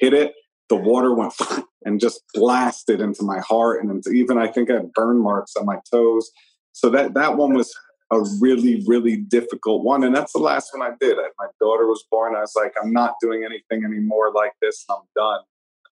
hit 0.00 0.14
it. 0.14 0.34
The 0.68 0.76
water 0.76 1.14
went 1.14 1.34
and 1.84 2.00
just 2.00 2.22
blasted 2.34 3.00
into 3.00 3.24
my 3.24 3.40
heart 3.40 3.82
and 3.82 3.90
into 3.90 4.10
even 4.10 4.38
I 4.38 4.46
think 4.46 4.70
I 4.70 4.74
had 4.74 4.92
burn 4.92 5.18
marks 5.22 5.56
on 5.56 5.66
my 5.66 5.78
toes. 5.90 6.30
So 6.72 6.88
that 6.90 7.14
that 7.14 7.36
one 7.36 7.54
was 7.54 7.74
a 8.10 8.20
really, 8.40 8.82
really 8.86 9.16
difficult 9.16 9.84
one. 9.84 10.04
And 10.04 10.14
that's 10.14 10.32
the 10.32 10.38
last 10.38 10.70
one 10.74 10.86
I 10.86 10.94
did. 11.00 11.16
My 11.38 11.46
daughter 11.58 11.86
was 11.86 12.04
born. 12.10 12.36
I 12.36 12.40
was 12.40 12.52
like, 12.54 12.74
I'm 12.82 12.92
not 12.92 13.14
doing 13.20 13.44
anything 13.44 13.84
anymore 13.84 14.32
like 14.32 14.52
this. 14.60 14.84
I'm 14.90 14.98
done. 15.16 15.40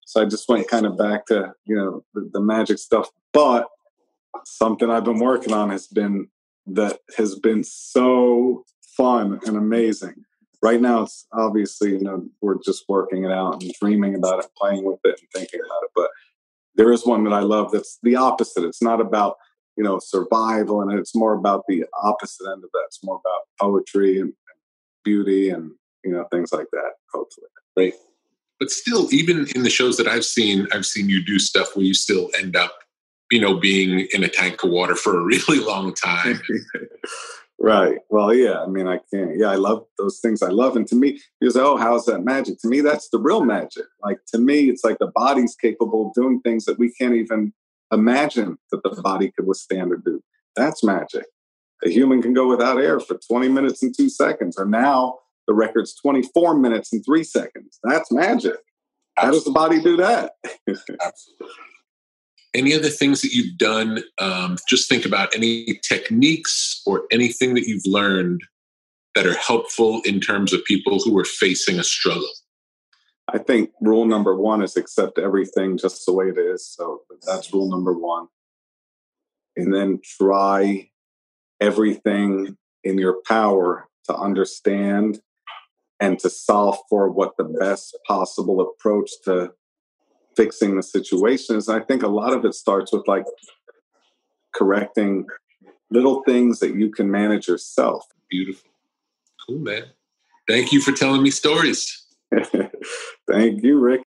So 0.04 0.20
I 0.20 0.26
just 0.26 0.48
went 0.48 0.68
kind 0.68 0.86
of 0.86 0.98
back 0.98 1.26
to, 1.26 1.54
you 1.64 1.76
know, 1.76 2.04
the, 2.12 2.28
the 2.32 2.40
magic 2.40 2.78
stuff. 2.78 3.08
But 3.32 3.68
something 4.44 4.90
I've 4.90 5.04
been 5.04 5.18
working 5.18 5.54
on 5.54 5.70
has 5.70 5.86
been 5.86 6.28
that 6.66 7.00
has 7.16 7.38
been 7.38 7.64
so 7.64 8.64
fun 8.96 9.40
and 9.46 9.56
amazing. 9.56 10.14
Right 10.62 10.80
now, 10.80 11.02
it's 11.02 11.26
obviously, 11.32 11.92
you 11.92 12.02
know, 12.02 12.26
we're 12.42 12.58
just 12.64 12.84
working 12.88 13.24
it 13.24 13.32
out 13.32 13.62
and 13.62 13.72
dreaming 13.80 14.14
about 14.14 14.44
it, 14.44 14.50
playing 14.60 14.84
with 14.84 15.00
it, 15.04 15.18
and 15.18 15.28
thinking 15.34 15.60
about 15.60 15.82
it. 15.84 15.90
But 15.96 16.08
there 16.74 16.92
is 16.92 17.06
one 17.06 17.24
that 17.24 17.32
I 17.32 17.40
love 17.40 17.72
that's 17.72 17.98
the 18.02 18.16
opposite. 18.16 18.64
It's 18.64 18.82
not 18.82 19.00
about 19.00 19.36
you 19.80 19.84
know 19.84 19.98
survival 19.98 20.82
and 20.82 20.92
it's 20.98 21.16
more 21.16 21.32
about 21.32 21.64
the 21.66 21.84
opposite 22.02 22.46
end 22.52 22.62
of 22.62 22.70
that 22.72 22.82
it's 22.86 23.02
more 23.02 23.20
about 23.24 23.42
poetry 23.58 24.20
and, 24.20 24.34
beauty 25.02 25.48
and 25.48 25.70
you 26.04 26.12
know 26.12 26.26
things 26.30 26.52
like 26.52 26.66
that 26.72 26.90
hopefully 27.10 27.46
right 27.74 27.94
but 28.58 28.70
still 28.70 29.08
even 29.14 29.46
in 29.54 29.62
the 29.62 29.70
shows 29.70 29.96
that 29.96 30.06
i've 30.06 30.26
seen 30.26 30.66
i've 30.74 30.84
seen 30.84 31.08
you 31.08 31.24
do 31.24 31.38
stuff 31.38 31.74
where 31.74 31.86
you 31.86 31.94
still 31.94 32.28
end 32.38 32.54
up 32.54 32.79
you 33.30 33.40
know 33.40 33.56
being 33.56 34.06
in 34.12 34.24
a 34.24 34.28
tank 34.28 34.62
of 34.62 34.70
water 34.70 34.94
for 34.94 35.18
a 35.18 35.24
really 35.24 35.60
long 35.64 35.94
time 35.94 36.40
right 37.60 37.98
well 38.08 38.32
yeah 38.32 38.62
i 38.62 38.66
mean 38.66 38.86
i 38.86 38.98
can't 39.12 39.38
yeah 39.38 39.50
i 39.50 39.54
love 39.56 39.84
those 39.98 40.18
things 40.20 40.42
i 40.42 40.48
love 40.48 40.76
and 40.76 40.86
to 40.86 40.94
me 40.94 41.20
you 41.40 41.50
say 41.50 41.60
oh 41.60 41.76
how's 41.76 42.06
that 42.06 42.24
magic 42.24 42.58
to 42.58 42.68
me 42.68 42.80
that's 42.80 43.10
the 43.10 43.18
real 43.18 43.44
magic 43.44 43.84
like 44.02 44.18
to 44.26 44.38
me 44.38 44.70
it's 44.70 44.82
like 44.82 44.98
the 44.98 45.12
body's 45.14 45.54
capable 45.54 46.08
of 46.08 46.14
doing 46.14 46.40
things 46.40 46.64
that 46.64 46.78
we 46.78 46.90
can't 46.92 47.14
even 47.14 47.52
imagine 47.92 48.56
that 48.70 48.82
the 48.82 49.02
body 49.02 49.30
could 49.30 49.46
withstand 49.46 49.92
or 49.92 49.96
do. 49.96 50.22
That's 50.56 50.84
magic. 50.84 51.26
A 51.84 51.88
human 51.88 52.22
can 52.22 52.34
go 52.34 52.48
without 52.48 52.78
air 52.78 53.00
for 53.00 53.18
20 53.30 53.48
minutes 53.48 53.82
and 53.82 53.94
two 53.96 54.08
seconds, 54.08 54.56
or 54.58 54.66
now 54.66 55.18
the 55.46 55.54
record's 55.54 55.94
24 55.94 56.58
minutes 56.58 56.92
and 56.92 57.04
three 57.04 57.24
seconds. 57.24 57.78
That's 57.82 58.12
magic. 58.12 58.56
Absolutely. 59.16 59.16
How 59.16 59.30
does 59.30 59.44
the 59.44 59.50
body 59.50 59.80
do 59.80 59.96
that? 59.96 60.32
Absolutely. 60.68 61.56
Any 62.54 62.74
other 62.74 62.88
things 62.88 63.22
that 63.22 63.32
you've 63.32 63.56
done? 63.58 64.02
Um, 64.18 64.56
just 64.68 64.88
think 64.88 65.04
about 65.04 65.34
any 65.34 65.78
techniques 65.88 66.82
or 66.84 67.04
anything 67.12 67.54
that 67.54 67.68
you've 67.68 67.86
learned 67.86 68.42
that 69.14 69.26
are 69.26 69.36
helpful 69.36 70.00
in 70.04 70.20
terms 70.20 70.52
of 70.52 70.64
people 70.64 70.98
who 71.00 71.16
are 71.18 71.24
facing 71.24 71.78
a 71.78 71.84
struggle. 71.84 72.28
I 73.32 73.38
think 73.38 73.70
rule 73.80 74.06
number 74.06 74.36
one 74.36 74.62
is 74.62 74.76
accept 74.76 75.18
everything 75.18 75.78
just 75.78 76.04
the 76.06 76.12
way 76.12 76.26
it 76.26 76.38
is. 76.38 76.66
So 76.66 77.02
that's 77.24 77.52
rule 77.52 77.70
number 77.70 77.92
one. 77.92 78.26
And 79.56 79.72
then 79.72 80.00
try 80.18 80.90
everything 81.60 82.56
in 82.82 82.98
your 82.98 83.18
power 83.26 83.88
to 84.06 84.16
understand 84.16 85.20
and 86.00 86.18
to 86.20 86.30
solve 86.30 86.78
for 86.88 87.10
what 87.10 87.36
the 87.36 87.44
best 87.44 87.96
possible 88.06 88.60
approach 88.60 89.10
to 89.24 89.52
fixing 90.36 90.76
the 90.76 90.82
situations. 90.82 91.68
And 91.68 91.80
I 91.80 91.84
think 91.84 92.02
a 92.02 92.08
lot 92.08 92.32
of 92.32 92.44
it 92.44 92.54
starts 92.54 92.92
with 92.92 93.06
like 93.06 93.24
correcting 94.54 95.26
little 95.90 96.22
things 96.22 96.60
that 96.60 96.74
you 96.74 96.90
can 96.90 97.10
manage 97.10 97.48
yourself. 97.48 98.06
Beautiful. 98.30 98.70
Cool, 99.46 99.58
man. 99.58 99.84
Thank 100.48 100.72
you 100.72 100.80
for 100.80 100.92
telling 100.92 101.22
me 101.22 101.30
stories. 101.30 102.06
Thank 103.28 103.62
you, 103.62 103.78
Rick. 103.78 104.02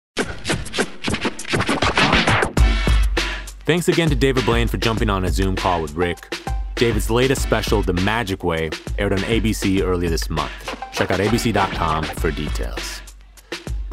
Thanks 3.66 3.88
again 3.88 4.10
to 4.10 4.16
David 4.16 4.46
Blaine 4.46 4.68
for 4.68 4.78
jumping 4.78 5.10
on 5.10 5.24
a 5.24 5.30
Zoom 5.30 5.56
call 5.56 5.82
with 5.82 5.94
Rick. 5.94 6.36
David's 6.76 7.10
latest 7.10 7.42
special, 7.42 7.82
The 7.82 7.94
Magic 7.94 8.44
Way, 8.44 8.72
aired 8.98 9.14
on 9.14 9.20
ABC 9.20 9.82
earlier 9.82 10.10
this 10.10 10.30
month. 10.30 10.52
Check 10.92 11.12
out 11.12 11.20
abc.com 11.20 12.04
for 12.04 12.32
details. 12.32 13.02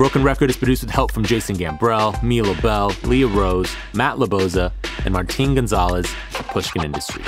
Broken 0.01 0.23
Record 0.23 0.49
is 0.49 0.57
produced 0.57 0.83
with 0.83 0.91
help 0.91 1.13
from 1.13 1.27
Jason 1.27 1.57
Gambrell, 1.57 2.23
Mia 2.23 2.43
Bell, 2.63 2.91
Leah 3.03 3.27
Rose, 3.27 3.71
Matt 3.93 4.17
Laboza, 4.17 4.73
and 5.05 5.13
Martin 5.13 5.55
Gonzalez 5.55 6.07
of 6.39 6.47
Pushkin 6.47 6.83
Industries. 6.83 7.27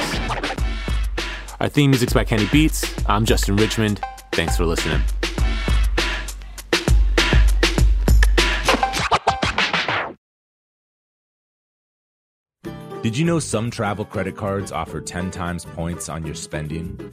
Our 1.61 1.69
theme 1.69 1.91
music's 1.91 2.15
by 2.15 2.25
Kenny 2.25 2.47
Beats. 2.51 2.91
I'm 3.07 3.27
Justin 3.27 3.57
Richmond. 3.57 4.01
Thanks 4.33 4.57
for 4.57 4.65
listening. 4.65 5.03
Did 13.03 13.19
you 13.19 13.27
know 13.27 13.39
some 13.39 13.71
travel 13.71 14.07
credit 14.07 14.35
cards 14.35 14.73
offer 14.73 15.03
10 15.03 15.31
times 15.31 15.67
points 15.67 16.09
on 16.09 16.25
your 16.25 16.35
spending? 16.35 17.13